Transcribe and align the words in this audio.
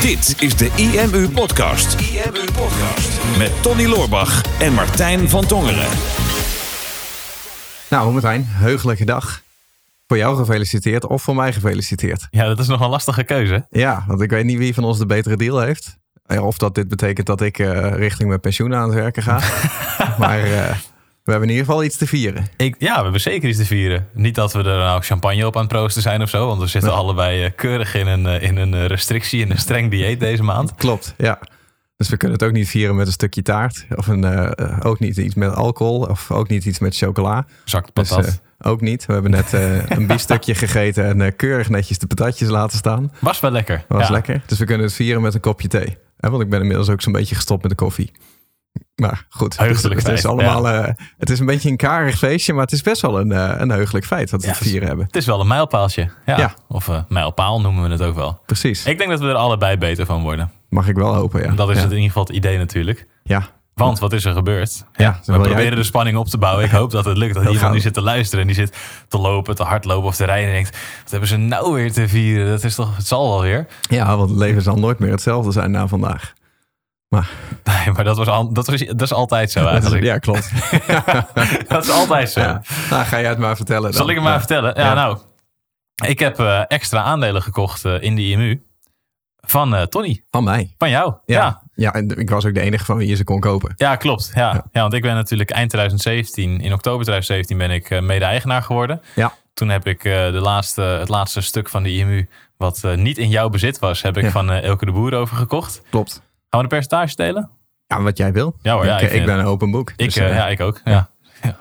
Dit 0.00 0.34
is 0.38 0.56
de 0.56 0.70
IMU 0.76 1.28
Podcast. 1.28 2.00
IMU 2.00 2.44
Podcast. 2.44 3.38
Met 3.38 3.62
Tony 3.62 3.86
Loorbach 3.86 4.60
en 4.60 4.72
Martijn 4.72 5.28
van 5.28 5.46
Tongeren. 5.46 5.88
Nou, 7.90 8.12
Martijn, 8.12 8.44
heugelijke 8.46 9.04
dag. 9.04 9.42
Voor 10.06 10.16
jou 10.16 10.36
gefeliciteerd 10.36 11.06
of 11.06 11.22
voor 11.22 11.34
mij 11.34 11.52
gefeliciteerd. 11.52 12.26
Ja, 12.30 12.46
dat 12.46 12.58
is 12.58 12.66
nog 12.66 12.80
een 12.80 12.88
lastige 12.88 13.24
keuze. 13.24 13.66
Ja, 13.70 14.04
want 14.06 14.20
ik 14.20 14.30
weet 14.30 14.44
niet 14.44 14.58
wie 14.58 14.74
van 14.74 14.84
ons 14.84 14.98
de 14.98 15.06
betere 15.06 15.36
deal 15.36 15.60
heeft. 15.60 15.96
Of 16.26 16.58
dat 16.58 16.74
dit 16.74 16.88
betekent 16.88 17.26
dat 17.26 17.40
ik 17.40 17.58
eh, 17.58 17.92
richting 17.94 18.28
mijn 18.28 18.40
pensioen 18.40 18.74
aan 18.74 18.88
het 18.88 18.94
werken 18.94 19.22
ga. 19.22 19.40
maar 20.18 20.42
eh, 20.42 20.76
we 21.26 21.32
hebben 21.32 21.48
in 21.50 21.54
ieder 21.56 21.66
geval 21.70 21.84
iets 21.84 21.96
te 21.96 22.06
vieren. 22.06 22.46
Ik, 22.56 22.74
ja, 22.78 22.96
we 22.96 23.02
hebben 23.02 23.20
zeker 23.20 23.48
iets 23.48 23.58
te 23.58 23.64
vieren. 23.64 24.06
Niet 24.12 24.34
dat 24.34 24.52
we 24.52 24.58
er 24.58 24.64
nou 24.78 25.02
champagne 25.02 25.46
op 25.46 25.54
aan 25.56 25.62
het 25.62 25.72
proosten 25.72 26.02
zijn 26.02 26.22
of 26.22 26.28
zo. 26.28 26.46
Want 26.46 26.60
we 26.60 26.66
zitten 26.66 26.92
allebei 26.92 27.44
eh, 27.44 27.50
keurig 27.56 27.94
in 27.94 28.06
een, 28.06 28.26
eh, 28.26 28.42
in 28.42 28.56
een 28.56 28.74
eh, 28.74 28.86
restrictie, 28.86 29.40
in 29.40 29.50
een 29.50 29.58
streng 29.58 29.90
dieet 29.90 30.20
deze 30.20 30.42
maand. 30.42 30.74
Klopt, 30.74 31.14
ja. 31.18 31.38
Dus 31.96 32.08
we 32.08 32.16
kunnen 32.16 32.38
het 32.38 32.46
ook 32.46 32.52
niet 32.54 32.68
vieren 32.68 32.96
met 32.96 33.06
een 33.06 33.12
stukje 33.12 33.42
taart. 33.42 33.86
Of 33.96 34.06
een, 34.06 34.54
ook 34.84 34.98
niet 34.98 35.16
iets 35.16 35.34
met 35.34 35.54
alcohol. 35.54 36.00
Of 36.00 36.30
ook 36.30 36.48
niet 36.48 36.64
iets 36.64 36.78
met 36.78 36.96
chocola. 36.96 37.46
Zakt 37.64 37.90
Dus, 37.94 38.08
patat. 38.08 38.40
ook 38.60 38.80
niet. 38.80 39.06
We 39.06 39.12
hebben 39.12 39.30
net 39.30 39.52
een 39.88 40.06
biefstukje 40.06 40.54
gegeten 40.64 41.20
en 41.22 41.36
keurig 41.36 41.68
netjes 41.68 41.98
de 41.98 42.06
patatjes 42.06 42.48
laten 42.48 42.78
staan. 42.78 43.12
Was 43.20 43.40
wel 43.40 43.50
lekker. 43.50 43.84
Was 43.88 44.06
Ja. 44.06 44.12
lekker. 44.12 44.42
Dus 44.46 44.58
we 44.58 44.64
kunnen 44.64 44.86
het 44.86 44.94
vieren 44.94 45.22
met 45.22 45.34
een 45.34 45.40
kopje 45.40 45.68
thee. 45.68 45.96
Hè, 46.16 46.30
want 46.30 46.42
ik 46.42 46.50
ben 46.50 46.60
inmiddels 46.60 46.88
ook 46.88 47.02
zo'n 47.02 47.12
beetje 47.12 47.34
gestopt 47.34 47.62
met 47.62 47.70
de 47.70 47.76
koffie. 47.76 48.12
Maar 48.94 49.26
goed, 49.28 49.52
het, 49.52 49.58
Heugelijk 49.66 50.00
het 50.00 50.12
is 50.12 50.20
feit, 50.20 50.32
allemaal. 50.32 50.68
eh, 50.68 50.92
het 51.18 51.30
is 51.30 51.38
een 51.38 51.46
beetje 51.46 51.68
een 51.70 51.76
karig 51.76 52.18
feestje, 52.18 52.52
maar 52.52 52.62
het 52.62 52.72
is 52.72 52.82
best 52.82 53.02
wel 53.02 53.20
een, 53.20 53.32
eh, 53.32 53.52
een 53.56 53.70
heugelijk 53.70 54.06
feit 54.06 54.30
dat 54.30 54.40
we 54.40 54.46
Ja, 54.46 54.52
het 54.52 54.62
vieren 54.62 54.88
hebben. 54.88 55.06
Het 55.06 55.16
is 55.16 55.26
wel 55.26 55.40
een 55.40 55.46
mijlpaaltje. 55.46 56.10
Ja. 56.26 56.38
Ja. 56.38 56.54
Of 56.68 56.88
eh, 56.88 56.98
mijlpaal 57.08 57.60
noemen 57.60 57.82
we 57.82 57.90
het 57.90 58.02
ook 58.02 58.14
wel. 58.14 58.40
Precies. 58.46 58.86
Ik 58.86 58.98
denk 58.98 59.10
dat 59.10 59.20
we 59.20 59.26
er 59.28 59.34
allebei 59.34 59.76
beter 59.76 60.06
van 60.06 60.22
worden. 60.22 60.50
Mag 60.68 60.88
ik 60.88 60.96
wel 60.96 61.14
hopen, 61.14 61.42
ja. 61.42 61.50
Dat 61.52 61.70
is 61.70 61.76
het 61.76 61.84
in 61.84 61.90
ieder 61.90 62.06
geval 62.06 62.22
het 62.24 62.32
idee 62.36 62.58
natuurlijk. 62.58 63.06
Ja, 63.22 63.48
Want 63.74 63.98
wat 63.98 64.12
is 64.12 64.24
er 64.24 64.32
gebeurd? 64.32 64.84
Ja, 64.94 65.20
we 65.24 65.32
proberen 65.32 65.62
jij- 65.62 65.70
de 65.70 65.82
spanning 65.82 66.16
op 66.16 66.26
te 66.28 66.38
bouwen. 66.38 66.64
Ik 66.64 66.70
hoop 66.70 66.90
dat 66.90 67.04
het 67.04 67.16
lukt. 67.16 67.34
Dat 67.34 67.42
Heel 67.42 67.52
iemand 67.52 67.72
die 67.72 67.82
zit 67.82 67.94
te 67.94 68.02
luisteren 68.02 68.40
en 68.40 68.46
die 68.46 68.56
zit 68.56 68.76
te 69.08 69.18
lopen, 69.18 69.54
te 69.54 69.62
hardlopen 69.62 70.08
of 70.08 70.16
te 70.16 70.24
rijden. 70.24 70.46
En 70.48 70.52
denkt, 70.54 70.76
wat 71.02 71.10
hebben 71.10 71.28
ze 71.28 71.36
nou 71.36 71.72
weer 71.74 71.92
te 71.92 72.08
vieren? 72.08 72.46
Dat 72.48 72.64
is 72.64 72.74
toch, 72.74 72.96
het 72.96 73.06
zal 73.06 73.28
wel 73.30 73.40
weer. 73.42 73.66
ja, 73.88 74.16
want 74.16 74.30
het 74.30 74.38
leven 74.38 74.62
zal 74.62 74.76
nooit 74.76 74.98
meer 74.98 75.10
hetzelfde 75.10 75.52
zijn 75.52 75.70
na 75.70 75.86
vandaag. 75.86 76.32
Maar 77.08 77.30
Nee, 77.64 77.90
maar 77.94 78.04
dat, 78.04 78.16
was 78.16 78.26
al, 78.28 78.52
dat, 78.52 78.66
was, 78.66 78.80
dat 78.80 79.02
is 79.02 79.12
altijd 79.12 79.50
zo 79.50 79.66
eigenlijk. 79.76 80.04
ja, 80.04 80.18
klopt. 80.18 80.50
Dat 81.68 81.84
is 81.84 81.90
altijd 81.90 82.30
zo. 82.30 82.40
Ja. 82.40 82.62
Nou, 82.90 83.04
ga 83.04 83.20
jij 83.20 83.28
het 83.28 83.38
maar 83.38 83.56
vertellen. 83.56 83.82
Dan. 83.82 83.92
Zal 83.92 84.08
ik 84.08 84.14
het 84.14 84.24
maar 84.24 84.32
Ja. 84.32 84.38
vertellen? 84.38 84.72
Ja, 84.76 84.84
Ja. 84.86 84.94
nou. 84.94 85.18
Ik 86.06 86.18
heb 86.18 86.38
eh, 86.38 86.62
extra 86.68 87.02
aandelen 87.02 87.42
gekocht 87.42 87.84
eh, 87.84 88.02
in 88.02 88.14
de 88.16 88.22
IMU. 88.22 88.62
Van 89.40 89.74
eh, 89.74 89.82
Tony. 89.82 90.22
Van 90.30 90.44
mij. 90.44 90.74
Van 90.78 90.90
jou. 90.90 91.14
Ja. 91.26 91.62
Ja. 91.74 91.92
en 91.92 92.08
ik 92.18 92.30
was 92.30 92.44
ook 92.44 92.54
de 92.54 92.60
enige 92.60 92.84
van 92.84 92.96
wie 92.96 93.08
je 93.08 93.14
ze 93.16 93.24
kon 93.24 93.40
kopen. 93.40 93.72
Ja, 93.76 93.96
klopt. 93.96 94.30
Ja. 94.34 94.64
Ja. 94.72 94.80
want 94.80 94.92
ik 94.92 95.02
ben 95.02 95.14
natuurlijk 95.14 95.50
eind 95.50 95.70
2017, 95.70 96.60
in 96.60 96.72
oktober 96.72 97.04
2017 97.04 97.58
ben 97.58 97.70
ik 97.70 98.00
mede-eigenaar 98.00 98.62
geworden. 98.62 99.02
Ja. 99.14 99.32
Toen 99.54 99.68
heb 99.68 99.86
ik 99.86 100.02
de 100.02 100.38
laatste, 100.42 100.82
het 100.82 101.08
laatste 101.08 101.40
stuk 101.40 101.68
van 101.68 101.82
de 101.82 101.92
IMU, 101.92 102.28
wat 102.56 102.82
niet 102.96 103.18
in 103.18 103.28
jouw 103.28 103.48
bezit 103.48 103.78
was, 103.78 104.02
heb 104.02 104.16
ik 104.16 104.30
van 104.30 104.50
Elke 104.50 104.84
de 104.84 104.92
Boer 104.92 105.14
overgekocht. 105.14 105.82
Klopt. 105.90 106.22
Gaan 106.56 106.64
we 106.64 106.70
de 106.70 106.76
percentage 106.80 107.16
delen? 107.16 107.50
Ja, 107.86 108.02
wat 108.02 108.16
jij 108.18 108.32
wil. 108.32 108.56
Ja 108.62 108.72
hoor, 108.74 108.84
ja, 108.86 108.96
ik, 108.96 109.02
ik 109.02 109.10
vind- 109.10 109.26
ben 109.26 109.38
een 109.38 109.44
open 109.44 109.70
boek. 109.70 109.90
Ik, 109.96 110.04
Dus, 110.04 110.16
eh, 110.16 110.28
eh, 110.28 110.34
ja, 110.36 110.48
ik 110.48 110.60
ook. 110.60 110.80
Ja. 110.84 111.08
Ja. 111.42 111.56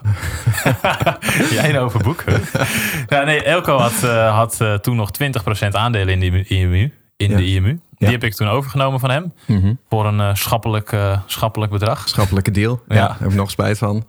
Jij 1.52 1.70
een 1.70 1.78
over 1.78 2.04
boek. 2.04 2.24
ja, 3.08 3.24
nee, 3.24 3.44
Elko 3.44 3.78
had, 3.78 4.04
eh, 4.04 4.36
had 4.36 4.62
eh, 4.62 4.74
toen 4.74 4.96
nog 4.96 5.12
20% 5.12 5.68
aandelen 5.72 6.22
in 6.22 6.32
de 6.32 6.44
IMU. 6.48 6.94
In 7.18 7.30
Ja. 7.30 7.38
de 7.38 7.46
IMU. 7.46 7.80
Die 7.98 8.10
heb 8.10 8.24
ik 8.24 8.34
toen 8.36 8.48
overgenomen 8.48 9.00
van 9.00 9.10
hem. 9.10 9.34
mhm. 9.48 9.74
Voor 9.90 10.06
een 10.06 10.20
eh, 10.20 10.34
schappelijk, 10.34 10.92
eh, 10.92 11.20
schappelijk 11.26 11.72
bedrag. 11.72 12.08
Schappelijke 12.10 12.52
deal. 12.52 12.82
Ja. 12.88 12.96
Daar 12.96 13.16
heb 13.20 13.30
ik 13.30 13.36
nog 13.36 13.52
spijt 13.52 13.78
van. 13.78 14.08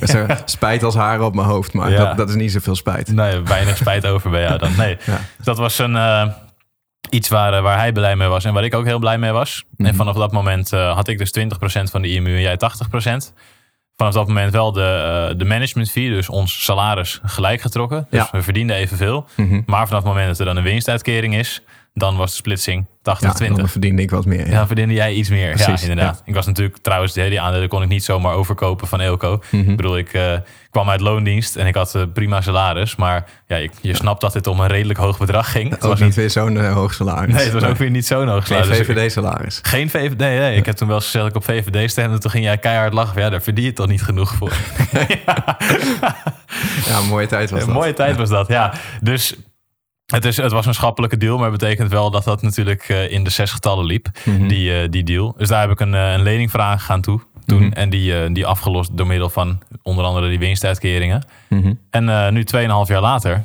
Spijt 0.44 0.82
als 0.82 0.94
haren 0.94 1.24
op 1.24 1.34
mijn 1.34 1.46
hoofd, 1.46 1.72
maar 1.72 1.90
dat, 1.90 2.16
dat 2.16 2.28
is 2.28 2.34
niet 2.34 2.52
zoveel 2.52 2.76
spijt. 2.76 3.12
Nee, 3.12 3.40
weinig 3.42 3.76
spijt 3.76 4.06
over 4.06 4.30
bij 4.30 4.42
jou 4.42 4.58
dan. 4.58 4.70
Nee. 4.76 4.96
Dat 5.42 5.58
was 5.58 5.78
een, 5.78 5.96
eh, 5.96 6.26
iets 7.10 7.28
waar, 7.28 7.52
eh, 7.54 7.62
waar 7.62 7.78
hij 7.78 7.92
blij 7.92 8.16
mee 8.16 8.28
was 8.28 8.44
en 8.44 8.52
waar 8.52 8.64
ik 8.64 8.74
ook 8.74 8.84
heel 8.84 8.98
blij 8.98 9.18
mee 9.18 9.32
was. 9.32 9.64
Mhm. 9.76 9.88
En 9.88 9.94
vanaf 9.94 10.16
dat 10.16 10.32
moment 10.32 10.72
eh, 10.72 10.94
had 10.94 11.08
ik 11.08 11.18
dus 11.18 11.30
20% 11.30 11.90
van 11.90 12.02
de 12.02 12.08
IMU 12.08 12.34
en 12.34 12.40
jij 12.40 12.56
80%. 12.56 13.32
Vanaf 13.96 14.12
dat 14.14 14.26
moment 14.28 14.52
wel 14.52 14.72
de, 14.72 15.28
eh, 15.30 15.38
de 15.38 15.44
management 15.44 15.90
fee, 15.90 16.08
dus 16.10 16.28
ons 16.28 16.64
salaris, 16.64 17.20
gelijk 17.24 17.60
getrokken. 17.60 18.06
Dus 18.10 18.20
Ja. 18.20 18.28
we 18.32 18.42
verdienden 18.42 18.76
evenveel. 18.76 19.26
Mhm. 19.36 19.60
Maar 19.66 19.86
vanaf 19.86 20.02
het 20.02 20.12
moment 20.12 20.28
dat 20.28 20.38
er 20.38 20.44
dan 20.44 20.56
een 20.56 20.62
winstuitkering 20.62 21.34
is, 21.36 21.62
dan 21.98 22.16
was 22.16 22.30
de 22.30 22.36
splitsing 22.36 22.86
80-20. 22.86 22.90
Ja, 23.20 23.48
dan 23.54 23.68
verdiende 23.68 24.02
ik 24.02 24.10
wat 24.10 24.24
meer. 24.24 24.46
Ja, 24.46 24.56
dan 24.56 24.66
verdiende 24.66 24.94
jij 24.94 25.12
iets 25.12 25.28
meer. 25.28 25.50
Precies, 25.54 25.82
ja, 25.82 25.88
inderdaad. 25.88 26.22
Ik 26.24 26.34
was 26.34 26.46
natuurlijk 26.46 26.78
trouwens, 26.82 27.14
hele 27.14 27.40
aandelen 27.40 27.68
kon 27.68 27.82
ik 27.82 27.88
niet 27.88 28.04
zomaar 28.04 28.32
overkopen 28.34 28.86
van 28.88 29.00
Elko. 29.00 29.42
Mhm. 29.50 29.70
Ik 29.70 29.76
bedoel, 29.76 29.96
ik 29.98 30.12
eh, 30.12 30.32
kwam 30.70 30.90
uit 30.90 31.00
loondienst 31.00 31.56
en 31.56 31.66
ik 31.66 31.74
had 31.74 31.94
eh, 31.94 32.02
prima 32.14 32.40
salaris. 32.40 32.96
Maar 32.96 33.24
ja, 33.46 33.56
je 33.80 33.94
snapt 33.96 34.20
dat 34.20 34.32
dit 34.32 34.46
om 34.46 34.60
een 34.60 34.66
redelijk 34.68 34.98
hoog 34.98 35.18
bedrag 35.18 35.50
ging. 35.50 35.70
Het 35.70 35.82
was 35.82 36.00
niet 36.00 36.14
weer 36.14 36.30
zo'n 36.30 36.56
eh, 36.58 36.72
hoog 36.72 36.94
salaris. 36.94 37.34
Nee, 37.34 37.44
het 37.44 37.52
was 37.52 37.62
ook 37.64 37.76
weer 37.76 37.90
niet 37.90 38.06
zo'n 38.06 38.28
hoog 38.28 38.46
Geen 38.46 38.64
salaris. 38.64 38.78
Ik- 38.78 38.84
VVD-salaris. 38.96 39.58
Geen 39.62 39.90
VVD, 39.90 40.18
nee, 40.18 40.38
nee. 40.38 40.56
Ik 40.56 40.66
heb 40.66 40.76
toen 40.76 40.88
wel 40.88 40.96
eens 40.96 41.04
gezegd 41.04 41.26
ik 41.26 41.34
op 41.36 41.44
VVD 41.44 41.90
stemde. 41.90 42.18
Toen 42.18 42.30
ging 42.30 42.44
jij 42.44 42.58
keihard 42.58 42.92
lachen. 42.92 43.20
Ja, 43.20 43.30
daar 43.30 43.42
verdien 43.42 43.64
je 43.64 43.72
toch 43.72 43.86
niet 43.88 44.02
genoeg 44.02 44.34
voor. 44.34 44.52
Ja, 46.86 47.00
mooie 47.00 47.26
tijd 47.26 47.50
was 47.50 47.60
dat. 47.64 47.68
mooie 47.74 47.92
tijd 47.92 48.16
was 48.16 48.28
dat, 48.28 48.48
ja. 48.48 48.72
Dus 49.00 49.34
het, 50.12 50.24
is, 50.24 50.36
het 50.36 50.52
was 50.52 50.66
een 50.66 50.74
schappelijke 50.74 51.16
deal, 51.16 51.38
maar 51.38 51.50
het 51.50 51.58
betekent 51.60 51.90
wel 51.90 52.10
dat 52.10 52.24
dat 52.24 52.42
natuurlijk 52.42 52.82
eh, 52.88 53.10
in 53.12 53.24
de 53.24 53.30
zes 53.30 53.50
getallen 53.52 53.84
liep, 53.84 54.06
Mhm. 54.24 54.46
die, 54.48 54.80
eh, 54.82 54.88
die 54.90 55.02
deal. 55.04 55.34
Dus 55.36 55.48
daar 55.48 55.60
heb 55.60 55.70
ik 55.70 55.80
een, 55.80 55.94
eh, 55.94 56.12
een 56.12 56.22
lening 56.22 56.50
voor 56.50 56.60
aangegaan 56.60 57.00
toe, 57.00 57.20
toen. 57.46 57.62
Mhm. 57.62 57.72
En 57.72 57.90
die, 57.90 58.32
die 58.32 58.46
afgelost 58.46 58.96
door 58.96 59.06
middel 59.06 59.30
van 59.30 59.58
onder 59.82 60.04
andere 60.04 60.28
die 60.28 60.38
winstuitkeringen. 60.38 61.24
Mhm. 61.48 61.72
En 61.90 62.08
eh, 62.08 62.28
nu 62.28 62.44
2,5 62.44 62.88
jaar 62.88 63.00
later, 63.00 63.42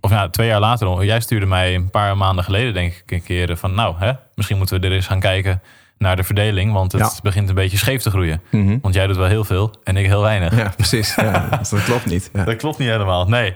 of 0.00 0.10
ja, 0.10 0.28
twee 0.28 0.46
jaar 0.48 0.60
later, 0.60 1.04
jij 1.04 1.20
stuurde 1.20 1.46
mij 1.46 1.74
een 1.74 1.90
paar 1.90 2.16
maanden 2.16 2.44
geleden, 2.44 2.74
denk 2.74 2.92
ik, 2.92 3.10
een 3.10 3.22
keer 3.22 3.56
van, 3.56 3.74
nou, 3.74 3.94
hè, 3.98 4.12
misschien 4.34 4.56
moeten 4.58 4.80
we 4.80 4.86
er 4.86 4.92
eens 4.92 5.06
gaan 5.06 5.20
kijken 5.20 5.62
naar 5.98 6.16
de 6.16 6.24
verdeling, 6.24 6.72
want 6.72 6.92
het 6.92 7.00
Ja. 7.00 7.10
begint 7.22 7.48
een 7.48 7.54
beetje 7.54 7.76
scheef 7.76 8.02
te 8.02 8.10
groeien. 8.10 8.40
Mhm. 8.50 8.78
Want 8.82 8.94
jij 8.94 9.06
doet 9.06 9.16
wel 9.16 9.26
heel 9.26 9.44
veel 9.44 9.74
en 9.84 9.96
ik 9.96 10.06
heel 10.06 10.22
weinig. 10.22 10.56
Ja, 10.56 10.72
precies. 10.76 11.14
Ja, 11.14 11.48
dat 11.70 11.84
klopt 11.84 12.06
niet. 12.06 12.30
Ja. 12.32 12.44
Dat 12.44 12.56
klopt 12.56 12.78
niet 12.78 12.88
helemaal, 12.88 13.28
nee. 13.28 13.54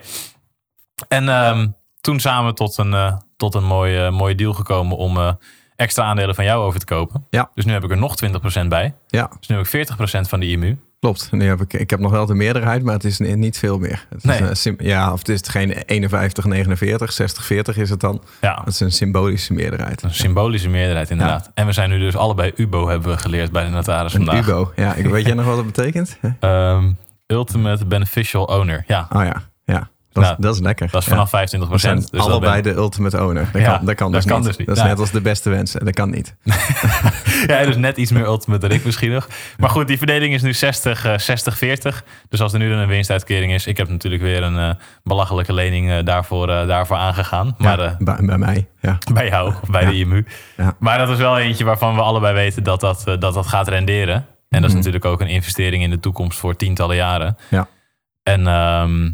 En 1.08 1.28
ehm, 1.28 1.66
toen 2.08 2.20
samen 2.20 2.54
tot 2.54 2.78
een, 2.78 2.94
eh, 2.94 3.16
tot 3.36 3.54
een 3.54 3.64
mooie, 3.64 4.10
mooie 4.10 4.34
deal 4.34 4.52
gekomen 4.52 4.96
om 4.96 5.16
eh, 5.16 5.32
extra 5.76 6.04
aandelen 6.04 6.34
van 6.34 6.44
jou 6.44 6.64
over 6.64 6.80
te 6.80 6.86
kopen. 6.86 7.26
Ja. 7.30 7.50
Dus 7.54 7.64
nu 7.64 7.72
heb 7.72 7.84
ik 7.84 7.90
er 7.90 7.96
nog 7.96 8.16
20% 8.16 8.68
bij. 8.68 8.94
ja, 9.06 9.30
Dus 9.38 9.48
nu 9.48 9.56
heb 9.56 9.64
ik 9.64 9.70
40% 9.70 10.28
van 10.28 10.40
de 10.40 10.46
IMU. 10.46 10.78
klopt. 11.00 11.28
Nu 11.32 11.46
heb 11.48 11.60
ik, 11.60 11.72
ik 11.72 11.90
heb 11.90 12.00
nog 12.00 12.10
wel 12.10 12.26
de 12.26 12.34
meerderheid, 12.34 12.82
maar 12.82 12.94
het 12.94 13.04
is 13.04 13.18
ni- 13.18 13.34
niet 13.34 13.58
veel 13.58 13.78
meer. 13.78 14.06
Het 14.08 14.18
is 14.18 14.24
Nee. 14.24 14.40
een 14.40 14.56
sim- 14.56 14.76
ja, 14.78 15.12
of 15.12 15.18
het 15.18 15.28
is 15.28 15.40
geen 15.48 15.70
51, 15.72 16.44
49, 16.44 17.12
60, 17.12 17.44
40 17.44 17.76
is 17.76 17.90
het 17.90 18.00
dan. 18.00 18.22
Ja, 18.40 18.58
Het 18.64 18.68
is 18.74 18.80
een 18.80 18.92
symbolische 18.92 19.52
meerderheid. 19.52 20.02
een 20.02 20.14
symbolische 20.14 20.68
meerderheid 20.68 21.10
inderdaad. 21.10 21.50
En 21.54 21.66
we 21.66 21.72
zijn 21.72 21.90
nu 21.90 21.98
dus 21.98 22.16
allebei 22.16 22.52
UBO 22.56 22.88
hebben 22.88 23.10
we 23.10 23.18
geleerd 23.18 23.52
bij 23.52 23.64
de 23.64 23.70
notaris 23.70 24.14
Een 24.14 24.24
vandaag. 24.24 24.46
UBO. 24.48 24.72
Ja, 24.76 24.94
ik, 24.94 25.06
weet 25.06 25.26
jij 25.26 25.34
nog 25.40 25.46
wat 25.46 25.56
dat 25.56 25.66
betekent? 25.66 26.18
Ehm, 26.40 26.92
Ultimate 27.26 27.86
Beneficial 27.86 28.44
Owner. 28.44 28.84
Ja, 28.86 29.08
Oh 29.12 29.24
ja, 29.24 29.42
ja. 29.64 29.88
Dat, 30.20 30.30
is, 30.30 30.36
Nou, 30.38 30.42
dat 30.42 30.54
is 30.54 30.60
lekker. 30.60 30.88
dat 30.90 31.02
is 31.02 31.08
vanaf 31.08 31.28
25%. 31.28 31.30
We 31.70 31.78
zijn 31.78 31.96
dus 32.10 32.20
allebei 32.20 32.62
ben- 32.62 32.72
de 32.72 32.78
ultimate 32.78 33.22
owner. 33.24 33.48
Dat 33.52 33.62
kan, 33.62 33.84
dat 33.84 33.94
kan, 33.94 34.12
dat 34.12 34.22
dus, 34.22 34.30
kan 34.30 34.38
niet. 34.40 34.46
dus 34.48 34.56
niet. 34.56 34.66
Dat 34.66 34.76
is 34.76 34.82
net 34.82 34.98
als 34.98 35.10
de 35.10 35.20
beste 35.20 35.50
wensen. 35.50 35.84
Dat 35.84 35.94
kan 35.94 36.10
niet. 36.10 36.34
Ja, 37.46 37.64
dus 37.64 37.76
net 37.76 37.96
iets 37.96 38.10
meer 38.12 38.24
ultimate 38.24 38.68
dan 38.68 38.76
ik 38.76 38.84
misschien 38.84 39.10
nog. 39.12 39.28
Maar 39.58 39.70
goed, 39.70 39.86
die 39.86 39.98
verdeling 39.98 40.34
is 40.34 40.42
nu 40.42 40.52
60, 40.52 41.04
eh, 41.04 41.18
60-40. 41.18 42.04
Dus 42.28 42.40
als 42.40 42.52
er 42.52 42.58
nu 42.58 42.68
dan 42.70 42.78
een 42.78 42.88
winstuitkering 42.88 43.52
is... 43.52 43.66
Ik 43.66 43.76
heb 43.76 43.88
natuurlijk 43.88 44.22
weer 44.22 44.42
een 44.42 44.58
eh, 44.58 44.70
belachelijke 45.02 45.52
lening 45.52 45.90
eh, 45.90 46.04
daarvoor, 46.04 46.46
daarvoor 46.46 46.96
aangegaan. 46.96 47.54
Maar 47.58 47.96
bij, 47.98 48.16
bij 48.20 48.38
mij. 48.38 48.68
Ja. 48.80 48.98
bij 49.12 49.26
jou, 49.28 49.54
of 49.62 49.70
bij 49.70 49.84
de 49.84 49.94
IMU. 49.94 50.26
Ja. 50.56 50.74
Maar 50.78 50.98
dat 50.98 51.08
is 51.08 51.16
wel 51.18 51.38
eentje 51.38 51.64
waarvan 51.64 51.94
we 51.94 52.00
allebei 52.02 52.34
weten 52.34 52.62
dat 52.62 52.80
dat, 52.80 53.02
dat, 53.04 53.20
dat 53.20 53.46
gaat 53.46 53.68
renderen. 53.68 54.14
En 54.14 54.26
dat 54.48 54.62
is 54.62 54.66
Mhm. 54.68 54.76
natuurlijk 54.76 55.04
ook 55.04 55.20
een 55.20 55.28
investering 55.28 55.82
in 55.82 55.90
de 55.90 56.00
toekomst 56.00 56.38
voor 56.38 56.56
tientallen 56.56 56.96
jaren. 56.96 57.36
Ja. 57.50 57.68
En 58.22 58.46
ehm, 58.46 59.10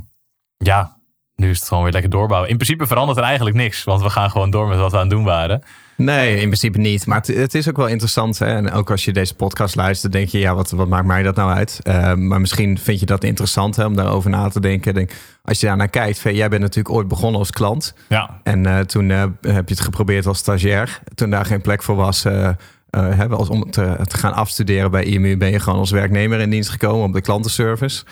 ja, 0.57 0.94
nu 1.37 1.51
is 1.51 1.59
het 1.59 1.69
gewoon 1.69 1.83
weer 1.83 1.93
lekker 1.93 2.11
doorbouwen. 2.11 2.51
In 2.51 2.57
principe 2.57 2.87
verandert 2.87 3.19
er 3.19 3.25
eigenlijk 3.25 3.57
niks. 3.57 3.85
Want 3.85 4.03
we 4.03 4.11
gaan 4.11 4.31
gewoon 4.31 4.51
door 4.51 4.69
met 4.69 4.79
wat 4.79 4.91
we 4.91 4.97
aan 4.97 5.03
het 5.03 5.11
doen 5.11 5.25
waren. 5.25 5.63
Nee, 5.97 6.35
in 6.35 6.47
principe 6.47 6.79
niet. 6.79 7.07
Maar 7.07 7.19
het, 7.19 7.27
het 7.27 7.55
is 7.55 7.69
ook 7.69 7.77
wel 7.77 7.87
interessant. 7.87 8.39
Hè? 8.39 8.47
En 8.47 8.73
ook 8.73 8.91
als 8.91 9.05
je 9.05 9.13
deze 9.13 9.35
podcast 9.35 9.75
luistert, 9.75 10.13
denk 10.13 10.29
je, 10.29 10.39
ja, 10.39 10.55
wat, 10.55 10.71
wat 10.71 10.89
maakt 10.89 11.07
mij 11.07 11.23
dat 11.23 11.37
nou 11.37 11.53
uit? 11.53 11.81
Eh, 11.83 12.15
maar 12.15 12.41
misschien 12.41 12.79
vind 12.79 13.01
je 13.01 13.07
dat 13.07 13.25
interessant 13.25 13.77
hè, 13.77 13.85
om 13.85 13.97
daarover 13.97 14.31
na 14.31 14.49
te 14.49 14.61
denken. 14.61 14.95
Denk, 14.95 15.11
als 15.43 15.61
je 15.61 15.67
daar 15.67 15.77
naar 15.77 15.89
kijkt, 15.89 16.21
jij 16.23 16.49
bent 16.49 16.63
natuurlijk 16.63 16.95
ooit 16.95 17.09
begonnen 17.09 17.39
als 17.41 17.51
klant. 17.51 17.95
Ja, 18.09 18.41
En 18.43 18.67
eh, 18.67 18.79
toen 18.79 19.11
eh, 19.11 19.23
heb 19.41 19.69
je 19.69 19.75
het 19.75 19.81
geprobeerd 19.81 20.27
als 20.27 20.39
stagiair. 20.39 21.01
Toen 21.15 21.31
daar 21.31 21.45
geen 21.45 21.61
plek 21.61 21.83
voor 21.83 21.97
was, 21.97 22.25
eh, 22.25 22.49
eh, 22.91 23.31
als 23.31 23.49
om 23.49 23.71
te, 23.71 23.97
te 24.05 24.17
gaan 24.17 24.33
afstuderen 24.33 24.91
bij 24.91 25.05
IMU, 25.05 25.37
ben 25.37 25.51
je 25.51 25.61
gewoon 25.61 25.79
als 25.79 25.91
werknemer 25.91 26.41
in 26.41 26.51
dienst 26.51 26.71
gekomen 26.71 27.07
op 27.07 27.13
de 27.13 27.21
klantenservice. 27.21 28.05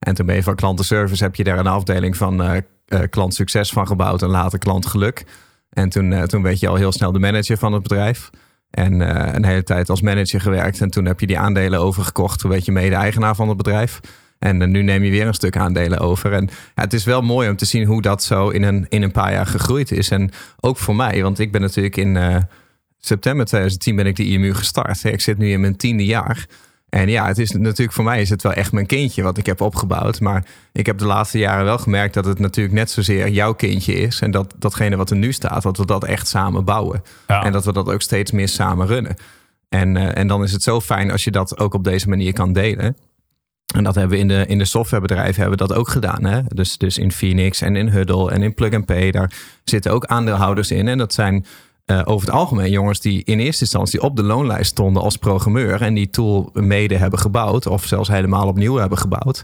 En 0.00 0.14
toen 0.14 0.26
ben 0.26 0.34
je 0.34 0.42
van 0.42 0.54
klantenservice, 0.54 1.22
heb 1.22 1.34
je 1.34 1.44
daar 1.44 1.58
een 1.58 1.66
afdeling 1.66 2.16
van 2.16 2.42
eh, 2.42 2.56
eh, 2.86 3.00
klantsucces 3.10 3.70
van 3.70 3.86
gebouwd 3.86 4.22
en 4.22 4.28
later 4.28 4.58
klantgeluk. 4.58 5.24
En 5.70 5.88
toen, 5.88 6.26
toen 6.26 6.42
werd 6.42 6.60
je 6.60 6.68
al 6.68 6.74
heel 6.74 6.92
snel 6.92 7.12
de 7.12 7.18
manager 7.18 7.58
van 7.58 7.72
het 7.72 7.82
bedrijf. 7.82 8.30
En 8.70 9.00
een 9.34 9.44
hele 9.44 9.62
tijd 9.62 9.88
als 9.88 10.00
manager 10.00 10.40
gewerkt. 10.40 10.80
En 10.80 10.90
toen 10.90 11.04
heb 11.04 11.20
je 11.20 11.26
die 11.26 11.38
aandelen 11.38 11.80
overgekocht. 11.80 12.38
Toen 12.38 12.50
werd 12.50 12.64
je 12.64 12.72
mede-eigenaar 12.72 13.34
van 13.34 13.48
het 13.48 13.56
bedrijf. 13.56 14.00
En 14.38 14.70
nu 14.70 14.82
neem 14.82 15.02
je 15.02 15.10
weer 15.10 15.26
een 15.26 15.34
stuk 15.34 15.56
aandelen 15.56 15.98
over. 15.98 16.32
En 16.32 16.48
ja, 16.74 16.82
het 16.82 16.92
is 16.92 17.04
wel 17.04 17.22
mooi 17.22 17.48
om 17.48 17.56
te 17.56 17.64
zien 17.64 17.84
hoe 17.84 18.02
dat 18.02 18.22
zo 18.22 18.48
in 18.48 18.62
een, 18.62 18.86
in 18.88 19.02
een 19.02 19.12
paar 19.12 19.32
jaar 19.32 19.46
gegroeid 19.46 19.90
is. 19.90 20.10
En 20.10 20.30
ook 20.60 20.76
voor 20.76 20.96
mij, 20.96 21.22
want 21.22 21.38
ik 21.38 21.52
ben 21.52 21.60
natuurlijk 21.60 21.96
in 21.96 22.46
september 23.00 23.46
2010 23.46 23.96
ben 23.96 24.06
ik 24.06 24.16
de 24.16 24.24
IMU 24.24 24.54
gestart. 24.54 25.04
Ik 25.04 25.20
zit 25.20 25.38
nu 25.38 25.50
in 25.50 25.60
mijn 25.60 25.76
tiende 25.76 26.04
jaar. 26.04 26.46
En 26.90 27.08
ja, 27.08 27.26
het 27.26 27.38
is 27.38 27.50
natuurlijk 27.50 27.92
voor 27.92 28.04
mij 28.04 28.20
is 28.20 28.30
het 28.30 28.42
wel 28.42 28.52
echt 28.52 28.72
mijn 28.72 28.86
kindje 28.86 29.22
wat 29.22 29.38
ik 29.38 29.46
heb 29.46 29.60
opgebouwd. 29.60 30.20
Maar 30.20 30.44
ik 30.72 30.86
heb 30.86 30.98
de 30.98 31.04
laatste 31.06 31.38
jaren 31.38 31.64
wel 31.64 31.78
gemerkt 31.78 32.14
dat 32.14 32.24
het 32.24 32.38
natuurlijk 32.38 32.74
net 32.74 32.90
zozeer 32.90 33.28
jouw 33.28 33.52
kindje 33.52 33.92
is. 33.92 34.20
En 34.20 34.30
dat 34.30 34.54
datgene 34.58 34.96
wat 34.96 35.10
er 35.10 35.16
nu 35.16 35.32
staat, 35.32 35.62
dat 35.62 35.76
we 35.76 35.86
dat 35.86 36.04
echt 36.04 36.28
samen 36.28 36.64
bouwen. 36.64 37.02
En 37.26 37.52
dat 37.52 37.64
we 37.64 37.72
dat 37.72 37.88
ook 37.88 38.02
steeds 38.02 38.30
meer 38.30 38.48
samen 38.48 38.86
runnen. 38.86 39.16
En, 39.68 39.96
uh, 39.96 40.16
en 40.16 40.26
dan 40.26 40.42
is 40.42 40.52
het 40.52 40.62
zo 40.62 40.80
fijn 40.80 41.10
als 41.10 41.24
je 41.24 41.30
dat 41.30 41.58
ook 41.58 41.74
op 41.74 41.84
deze 41.84 42.08
manier 42.08 42.32
kan 42.32 42.52
delen. 42.52 42.96
En 43.74 43.84
dat 43.84 43.94
hebben 43.94 44.16
we 44.16 44.22
in 44.22 44.28
de, 44.28 44.44
in 44.46 44.58
de 44.58 44.64
softwarebedrijven 44.64 45.40
hebben 45.40 45.58
we 45.58 45.66
dat 45.66 45.76
ook 45.76 45.88
gedaan. 45.88 46.24
Hè? 46.24 46.40
Dus, 46.48 46.78
dus 46.78 46.98
in 46.98 47.12
Phoenix 47.12 47.60
en 47.60 47.76
in 47.76 47.88
Huddle 47.88 48.30
en 48.30 48.42
in 48.42 48.54
Plug 48.54 48.74
and 48.74 48.86
Pay. 48.86 49.10
Daar 49.10 49.32
zitten 49.64 49.92
ook 49.92 50.04
aandeelhouders 50.04 50.70
in. 50.70 50.88
En 50.88 50.98
dat 50.98 51.12
zijn 51.12 51.46
uh, 51.90 52.00
over 52.04 52.26
het 52.26 52.36
algemeen 52.36 52.70
jongens 52.70 53.00
die 53.00 53.24
in 53.24 53.38
eerste 53.38 53.62
instantie 53.62 54.02
op 54.02 54.16
de 54.16 54.22
loonlijst 54.22 54.70
stonden 54.70 55.02
als 55.02 55.16
programmeur 55.16 55.82
en 55.82 55.94
die 55.94 56.10
tool 56.10 56.50
mede 56.52 56.96
hebben 56.96 57.18
gebouwd 57.18 57.66
of 57.66 57.84
zelfs 57.84 58.08
helemaal 58.08 58.46
opnieuw 58.46 58.76
hebben 58.76 58.98
gebouwd. 58.98 59.42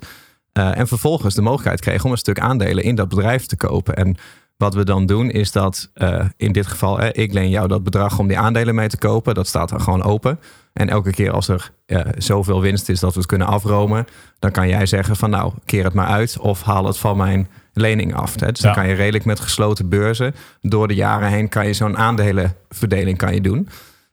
Uh, 0.53 0.79
en 0.79 0.87
vervolgens 0.87 1.35
de 1.35 1.43
mogelijkheid 1.43 1.81
kregen 1.81 2.05
om 2.05 2.11
een 2.11 2.19
stuk 2.19 2.41
aandelen 2.41 2.85
in 2.85 2.95
dat 2.95 3.09
bedrijf 3.09 3.47
te 3.47 3.57
kopen. 3.57 3.97
En 3.97 4.17
wat 4.57 4.75
we 4.75 4.85
dan 4.85 5.07
doen 5.07 5.31
is 5.31 5.53
dat 5.53 5.91
uh, 5.95 6.25
in 6.37 6.53
dit 6.53 6.67
geval, 6.67 7.03
ik 7.05 7.33
leen 7.33 7.51
jou 7.51 7.69
dat 7.69 7.83
bedrag 7.83 8.19
om 8.19 8.27
die 8.27 8.39
aandelen 8.39 8.75
mee 8.75 8.89
te 8.89 8.99
kopen. 8.99 9.35
Dat 9.35 9.47
staat 9.47 9.71
er 9.71 9.81
gewoon 9.81 10.03
open. 10.03 10.39
En 10.73 10.89
elke 10.89 11.11
keer 11.11 11.33
als 11.33 11.49
er 11.49 11.71
zoveel 12.19 12.61
winst 12.61 12.89
is 12.89 13.01
dat 13.01 13.13
we 13.13 13.19
het 13.19 13.29
kunnen 13.29 13.47
afromen, 13.47 14.05
dan 14.39 14.51
kan 14.51 14.69
jij 14.69 14.87
zeggen 14.87 15.17
van 15.17 15.31
nou, 15.31 15.53
keer 15.65 15.85
het 15.85 15.95
maar 15.95 16.07
uit 16.07 16.39
of 16.39 16.63
haal 16.63 16.87
het 16.87 16.99
van 16.99 17.17
mijn 17.17 17.49
lening 17.77 18.15
af. 18.15 18.41
Hè? 18.41 18.53
Dus 18.53 18.61
dan 18.61 18.75
kan 18.75 18.89
je 18.89 18.95
redelijk 18.95 19.25
met 19.25 19.41
gesloten 19.41 19.89
beurzen 19.89 20.35
door 20.61 20.89
de 20.89 20.95
jaren 20.95 21.29
heen 21.29 21.49
kan 21.49 21.67
je 21.67 21.73
zo'n 21.73 21.97
aandelenverdeling 21.97 23.19
kan 23.19 23.35
je 23.35 23.41
doen. 23.41 23.69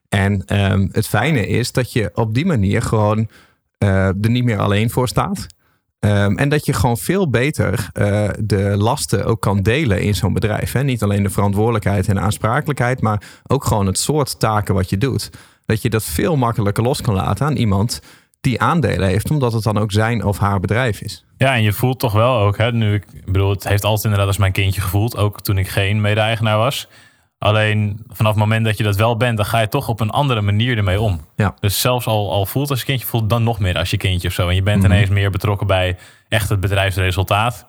En 0.10 0.62
um, 0.72 0.90
het 0.92 1.08
fijne 1.08 1.48
is 1.48 1.72
dat 1.72 1.94
je 1.94 2.12
op 2.14 2.34
die 2.34 2.46
manier 2.46 2.82
gewoon 2.82 3.28
uh, 3.84 4.08
er 4.08 4.30
niet 4.30 4.44
meer 4.44 4.60
alleen 4.60 4.90
voor 4.90 5.08
staat. 5.08 5.48
Um, 6.00 6.38
en 6.38 6.50
dat 6.50 6.66
je 6.66 6.74
gewoon 6.74 6.98
veel 6.98 7.30
beter 7.30 7.90
uh, 7.94 8.30
de 8.40 8.74
lasten 8.78 9.26
ook 9.26 9.42
kan 9.42 9.62
delen 9.62 10.02
in 10.02 10.16
zo'n 10.16 10.34
bedrijf. 10.34 10.72
Hè? 10.72 10.84
Niet 10.84 11.04
alleen 11.04 11.24
de 11.24 11.30
verantwoordelijkheid 11.30 12.08
en 12.08 12.16
de 12.16 12.22
aansprakelijkheid, 12.22 13.02
maar 13.02 13.24
ook 13.48 13.66
gewoon 13.66 13.86
het 13.86 13.98
soort 13.98 14.40
taken 14.40 14.74
wat 14.74 14.90
je 14.90 14.98
doet. 14.98 15.30
Dat 15.66 15.82
je 15.82 15.90
dat 15.90 16.04
veel 16.04 16.36
makkelijker 16.36 16.84
los 16.84 17.02
kan 17.02 17.14
laten 17.14 17.46
aan 17.46 17.56
iemand 17.56 18.02
die 18.44 18.62
aandelen 18.62 19.08
heeft, 19.08 19.30
omdat 19.30 19.54
het 19.54 19.64
dan 19.64 19.78
ook 19.78 19.92
zijn 19.92 20.24
of 20.24 20.38
haar 20.38 20.60
bedrijf 20.60 21.02
is. 21.02 21.26
Ja, 21.38 21.56
en 21.56 21.62
je 21.62 21.74
voelt 21.74 22.00
toch 22.00 22.14
wel 22.14 22.38
ook, 22.38 22.58
hè, 22.58 22.72
nu 22.72 22.94
ik, 22.94 23.06
bedoel, 23.26 23.50
het 23.50 23.68
heeft 23.68 23.84
altijd 23.84 24.04
inderdaad 24.04 24.28
als 24.28 24.38
mijn 24.38 24.52
kindje 24.52 24.82
gevoeld, 24.82 25.18
ook 25.18 25.42
toen 25.42 25.58
ik 25.58 25.68
geen 25.68 26.02
mede-eigenaar 26.02 26.58
was. 26.58 26.88
Alleen 27.38 28.00
vanaf 28.08 28.32
het 28.32 28.40
moment 28.40 28.66
dat 28.66 28.78
je 28.78 28.84
dat 28.84 28.96
wel 28.96 29.18
bent, 29.18 29.38
dan 29.38 29.46
ga 29.46 29.60
je 29.60 29.68
toch 29.68 29.88
op 29.88 30.00
een 30.00 30.10
andere 30.10 30.42
manier 30.42 30.78
ermee 30.78 31.02
om. 31.02 31.26
Ja. 31.36 31.56
Dus 31.60 31.82
zelfs 31.82 32.06
al, 32.06 32.32
al 32.32 32.46
voelt 32.46 32.70
als 32.70 32.80
je 32.80 32.86
kindje, 32.86 33.08
voelt 33.08 33.30
dan 33.30 33.44
nog 33.44 33.60
meer 33.60 33.78
als 33.78 33.90
je 33.90 33.98
kindje 33.98 34.28
of 34.28 34.34
zo. 34.34 34.48
En 34.48 34.56
je 34.56 34.64
bent 34.64 34.82
mhm. 34.82 34.92
ineens 34.92 35.10
meer 35.10 35.30
betrokken 35.32 35.68
bij 35.68 35.98
echt 36.30 36.50
het 36.50 36.60
bedrijfsresultaat. 36.60 37.66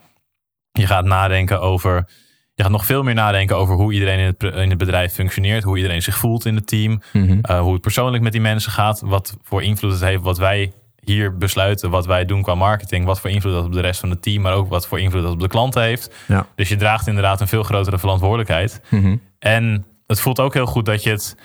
Je 0.72 0.86
gaat 0.86 1.04
nadenken 1.04 1.60
over 1.60 2.08
je 2.54 2.62
gaat 2.62 2.72
nog 2.72 2.86
veel 2.86 3.02
meer 3.02 3.14
nadenken 3.14 3.56
over 3.56 3.74
hoe 3.74 3.92
iedereen 3.92 4.18
in 4.18 4.26
het, 4.26 4.42
in 4.42 4.68
het 4.68 4.78
bedrijf 4.78 5.12
functioneert, 5.12 5.64
hoe 5.64 5.76
iedereen 5.76 6.02
zich 6.02 6.16
voelt 6.16 6.44
in 6.44 6.54
het 6.54 6.66
team, 6.66 7.00
mhm. 7.12 7.38
eh, 7.42 7.60
hoe 7.60 7.72
het 7.72 7.82
persoonlijk 7.82 8.22
met 8.22 8.32
die 8.32 8.40
mensen 8.40 8.72
gaat, 8.72 9.00
wat 9.04 9.36
voor 9.42 9.62
invloed 9.62 9.92
het 9.92 10.00
heeft 10.00 10.22
wat 10.22 10.38
wij 10.38 10.72
hier 11.00 11.36
besluiten, 11.36 11.90
wat 11.90 12.06
wij 12.06 12.24
doen 12.24 12.42
qua 12.42 12.54
marketing, 12.54 13.04
wat 13.04 13.20
voor 13.20 13.30
invloed 13.30 13.52
dat 13.52 13.64
op 13.64 13.72
de 13.72 13.80
rest 13.80 14.00
van 14.00 14.10
het 14.10 14.22
team, 14.22 14.42
maar 14.42 14.54
ook 14.54 14.68
wat 14.68 14.86
voor 14.86 15.00
invloed 15.00 15.22
dat 15.22 15.32
op 15.32 15.40
de 15.40 15.48
klanten 15.48 15.82
heeft. 15.82 16.14
Ja. 16.28 16.46
Dus 16.54 16.68
je 16.68 16.76
draagt 16.76 17.06
inderdaad 17.06 17.40
een 17.40 17.48
veel 17.48 17.62
grotere 17.62 17.98
verantwoordelijkheid. 17.98 18.80
Mhm. 18.90 19.16
En 19.38 19.86
het 20.06 20.20
voelt 20.20 20.40
ook 20.40 20.54
heel 20.54 20.66
goed 20.66 20.86
dat 20.86 21.02
je 21.02 21.10
het, 21.10 21.36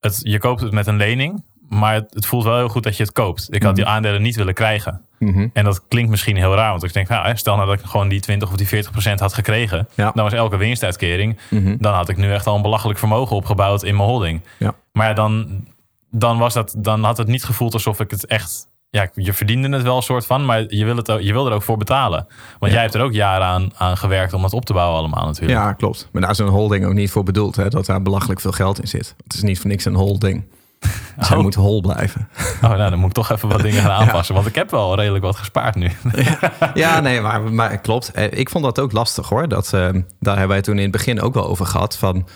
het, 0.00 0.20
je 0.22 0.38
koopt 0.38 0.60
het 0.60 0.72
met 0.72 0.86
een 0.86 0.96
lening, 0.96 1.44
maar 1.68 1.94
het, 1.94 2.26
voelt 2.26 2.44
wel 2.44 2.56
heel 2.56 2.68
goed 2.68 2.82
dat 2.82 2.96
je 2.96 3.02
het 3.02 3.12
koopt. 3.12 3.46
Ik 3.50 3.62
had 3.62 3.74
die 3.74 3.84
mhm. 3.84 3.92
aandelen 3.92 4.22
niet 4.22 4.36
willen 4.36 4.54
krijgen. 4.54 5.00
Mhm. 5.18 5.48
En 5.52 5.64
dat 5.64 5.82
klinkt 5.88 6.10
misschien 6.10 6.36
heel 6.36 6.54
raar, 6.54 6.70
want 6.70 6.84
ik 6.84 6.92
denk, 6.92 7.08
nou, 7.08 7.36
stel 7.36 7.56
nou 7.56 7.68
dat 7.68 7.78
ik 7.78 7.86
gewoon 7.86 8.08
die 8.08 8.20
20 8.20 8.48
of 8.48 8.56
die 8.56 8.66
40 8.66 8.90
procent 8.90 9.20
had 9.20 9.34
gekregen, 9.34 9.88
dan 9.94 10.12
was 10.14 10.32
elke 10.32 10.56
winstuitkering, 10.56 11.38
mhm. 11.50 11.76
dan 11.78 11.94
had 11.94 12.08
ik 12.08 12.16
nu 12.16 12.32
echt 12.32 12.46
al 12.46 12.56
een 12.56 12.62
belachelijk 12.62 12.98
vermogen 12.98 13.36
opgebouwd 13.36 13.82
in 13.82 13.96
mijn 13.96 14.08
holding. 14.08 14.42
Ja. 14.58 14.74
Maar 14.92 15.14
dan, 15.14 15.64
dan, 16.10 16.38
was 16.38 16.54
dat, 16.54 16.74
dan 16.78 17.04
had 17.04 17.16
het 17.16 17.26
niet 17.26 17.44
gevoeld 17.44 17.72
alsof 17.72 18.00
ik 18.00 18.10
het 18.10 18.26
echt 18.26 18.68
ja, 18.90 19.08
je 19.14 19.32
verdiende 19.32 19.68
het 19.68 19.82
wel 19.82 19.96
een 19.96 20.02
soort 20.02 20.26
van, 20.26 20.44
maar 20.44 20.74
je 20.74 20.84
wil, 20.84 20.96
het 20.96 21.10
ook, 21.10 21.20
je 21.20 21.32
wil 21.32 21.46
er 21.46 21.52
ook 21.52 21.62
voor 21.62 21.76
betalen. 21.76 22.26
Want 22.58 22.72
jij 22.72 22.80
hebt 22.80 22.94
er 22.94 23.00
ook 23.00 23.12
jaren 23.12 23.46
aan, 23.46 23.70
aan 23.76 23.96
gewerkt 23.96 24.32
om 24.32 24.42
het 24.42 24.52
op 24.52 24.64
te 24.64 24.72
bouwen 24.72 24.98
allemaal 24.98 25.26
natuurlijk. 25.26 25.58
Ja, 25.58 25.72
klopt. 25.72 26.08
Maar 26.12 26.22
daar 26.22 26.30
is 26.30 26.38
een 26.38 26.46
holding 26.46 26.84
ook 26.84 26.92
niet 26.92 27.10
voor 27.10 27.22
bedoeld, 27.22 27.56
hè, 27.56 27.68
dat 27.68 27.86
daar 27.86 28.02
belachelijk 28.02 28.40
veel 28.40 28.52
geld 28.52 28.80
in 28.80 28.88
zit. 28.88 29.14
Het 29.24 29.34
is 29.34 29.42
niet 29.42 29.58
voor 29.58 29.70
niks 29.70 29.84
een 29.84 29.94
holding. 29.94 30.44
Hij 31.16 31.36
oh. 31.36 31.42
moet 31.42 31.54
hol 31.54 31.80
blijven. 31.80 32.28
Oh, 32.62 32.70
nou, 32.70 32.90
dan 32.90 32.98
moet 32.98 33.08
ik 33.08 33.14
toch 33.14 33.30
even 33.30 33.48
wat 33.48 33.62
dingen 33.62 33.82
gaan 33.82 33.90
aanpassen. 34.00 34.34
Want 34.34 34.46
ik 34.46 34.54
heb 34.54 34.70
wel 34.70 34.96
redelijk 34.96 35.24
wat 35.24 35.36
gespaard 35.36 35.74
nu. 35.74 35.90
ja, 36.74 37.00
nee, 37.00 37.20
maar, 37.20 37.52
maar 37.52 37.78
klopt. 37.78 38.10
Eh, 38.10 38.38
ik 38.38 38.50
vond 38.50 38.64
dat 38.64 38.80
ook 38.80 38.92
lastig 38.92 39.28
hoor. 39.28 39.48
Dat, 39.48 39.72
uh, 39.74 39.88
daar 40.20 40.36
hebben 40.36 40.48
wij 40.48 40.62
toen 40.62 40.76
in 40.76 40.82
het 40.82 40.90
begin 40.90 41.20
ook 41.20 41.34
wel 41.34 41.46
over 41.46 41.66
gehad. 41.66 41.96
Van, 41.96 42.28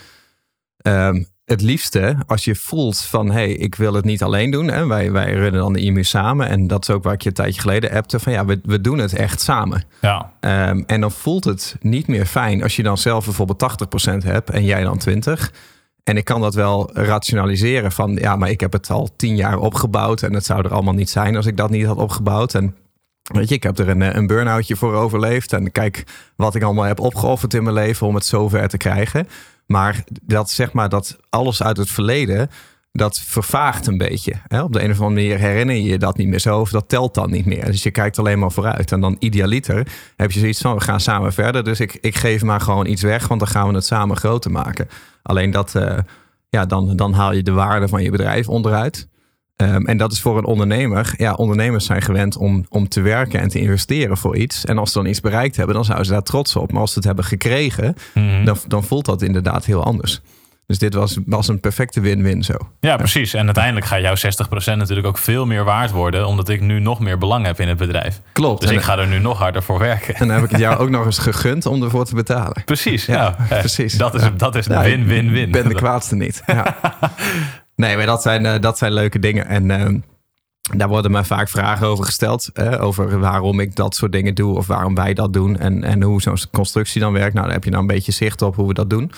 um, 0.82 1.26
het 1.44 1.60
liefste 1.60 2.16
als 2.26 2.44
je 2.44 2.54
voelt 2.54 2.98
van... 2.98 3.26
hé, 3.26 3.32
hey, 3.32 3.52
ik 3.52 3.75
wil 3.75 3.94
het 3.94 4.04
niet 4.04 4.22
alleen 4.22 4.50
doen. 4.50 4.69
Hè? 4.69 4.87
Wij, 4.87 5.12
wij 5.12 5.32
runnen 5.32 5.60
dan 5.60 5.72
de 5.72 5.81
IMU 5.81 6.04
samen. 6.04 6.48
En 6.48 6.66
dat 6.66 6.82
is 6.82 6.94
ook 6.94 7.02
waar 7.02 7.12
ik 7.12 7.22
je 7.22 7.28
een 7.28 7.34
tijdje 7.34 7.60
geleden 7.60 7.90
appte. 7.90 8.20
Van 8.20 8.32
ja, 8.32 8.44
we, 8.44 8.60
we 8.62 8.81
doen 8.81 8.98
het 8.98 9.14
echt 9.14 9.40
samen. 9.40 9.84
Ja. 10.00 10.32
Um, 10.40 10.84
en 10.87 11.00
dan 11.00 11.10
voelt 11.10 11.44
het 11.44 11.76
niet 11.81 12.06
meer 12.06 12.26
fijn... 12.26 12.62
als 12.62 12.76
je 12.76 12.82
dan 12.82 12.98
zelf 12.98 13.25
bijvoorbeeld 13.25 13.62
80% 14.22 14.25
hebt 14.25 14.50
en 14.50 14.64
jij 14.64 14.82
dan 14.82 15.00
20%. 15.08 15.10
En 16.11 16.17
ik 16.17 16.25
kan 16.25 16.41
dat 16.41 16.55
wel 16.55 16.91
rationaliseren 16.93 17.93
van 17.93 18.15
ja, 18.15 18.37
maar 18.37 18.51
ik 18.51 18.61
heb 18.61 18.73
het 18.73 18.91
al 18.91 19.09
tien 19.17 19.37
jaar 19.37 19.59
opgebouwd 19.59 20.23
en 20.23 20.33
het 20.33 20.45
zou 20.45 20.65
er 20.65 20.73
allemaal 20.73 20.95
niet 20.95 21.11
zijn 21.11 21.37
als 21.37 21.47
ik 21.47 21.57
dat 21.57 21.71
niet 21.71 21.87
had 21.87 21.97
opgebouwd. 21.97 22.55
En 22.55 22.77
weet 23.23 23.49
je, 23.49 23.55
ik 23.55 23.62
heb 23.62 23.79
er 23.79 23.89
een, 23.89 24.17
een 24.17 24.27
burn-outje 24.27 24.77
voor 24.77 24.95
overleefd 24.95 25.53
en 25.53 25.73
kijk 25.73 26.05
wat 26.37 26.55
ik 26.55 26.62
allemaal 26.62 26.85
heb 26.85 27.01
opgeofferd 27.01 27.55
in 27.55 27.62
mijn 27.62 27.75
leven 27.75 28.07
om 28.07 28.15
het 28.15 28.25
zover 28.25 28.69
te 28.69 28.77
krijgen. 28.77 29.29
Maar 29.67 30.05
dat 30.23 30.51
zeg 30.51 30.73
maar 30.73 30.89
dat 30.89 31.19
alles 31.29 31.62
uit 31.62 31.77
het 31.77 31.91
verleden, 31.91 32.51
dat 32.92 33.19
vervaagt 33.19 33.87
een 33.87 33.99
beetje. 33.99 34.32
Hè? 34.49 34.62
Op 34.62 34.73
de 34.73 34.82
een 34.82 34.90
of 34.90 35.00
andere 35.00 35.14
manier 35.14 35.38
herinner 35.38 35.76
je 35.76 35.82
je 35.82 35.99
dat 35.99 36.16
niet 36.16 36.28
meer 36.28 36.38
zo, 36.38 36.61
of 36.61 36.70
dat 36.70 36.88
telt 36.88 37.14
dan 37.14 37.30
niet 37.30 37.47
meer. 37.47 37.64
Dus 37.64 37.82
je 37.82 37.90
kijkt 37.90 38.18
alleen 38.18 38.38
maar 38.38 38.52
vooruit. 38.52 38.92
En 38.92 39.00
dan 39.00 39.16
idealiter 39.18 39.87
heb 40.16 40.32
je 40.32 40.40
zoiets 40.40 40.61
van, 40.61 40.75
we 40.75 40.80
gaan 40.80 41.00
samen 41.00 41.32
verder. 41.32 41.64
Dus 41.64 41.80
ik, 41.80 41.99
ik 42.00 42.16
geef 42.16 42.42
maar 42.42 42.61
gewoon 42.61 42.87
iets 42.87 43.02
weg, 43.02 43.28
want 43.28 43.40
dan 43.40 43.49
gaan 43.49 43.68
we 43.68 43.75
het 43.75 43.85
samen 43.85 44.16
groter 44.16 44.50
maken. 44.50 44.88
Alleen 45.23 45.50
dat, 45.50 45.75
uh, 45.76 45.99
ja, 46.49 46.66
dan, 46.66 46.97
dan 46.97 47.12
haal 47.12 47.32
je 47.32 47.42
de 47.42 47.52
waarde 47.52 47.88
van 47.88 48.02
je 48.02 48.11
bedrijf 48.11 48.49
onderuit. 48.49 49.09
Um, 49.56 49.87
en 49.87 49.97
dat 49.97 50.12
is 50.12 50.20
voor 50.20 50.38
een 50.38 50.44
ondernemer. 50.44 51.14
Ja, 51.16 51.32
ondernemers 51.32 51.85
zijn 51.85 52.02
gewend 52.02 52.37
om, 52.37 52.64
om 52.68 52.88
te 52.88 53.00
werken 53.00 53.40
en 53.40 53.49
te 53.49 53.61
investeren 53.61 54.16
voor 54.16 54.37
iets. 54.37 54.64
En 54.64 54.78
als 54.78 54.92
ze 54.92 54.99
dan 54.99 55.09
iets 55.09 55.20
bereikt 55.20 55.56
hebben, 55.56 55.75
dan 55.75 55.85
zouden 55.85 56.06
ze 56.06 56.12
daar 56.12 56.23
trots 56.23 56.56
op. 56.56 56.73
Maar 56.73 56.80
als 56.80 56.90
ze 56.90 56.99
het 56.99 57.06
hebben 57.06 57.25
gekregen, 57.25 57.94
mm 58.14 58.44
dan, 58.44 58.56
dan 58.68 58.85
voelt 58.85 59.04
dat 59.04 59.23
inderdaad 59.23 59.64
heel 59.64 59.85
anders. 59.85 60.20
Dus 60.71 60.79
dit 60.79 60.95
was, 60.95 61.19
was 61.27 61.49
een 61.49 61.61
perfecte 61.61 62.00
win-win 62.00 62.43
zo. 62.43 62.55
Ja, 62.81 62.97
precies. 62.97 63.35
En 63.35 63.45
uiteindelijk 63.45 63.87
gaat 63.87 64.00
jouw 64.00 64.15
60% 64.75 64.77
natuurlijk 64.77 65.07
ook 65.07 65.19
veel 65.19 65.47
meer 65.47 65.65
waard 65.65 65.91
worden, 65.91 66.27
omdat 66.27 66.49
ik 66.49 66.61
nu 66.61 66.81
nog 66.81 67.00
meer 67.00 67.19
belang 67.19 67.47
heb 67.47 67.61
in 67.61 67.69
het 67.69 67.77
bedrijf. 67.77 68.21
Klopt. 68.33 68.61
Dus 68.61 68.71
ik 68.71 68.81
ga 68.81 68.99
er 68.99 69.07
nu 69.07 69.19
nog 69.19 69.39
harder 69.39 69.62
voor 69.62 69.79
werken. 69.79 70.15
En 70.15 70.27
dan 70.27 70.37
heb 70.37 70.45
ik 70.45 70.50
het 70.50 70.61
jou 70.61 70.79
ook 70.79 70.91
nog 70.91 71.05
eens 71.05 71.19
gegund 71.19 71.67
om 71.67 71.83
ervoor 71.83 72.05
te 72.05 72.15
betalen. 72.15 72.65
Precies, 72.65 73.07
ja. 73.07 73.37
precies. 73.49 73.95
Dat 73.95 74.15
is, 74.15 74.23
dat 74.37 74.55
is 74.55 74.67
de 74.67 74.81
win-win-win. 74.81 75.47
Ik 75.47 75.53
ben 75.53 75.69
de 75.69 75.75
kwaadste 75.75 76.15
niet. 76.15 76.43
Ja. 76.47 76.77
nee, 77.77 77.97
maar 77.97 78.07
dat 78.07 78.23
zijn, 78.23 78.47
eh, 78.47 78.61
dat 78.61 78.79
zijn 78.79 78.93
leuke 78.93 79.19
dingen. 79.19 79.47
En 79.47 79.71
uh, 79.71 80.00
daar 80.77 80.89
worden 80.89 81.11
me 81.11 81.25
vaak 81.25 81.49
vragen 81.49 81.87
over 81.87 82.05
gesteld. 82.05 82.59
over 82.79 83.19
waarom 83.19 83.61
ik 83.61 83.77
dat 83.77 83.95
soort 83.95 84.12
dingen 84.12 84.35
doe 84.35 84.57
of 84.57 84.67
waarom 84.67 84.95
wij 84.95 85.15
dat 85.15 85.33
doen. 85.33 85.59
En, 85.59 85.85
en 85.85 86.03
hoe 86.03 86.23
zo'n 86.23 86.39
constructie 86.53 87.00
dan 87.00 87.12
werkt. 87.12 87.35
Nou, 87.35 87.45
daar 87.45 87.55
heb 87.55 87.65
je 87.65 87.71
nou 87.71 87.83
een 87.83 87.89
beetje 87.89 88.12
zicht 88.12 88.43
op 88.43 88.57
hoe 88.57 88.69
we 88.69 88.75
dat 88.75 88.91
doen. 88.91 89.12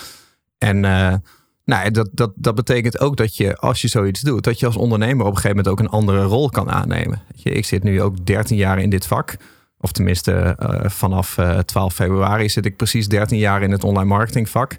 En... 0.59 0.85
Uh, 0.85 1.15
nou, 1.65 1.91
dat, 1.91 2.09
dat, 2.13 2.33
dat 2.35 2.55
betekent 2.55 3.01
ook 3.01 3.17
dat 3.17 3.37
je, 3.37 3.57
als 3.57 3.81
je 3.81 3.89
zoiets 3.89 4.21
doet, 4.21 4.45
dat 4.45 4.59
je 4.59 4.67
als 4.67 4.77
ondernemer 4.77 5.27
op 5.27 5.31
een 5.31 5.37
gegeven 5.37 5.57
moment 5.57 5.69
ook 5.69 5.81
een 5.81 5.99
andere 5.99 6.23
rol 6.23 6.49
kan 6.49 6.71
aannemen. 6.71 7.23
Ik 7.43 7.65
zit 7.65 7.83
nu 7.83 8.03
ook 8.03 8.27
13 8.27 8.57
jaar 8.57 8.79
in 8.79 8.91
dit 8.91 9.07
vak. 9.07 9.37
Of 9.79 9.93
tenminste, 9.93 10.57
uh, 10.61 10.91
vanaf 10.91 11.39
uh, 11.39 11.59
eh, 11.59 11.59
12 11.59 11.95
februari 11.95 12.49
zit 12.49 12.67
ik 12.67 12.77
precies 12.77 13.09
13 13.09 13.39
jaar 13.39 13.63
in 13.63 13.71
het 13.71 13.85
online 13.85 14.09
marketingvak. 14.09 14.77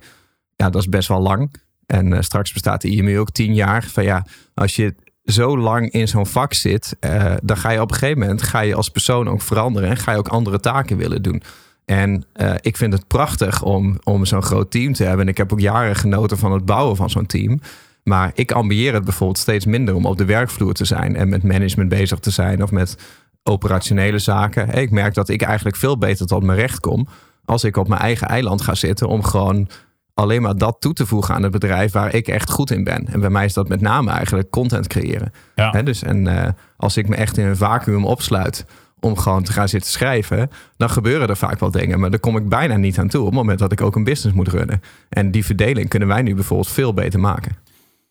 Ja, 0.56 0.70
dat 0.70 0.82
is 0.82 0.90
best 0.90 1.08
wel 1.08 1.22
lang. 1.22 1.54
En 1.86 2.12
uh, 2.12 2.22
straks 2.22 2.54
bestaat 2.54 2.82
de 2.82 2.90
IMU 2.90 3.20
ook 3.20 3.32
10 3.32 3.54
jaar. 3.54 3.84
Van 3.84 4.04
ja, 4.04 4.26
als 4.54 4.76
je 4.76 4.96
zo 5.24 5.58
lang 5.58 5.92
in 5.92 6.08
zo'n 6.08 6.28
vak 6.28 6.54
zit, 6.54 6.98
dan 7.44 7.58
ga 7.58 7.70
je 7.70 7.82
op 7.82 7.92
een 7.92 7.98
gegeven 7.98 8.20
moment 8.20 8.42
ga 8.42 8.60
je 8.60 8.76
als 8.76 8.90
persoon 8.90 9.30
ook 9.30 9.42
veranderen 9.42 9.90
en 9.90 9.98
ga 9.98 10.12
je 10.12 10.18
ook 10.18 10.28
andere 10.28 10.60
taken 10.60 10.98
willen 10.98 11.22
doen. 11.22 11.44
En 11.86 12.24
uh, 12.36 12.54
ik 12.62 12.78
vind 12.78 12.94
het 12.94 13.08
prachtig 13.08 13.64
om, 13.64 14.00
om 14.04 14.26
zo'n 14.26 14.44
groot 14.44 14.72
team 14.72 14.94
te 14.94 15.04
hebben. 15.04 15.22
En 15.22 15.32
ik 15.32 15.38
heb 15.38 15.54
ook 15.54 15.60
jaren 15.60 15.96
genoten 15.96 16.38
van 16.38 16.52
het 16.52 16.66
bouwen 16.66 16.96
van 16.96 17.10
zo'n 17.10 17.26
team. 17.26 17.60
Maar 18.04 18.32
ik 18.34 18.52
ambieer 18.52 18.94
het 18.94 19.04
bijvoorbeeld 19.04 19.40
steeds 19.40 19.66
minder 19.66 19.96
om 19.96 20.06
op 20.06 20.18
de 20.18 20.26
werkvloer 20.26 20.74
te 20.74 20.86
zijn 20.86 21.16
en 21.16 21.30
met 21.30 21.44
management 21.44 21.90
bezig 21.90 22.20
te 22.20 22.32
zijn 22.32 22.64
of 22.64 22.72
met 22.72 22.98
operationele 23.44 24.20
zaken. 24.20 24.70
Ik 24.70 24.92
merk 24.92 25.14
dat 25.14 25.30
ik 25.30 25.42
eigenlijk 25.42 25.76
veel 25.76 25.98
beter 25.98 26.26
tot 26.26 26.44
mijn 26.44 26.60
recht 26.60 26.80
kom 26.80 27.08
als 27.46 27.64
ik 27.64 27.78
op 27.78 27.88
mijn 27.88 28.02
eigen 28.02 28.28
eiland 28.28 28.62
ga 28.62 28.76
zitten 28.76 29.08
om 29.08 29.24
gewoon 29.24 29.70
alleen 30.14 30.42
maar 30.42 30.58
dat 30.58 30.76
toe 30.80 30.94
te 30.94 31.06
voegen 31.06 31.36
aan 31.36 31.44
het 31.44 31.52
bedrijf 31.52 31.92
waar 31.92 32.14
ik 32.14 32.28
echt 32.28 32.52
goed 32.52 32.72
in 32.72 32.84
ben. 32.84 33.08
En 33.08 33.20
bij 33.20 33.30
mij 33.30 33.46
is 33.46 33.54
dat 33.54 33.68
met 33.68 33.82
name 33.82 34.12
eigenlijk 34.12 34.50
content 34.50 34.88
creëren. 34.88 35.32
Ja. 35.56 35.82
dus 35.82 36.04
en 36.04 36.26
uh, 36.26 36.48
als 36.78 36.98
ik 36.98 37.08
me 37.08 37.16
echt 37.16 37.38
in 37.38 37.46
een 37.46 37.58
vacuüm 37.58 38.06
opsluit 38.06 38.66
om 39.04 39.18
gewoon 39.18 39.44
te 39.44 39.52
gaan 39.52 39.70
zitten 39.70 39.92
schrijven, 39.92 40.52
dan 40.78 40.90
gebeuren 40.90 41.28
er 41.28 41.38
vaak 41.38 41.60
wel 41.60 41.72
dingen. 41.72 42.00
Maar 42.00 42.10
daar 42.10 42.20
kom 42.20 42.38
ik 42.38 42.50
bijna 42.50 42.78
niet 42.78 43.00
aan 43.00 43.08
toe 43.08 43.20
op 43.20 43.26
het 43.26 43.36
moment 43.36 43.60
dat 43.60 43.72
ik 43.72 43.82
ook 43.82 43.96
een 43.96 44.04
business 44.04 44.36
moet 44.36 44.48
runnen. 44.48 44.82
En 45.10 45.32
die 45.32 45.46
verdeling 45.46 45.90
kunnen 45.90 46.08
wij 46.08 46.22
nu 46.22 46.36
bijvoorbeeld 46.36 46.70
veel 46.70 46.94
beter 46.94 47.20
maken. 47.20 47.58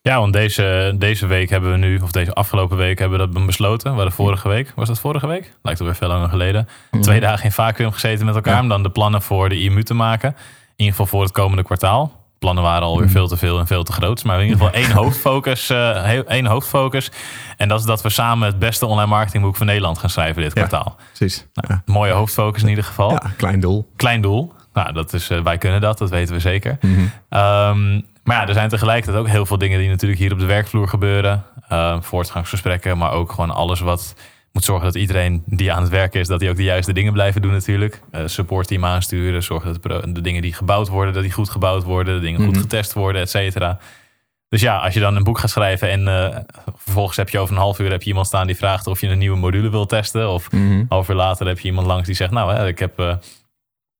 Ja, 0.01 0.19
want 0.19 0.33
deze, 0.33 0.95
deze 0.97 1.27
week 1.27 1.49
hebben 1.49 1.71
we 1.71 1.77
nu, 1.77 1.97
of 1.97 2.11
deze 2.11 2.33
afgelopen 2.33 2.77
week 2.77 2.99
hebben 2.99 3.19
we 3.19 3.29
dat 3.31 3.45
besloten. 3.45 3.95
We 3.95 4.03
de 4.03 4.11
vorige 4.11 4.47
week, 4.47 4.71
was 4.75 4.87
dat 4.87 4.99
vorige 4.99 5.27
week? 5.27 5.53
Lijkt 5.61 5.79
op 5.79 5.85
weer 5.85 5.95
veel 5.95 6.07
langer 6.07 6.29
geleden. 6.29 6.67
Mhm. 6.91 7.01
Twee 7.01 7.19
dagen 7.19 7.45
in 7.45 7.51
vacuüm 7.51 7.91
gezeten 7.91 8.25
met 8.25 8.35
elkaar 8.35 8.61
om 8.61 8.67
dan 8.67 8.83
de 8.83 8.89
plannen 8.89 9.21
voor 9.21 9.49
de 9.49 9.59
IMU 9.59 9.83
te 9.83 9.93
maken. 9.93 10.29
In 10.29 10.35
ieder 10.75 10.91
geval 10.91 11.05
voor 11.05 11.21
het 11.21 11.31
komende 11.31 11.63
kwartaal. 11.63 12.22
Plannen 12.43 12.63
waren 12.63 12.87
alweer 12.87 13.05
mhm. 13.05 13.13
veel 13.13 13.27
te 13.27 13.37
veel 13.37 13.59
en 13.59 13.67
veel 13.67 13.83
te 13.83 13.91
groot. 13.91 14.23
Maar 14.23 14.41
in 14.41 14.47
ieder 14.47 14.57
geval 14.57 14.73
één 14.81 14.91
hoofdfocus, 14.91 15.69
uh, 15.71 16.19
één 16.29 16.45
hoofdfocus. 16.45 17.11
En 17.57 17.67
dat 17.67 17.79
is 17.79 17.85
dat 17.85 18.01
we 18.01 18.09
samen 18.09 18.47
het 18.47 18.59
beste 18.59 18.85
online 18.85 19.09
marketingboek 19.09 19.55
van 19.55 19.65
Nederland 19.65 19.97
gaan 19.97 20.09
schrijven 20.09 20.41
dit 20.41 20.53
kwartaal. 20.53 20.95
precies. 21.13 21.47
Nou, 21.53 21.79
mooie 21.85 22.11
hoofdfocus 22.11 22.61
in 22.61 22.69
ieder 22.69 22.83
geval. 22.83 23.11
Ja, 23.11 23.21
klein 23.37 23.59
doel. 23.59 23.91
Klein 23.95 24.21
doel. 24.21 24.53
Nou, 24.73 24.93
dat 24.93 25.13
is, 25.13 25.29
uh, 25.29 25.41
wij 25.41 25.57
kunnen 25.57 25.81
dat, 25.81 25.97
dat 25.97 26.09
weten 26.09 26.33
we 26.33 26.39
zeker. 26.39 26.77
Mm 26.81 27.11
maar 28.23 28.35
ja, 28.35 28.47
er 28.47 28.53
zijn 28.53 28.69
tegelijkertijd 28.69 29.17
ook 29.17 29.27
heel 29.27 29.45
veel 29.45 29.57
dingen 29.57 29.79
die 29.79 29.89
natuurlijk 29.89 30.19
hier 30.19 30.31
op 30.31 30.39
de 30.39 30.45
werkvloer 30.45 30.87
gebeuren. 30.87 31.43
Uh, 31.71 31.97
voortgangsgesprekken, 32.01 32.97
maar 32.97 33.11
ook 33.11 33.31
gewoon 33.31 33.51
alles 33.51 33.79
wat 33.79 34.15
moet 34.53 34.63
zorgen 34.63 34.85
dat 34.85 34.95
iedereen 34.95 35.43
die 35.45 35.73
aan 35.73 35.81
het 35.81 35.91
werken 35.91 36.19
is, 36.19 36.27
dat 36.27 36.39
die 36.39 36.49
ook 36.49 36.55
de 36.55 36.63
juiste 36.63 36.93
dingen 36.93 37.13
blijven 37.13 37.41
doen 37.41 37.51
natuurlijk. 37.51 38.01
Uh, 38.11 38.21
support 38.25 38.67
team 38.67 38.85
aansturen, 38.85 39.43
zorgen 39.43 39.77
dat 39.81 40.15
de 40.15 40.21
dingen 40.21 40.41
die 40.41 40.53
gebouwd 40.53 40.87
worden, 40.87 41.13
dat 41.13 41.23
die 41.23 41.31
goed 41.31 41.49
gebouwd 41.49 41.83
worden, 41.83 42.15
de 42.15 42.21
dingen 42.21 42.43
goed 42.43 42.53
mhm. 42.53 42.61
getest 42.61 42.93
worden, 42.93 43.21
et 43.21 43.29
cetera. 43.29 43.79
Dus 44.49 44.61
ja, 44.61 44.77
als 44.77 44.93
je 44.93 44.99
dan 44.99 45.15
een 45.15 45.23
boek 45.23 45.39
gaat 45.39 45.49
schrijven 45.49 45.89
en 45.89 46.01
uh, 46.01 46.37
vervolgens 46.75 47.17
heb 47.17 47.29
je 47.29 47.39
over 47.39 47.55
een 47.55 47.61
half 47.61 47.79
uur 47.79 47.91
heb 47.91 48.01
je 48.01 48.07
iemand 48.07 48.27
staan 48.27 48.47
die 48.47 48.55
vraagt 48.55 48.87
of 48.87 49.01
je 49.01 49.07
een 49.07 49.17
nieuwe 49.17 49.37
module 49.37 49.69
wil 49.69 49.85
testen. 49.85 50.29
Of 50.29 50.51
mm 50.51 50.69
-hmm. 50.69 50.85
half 50.89 51.09
uur 51.09 51.15
later 51.15 51.47
heb 51.47 51.59
je 51.59 51.67
iemand 51.67 51.87
langs 51.87 52.05
die 52.05 52.15
zegt, 52.15 52.31
nou 52.31 52.53
hè, 52.53 52.67
ik 52.67 52.79
heb 52.79 52.99
uh, 52.99 53.15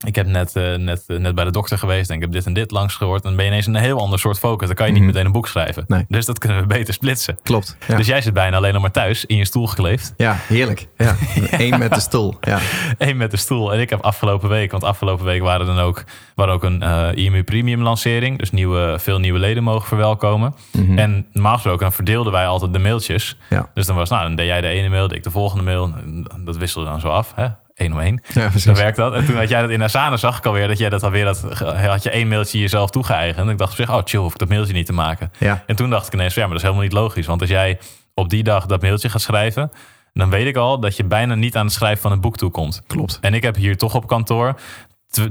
ik 0.03 0.15
heb 0.15 0.27
net, 0.27 0.55
uh, 0.55 0.75
net, 0.75 1.03
uh, 1.07 1.19
net 1.19 1.35
bij 1.35 1.43
de 1.43 1.51
dokter 1.51 1.77
geweest 1.77 2.09
en 2.09 2.15
ik 2.15 2.21
heb 2.21 2.31
dit 2.31 2.45
en 2.45 2.53
dit 2.53 2.71
langs 2.71 2.95
gehoord. 2.95 3.23
Dan 3.23 3.35
ben 3.35 3.45
je 3.45 3.51
ineens 3.51 3.65
een 3.65 3.75
heel 3.75 3.99
ander 3.99 4.19
soort 4.19 4.39
focus. 4.39 4.67
Dan 4.67 4.75
kan 4.75 4.85
je 4.85 4.91
niet 4.91 5.01
mhm. 5.01 5.11
meteen 5.11 5.25
een 5.25 5.31
boek 5.31 5.47
schrijven. 5.47 5.83
Nee. 5.87 6.05
Dus 6.07 6.25
dat 6.25 6.39
kunnen 6.39 6.61
we 6.61 6.67
beter 6.67 6.93
splitsen. 6.93 7.37
Klopt. 7.43 7.77
Ja. 7.87 7.97
Dus 7.97 8.07
jij 8.07 8.21
zit 8.21 8.33
bijna 8.33 8.57
alleen 8.57 8.73
nog 8.73 8.81
maar 8.81 8.91
thuis 8.91 9.25
in 9.25 9.37
je 9.37 9.45
stoel 9.45 9.67
gekleefd. 9.67 10.13
Ja, 10.17 10.35
heerlijk. 10.47 10.87
Ja. 10.97 11.15
Eén 11.51 11.79
met 11.79 11.93
de 11.93 11.99
stoel. 11.99 12.35
Ja. 12.41 12.59
Eén 12.97 13.17
met 13.17 13.31
de 13.31 13.37
stoel. 13.37 13.73
En 13.73 13.79
ik 13.79 13.89
heb 13.89 14.01
afgelopen 14.01 14.49
week, 14.49 14.71
want 14.71 14.83
afgelopen 14.83 15.25
week 15.25 15.41
waren 15.41 15.67
er 15.67 15.75
dan 15.75 15.83
ook, 15.83 16.03
waren 16.35 16.53
ook 16.53 16.63
een 16.63 16.83
uh, 16.83 17.09
eh, 17.09 17.17
IMU 17.17 17.43
Premium 17.43 17.81
lancering. 17.81 18.39
Dus 18.39 18.51
nieuwe, 18.51 18.95
veel 18.99 19.19
nieuwe 19.19 19.39
leden 19.39 19.63
mogen 19.63 19.87
verwelkomen. 19.87 20.55
Mm 20.71 20.85
-hmm. 20.85 20.97
En 20.97 21.25
normaal 21.31 21.53
gesproken 21.53 21.81
dan 21.81 21.93
verdeelden 21.93 22.31
wij 22.31 22.47
altijd 22.47 22.73
de 22.73 22.79
mailtjes. 22.79 23.37
Ja. 23.49 23.69
Dus 23.73 23.85
dan 23.85 23.95
was, 23.95 24.09
nou, 24.09 24.23
dan 24.23 24.35
deed 24.35 24.47
jij 24.47 24.61
de 24.61 24.67
ene 24.67 24.89
mail, 24.89 25.07
deed 25.07 25.17
ik 25.17 25.23
de 25.23 25.31
volgende 25.31 25.63
mail. 25.63 25.93
Dat 26.39 26.57
wisselde 26.57 26.89
dan 26.89 26.99
zo 26.99 27.07
af. 27.07 27.31
Hè? 27.35 27.47
Één 27.73 27.91
om 27.91 27.99
één. 27.99 28.21
Ja, 28.33 28.49
dan 28.65 28.75
werkt 28.75 28.97
dat. 28.97 29.13
En 29.13 29.25
toen 29.25 29.35
had 29.35 29.49
jij 29.49 29.61
dat 29.61 29.69
in 29.69 29.83
Asana, 29.83 30.17
zag 30.17 30.37
ik 30.37 30.45
alweer 30.45 30.67
dat 30.67 30.77
jij 30.77 30.89
dat 30.89 31.03
alweer 31.03 31.25
dat 31.25 31.41
had 31.85 32.03
je 32.03 32.09
één 32.09 32.27
mailtje 32.27 32.59
jezelf 32.59 32.89
toegeëigend. 32.89 33.45
En 33.45 33.51
ik 33.51 33.57
dacht 33.57 33.71
op 33.71 33.77
zich, 33.77 33.89
oh 33.89 34.01
chill, 34.03 34.19
hoef 34.19 34.31
ik 34.31 34.39
dat 34.39 34.49
mailtje 34.49 34.73
niet 34.73 34.85
te 34.85 34.93
maken. 34.93 35.31
Ja. 35.39 35.63
En 35.67 35.75
toen 35.75 35.89
dacht 35.89 36.07
ik 36.07 36.13
ineens, 36.13 36.33
ja, 36.33 36.39
maar 36.39 36.49
dat 36.49 36.57
is 36.57 36.63
helemaal 36.63 36.83
niet 36.83 36.93
logisch. 36.93 37.25
Want 37.25 37.41
als 37.41 37.49
jij 37.49 37.79
op 38.13 38.29
die 38.29 38.43
dag 38.43 38.65
dat 38.65 38.81
mailtje 38.81 39.09
gaat 39.09 39.21
schrijven, 39.21 39.71
dan 40.13 40.29
weet 40.29 40.47
ik 40.47 40.55
al 40.55 40.79
dat 40.79 40.97
je 40.97 41.03
bijna 41.03 41.35
niet 41.35 41.55
aan 41.55 41.65
het 41.65 41.73
schrijven 41.73 42.01
van 42.01 42.11
een 42.11 42.21
boek 42.21 42.37
toekomt. 42.37 42.81
Klopt. 42.87 43.17
En 43.21 43.33
ik 43.33 43.43
heb 43.43 43.55
hier 43.55 43.77
toch 43.77 43.95
op 43.95 44.07
kantoor 44.07 44.55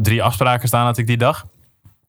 drie 0.00 0.22
afspraken 0.22 0.68
staan 0.68 0.84
had 0.84 0.98
ik 0.98 1.06
die 1.06 1.16
dag. 1.16 1.44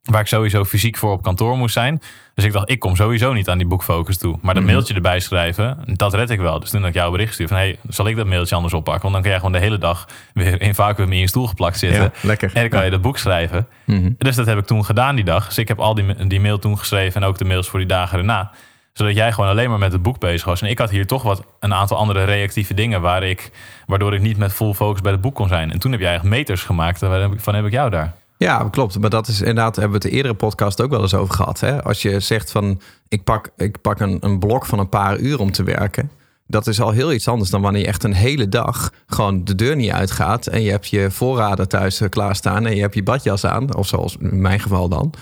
Waar 0.04 0.22
ik 0.22 0.28
sowieso 0.28 0.66
fysiek 0.66 0.98
voor 0.98 1.12
op 1.12 1.24
kantoor 1.24 1.58
moest 1.58 1.74
zijn. 1.74 2.02
Dus 2.34 2.46
ik 2.46 2.52
dacht, 2.52 2.70
ik 2.70 2.80
kom 2.80 2.96
sowieso 2.96 3.34
niet 3.34 3.50
aan 3.50 3.58
die 3.58 3.68
boekfocus 3.68 4.18
toe. 4.18 4.38
Maar 4.42 4.54
dat 4.54 4.64
mhm. 4.64 4.72
mailtje 4.72 4.94
erbij 4.94 5.20
schrijven, 5.20 5.78
dat 5.86 6.14
red 6.14 6.30
ik 6.30 6.40
wel. 6.40 6.60
Dus 6.60 6.70
toen 6.70 6.80
had 6.80 6.90
ik 6.90 6.96
jou 6.96 7.12
bericht 7.12 7.28
gestuurd 7.28 7.50
van... 7.50 7.58
hey, 7.58 7.78
zal 7.88 8.08
ik 8.08 8.16
dat 8.16 8.26
mailtje 8.26 8.56
anders 8.56 8.74
oppakken? 8.74 9.02
Want 9.02 9.14
dan 9.14 9.22
kan 9.22 9.32
jij 9.32 9.40
gewoon 9.40 9.56
de 9.60 9.66
hele 9.66 9.78
dag 9.78 10.08
weer 10.34 10.62
in 10.62 10.76
vacuüm 10.76 11.12
in 11.12 11.20
je 11.20 11.28
stoel 11.28 11.48
geplakt 11.48 11.80
zitten. 11.80 12.02
Ja, 12.02 12.12
lekker. 12.22 12.52
En 12.54 12.62
dan 12.62 12.70
kan 12.70 12.86
je 12.86 12.92
dat 12.92 13.02
boek 13.02 13.18
schrijven. 13.18 13.68
Mhm. 13.86 14.12
Dus 14.18 14.36
dat 14.36 14.46
heb 14.46 14.58
ik 14.58 14.66
toen 14.66 14.86
gedaan 14.86 15.16
die 15.16 15.26
dag. 15.26 15.46
Dus 15.46 15.58
ik 15.58 15.68
heb 15.68 15.80
al 15.80 15.94
die, 15.94 16.28
die 16.28 16.40
mail 16.40 16.60
toen 16.60 16.78
geschreven 16.78 17.22
en 17.22 17.28
ook 17.28 17.38
de 17.38 17.46
mails 17.46 17.68
voor 17.68 17.80
die 17.80 17.88
dagen 17.88 18.18
erna. 18.18 18.52
Zodat 18.94 19.16
jij 19.16 19.32
gewoon 19.32 19.50
alleen 19.50 19.70
maar 19.70 19.80
met 19.80 19.92
het 19.92 20.02
boek 20.02 20.20
bezig 20.20 20.46
was. 20.46 20.62
En 20.62 20.70
ik 20.70 20.80
had 20.80 20.90
hier 20.90 21.08
toch 21.08 21.24
wat 21.24 21.46
een 21.60 21.74
aantal 21.74 21.98
andere 21.98 22.24
reactieve 22.24 22.74
dingen... 22.74 23.02
Waar 23.02 23.24
ik, 23.24 23.52
waardoor 23.86 24.14
ik 24.14 24.22
niet 24.22 24.38
met 24.38 24.54
full 24.54 24.74
focus 24.74 25.02
bij 25.02 25.12
het 25.12 25.22
boek 25.22 25.36
kon 25.36 25.48
zijn. 25.48 25.72
En 25.72 25.80
toen 25.80 25.92
heb 25.92 26.00
jij 26.00 26.10
eigenlijk 26.10 26.38
meters 26.38 26.64
gemaakt. 26.64 27.00
Van 27.36 27.56
heb 27.56 27.66
ik 27.66 27.72
jou 27.72 27.90
daar. 27.90 28.14
Ja, 28.44 28.68
klopt. 28.70 29.00
Maar 29.00 29.10
dat 29.10 29.28
is 29.28 29.40
inderdaad, 29.40 29.76
hebben 29.76 30.00
we 30.00 30.04
het 30.04 30.12
de 30.12 30.18
eerdere 30.18 30.34
podcast 30.34 30.82
ook 30.82 30.90
wel 30.90 31.02
eens 31.02 31.14
over 31.14 31.34
gehad. 31.34 31.60
Hè? 31.60 31.84
Als 31.84 32.02
je 32.02 32.20
zegt 32.20 32.52
van 32.52 32.82
ik 33.08 33.24
pak, 33.24 33.50
ik 33.58 33.82
pak 33.82 34.00
een, 34.00 34.18
een 34.20 34.40
blok 34.40 34.66
van 34.66 34.80
een 34.80 34.90
paar 34.90 35.18
uur 35.18 35.40
om 35.40 35.52
te 35.52 35.64
werken. 35.64 36.12
Dat 36.48 36.68
is 36.68 36.82
al 36.82 36.92
heel 36.92 37.14
iets 37.14 37.28
anders 37.28 37.50
dan 37.50 37.62
wanneer 37.62 37.82
je 37.82 37.88
echt 37.88 38.04
een 38.04 38.14
hele 38.14 38.50
dag 38.50 38.92
gewoon 39.08 39.44
de 39.44 39.56
deur 39.56 39.76
niet 39.76 39.92
uitgaat. 39.92 40.48
En 40.48 40.62
je 40.62 40.72
hebt 40.72 40.88
je 40.88 41.12
voorraden 41.12 41.68
thuis 41.68 42.02
eh, 42.02 42.10
klaarstaan 42.10 42.66
en 42.66 42.76
je 42.76 42.82
hebt 42.82 42.96
je 42.96 43.04
badjas 43.04 43.46
aan. 43.46 43.76
Of 43.76 43.88
zoals 43.88 44.18
in 44.20 44.42
mijn 44.42 44.60
geval 44.60 44.90
dan. 44.90 45.14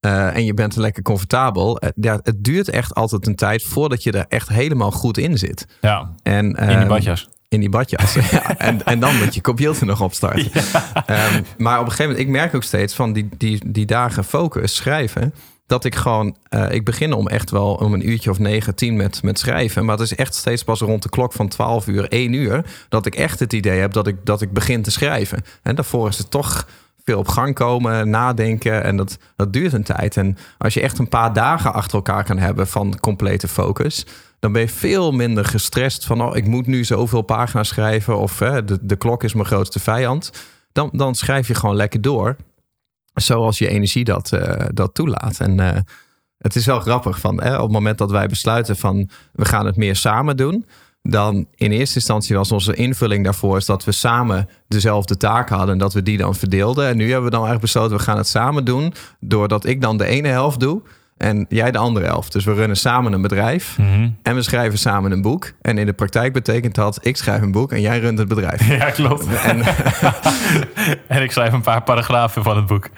Uh, 0.00 0.36
en 0.36 0.44
je 0.44 0.54
bent 0.54 0.76
lekker 0.76 1.02
comfortabel. 1.02 1.84
Uh, 1.84 1.90
ja, 1.94 2.20
het 2.22 2.44
duurt 2.44 2.68
echt 2.68 2.94
altijd 2.94 3.26
een 3.26 3.34
tijd 3.34 3.62
voordat 3.62 4.02
je 4.02 4.12
er 4.12 4.26
echt 4.28 4.48
helemaal 4.48 4.90
goed 4.90 5.18
in 5.18 5.38
zit. 5.38 5.66
Ja, 5.80 6.14
en, 6.22 6.44
in 6.44 6.66
die 6.66 6.76
ehm, 6.76 6.88
badjas 6.88 7.28
in 7.54 7.60
die 7.60 7.68
badjas. 7.68 8.14
ja, 8.30 8.58
en, 8.58 8.84
en 8.84 9.00
dan 9.00 9.16
moet 9.16 9.34
je 9.34 9.40
computer 9.40 9.86
nog 9.86 10.00
opstarten. 10.00 10.50
Ja. 10.52 11.34
Um, 11.34 11.44
maar 11.58 11.78
op 11.78 11.84
een 11.84 11.90
gegeven 11.90 12.10
moment, 12.10 12.18
ik 12.18 12.28
merk 12.28 12.54
ook 12.54 12.62
steeds 12.62 12.94
van 12.94 13.12
die, 13.12 13.28
die, 13.36 13.60
die 13.66 13.86
dagen 13.86 14.24
focus, 14.24 14.74
schrijven. 14.74 15.34
Dat 15.66 15.84
ik 15.84 15.94
gewoon, 15.94 16.36
uh, 16.50 16.70
ik 16.70 16.84
begin 16.84 17.12
om 17.12 17.28
echt 17.28 17.50
wel 17.50 17.74
om 17.74 17.94
een 17.94 18.08
uurtje 18.08 18.30
of 18.30 18.38
negen, 18.38 18.74
tien 18.74 18.96
met, 18.96 19.22
met 19.22 19.38
schrijven. 19.38 19.84
Maar 19.84 19.96
het 19.96 20.10
is 20.10 20.14
echt 20.14 20.34
steeds 20.34 20.64
pas 20.64 20.80
rond 20.80 21.02
de 21.02 21.08
klok 21.08 21.32
van 21.32 21.48
12 21.48 21.86
uur, 21.86 22.08
1 22.08 22.32
uur. 22.32 22.64
Dat 22.88 23.06
ik 23.06 23.14
echt 23.14 23.40
het 23.40 23.52
idee 23.52 23.80
heb 23.80 23.92
dat 23.92 24.06
ik, 24.06 24.16
dat 24.24 24.42
ik 24.42 24.52
begin 24.52 24.82
te 24.82 24.90
schrijven. 24.90 25.44
En 25.62 25.74
daarvoor 25.74 26.08
is 26.08 26.18
het 26.18 26.30
toch 26.30 26.66
veel 27.04 27.18
op 27.18 27.28
gang 27.28 27.54
komen, 27.54 28.10
nadenken. 28.10 28.84
En 28.84 28.96
dat, 28.96 29.18
dat 29.36 29.52
duurt 29.52 29.72
een 29.72 29.82
tijd. 29.82 30.16
En 30.16 30.36
als 30.58 30.74
je 30.74 30.80
echt 30.80 30.98
een 30.98 31.08
paar 31.08 31.32
dagen 31.32 31.72
achter 31.72 31.94
elkaar 31.94 32.24
kan 32.24 32.38
hebben 32.38 32.66
van 32.66 33.00
complete 33.00 33.48
focus 33.48 34.06
dan 34.44 34.52
ben 34.52 34.62
je 34.62 34.68
veel 34.68 35.12
minder 35.12 35.44
gestrest 35.44 36.04
van, 36.04 36.22
oh, 36.22 36.36
ik 36.36 36.46
moet 36.46 36.66
nu 36.66 36.84
zoveel 36.84 37.22
pagina's 37.22 37.68
schrijven 37.68 38.18
of 38.18 38.38
hè, 38.38 38.64
de, 38.64 38.78
de 38.82 38.96
klok 38.96 39.24
is 39.24 39.34
mijn 39.34 39.46
grootste 39.46 39.80
vijand. 39.80 40.30
Dan, 40.72 40.90
dan 40.92 41.14
schrijf 41.14 41.48
je 41.48 41.54
gewoon 41.54 41.76
lekker 41.76 42.00
door, 42.00 42.36
zoals 43.14 43.58
je 43.58 43.68
energie 43.68 44.04
dat, 44.04 44.32
uh, 44.34 44.52
dat 44.72 44.94
toelaat. 44.94 45.40
En 45.40 45.60
uh, 45.60 45.70
het 46.38 46.56
is 46.56 46.66
wel 46.66 46.80
grappig 46.80 47.20
van, 47.20 47.42
hè, 47.42 47.54
op 47.54 47.62
het 47.62 47.72
moment 47.72 47.98
dat 47.98 48.10
wij 48.10 48.26
besluiten 48.26 48.76
van, 48.76 49.08
we 49.32 49.44
gaan 49.44 49.66
het 49.66 49.76
meer 49.76 49.96
samen 49.96 50.36
doen, 50.36 50.66
dan 51.02 51.46
in 51.54 51.72
eerste 51.72 51.94
instantie 51.94 52.36
was 52.36 52.52
onze 52.52 52.74
invulling 52.74 53.24
daarvoor 53.24 53.56
is 53.56 53.66
dat 53.66 53.84
we 53.84 53.92
samen 53.92 54.48
dezelfde 54.68 55.16
taken 55.16 55.56
hadden 55.56 55.74
en 55.74 55.80
dat 55.80 55.92
we 55.92 56.02
die 56.02 56.16
dan 56.16 56.34
verdeelden. 56.34 56.88
En 56.88 56.96
nu 56.96 57.04
hebben 57.04 57.24
we 57.24 57.36
dan 57.36 57.46
eigenlijk 57.46 57.72
besloten, 57.72 57.96
we 57.96 58.02
gaan 58.02 58.16
het 58.16 58.28
samen 58.28 58.64
doen, 58.64 58.94
doordat 59.20 59.64
ik 59.66 59.80
dan 59.80 59.96
de 59.96 60.06
ene 60.06 60.28
helft 60.28 60.60
doe 60.60 60.82
en 61.24 61.46
jij 61.48 61.70
de 61.70 61.78
andere 61.78 62.06
helft. 62.06 62.32
Dus 62.32 62.44
we 62.44 62.52
runnen 62.52 62.76
samen 62.76 63.12
een 63.12 63.22
bedrijf 63.22 63.78
mhm. 63.78 64.08
en 64.22 64.34
we 64.34 64.42
schrijven 64.42 64.78
samen 64.78 65.12
een 65.12 65.22
boek. 65.22 65.52
En 65.60 65.78
in 65.78 65.86
de 65.86 65.92
praktijk 65.92 66.32
betekent 66.32 66.74
dat 66.74 66.98
ik 67.00 67.16
schrijf 67.16 67.42
een 67.42 67.52
boek 67.52 67.72
en 67.72 67.80
jij 67.80 67.98
runt 67.98 68.18
het 68.18 68.28
bedrijf. 68.28 68.66
Ja, 68.74 68.90
klopt. 68.90 69.26
En, 69.44 69.62
en 71.16 71.22
ik 71.22 71.32
schrijf 71.32 71.52
een 71.52 71.60
paar 71.60 71.82
paragrafen 71.82 72.42
van 72.42 72.56
het 72.56 72.66
boek. 72.66 72.88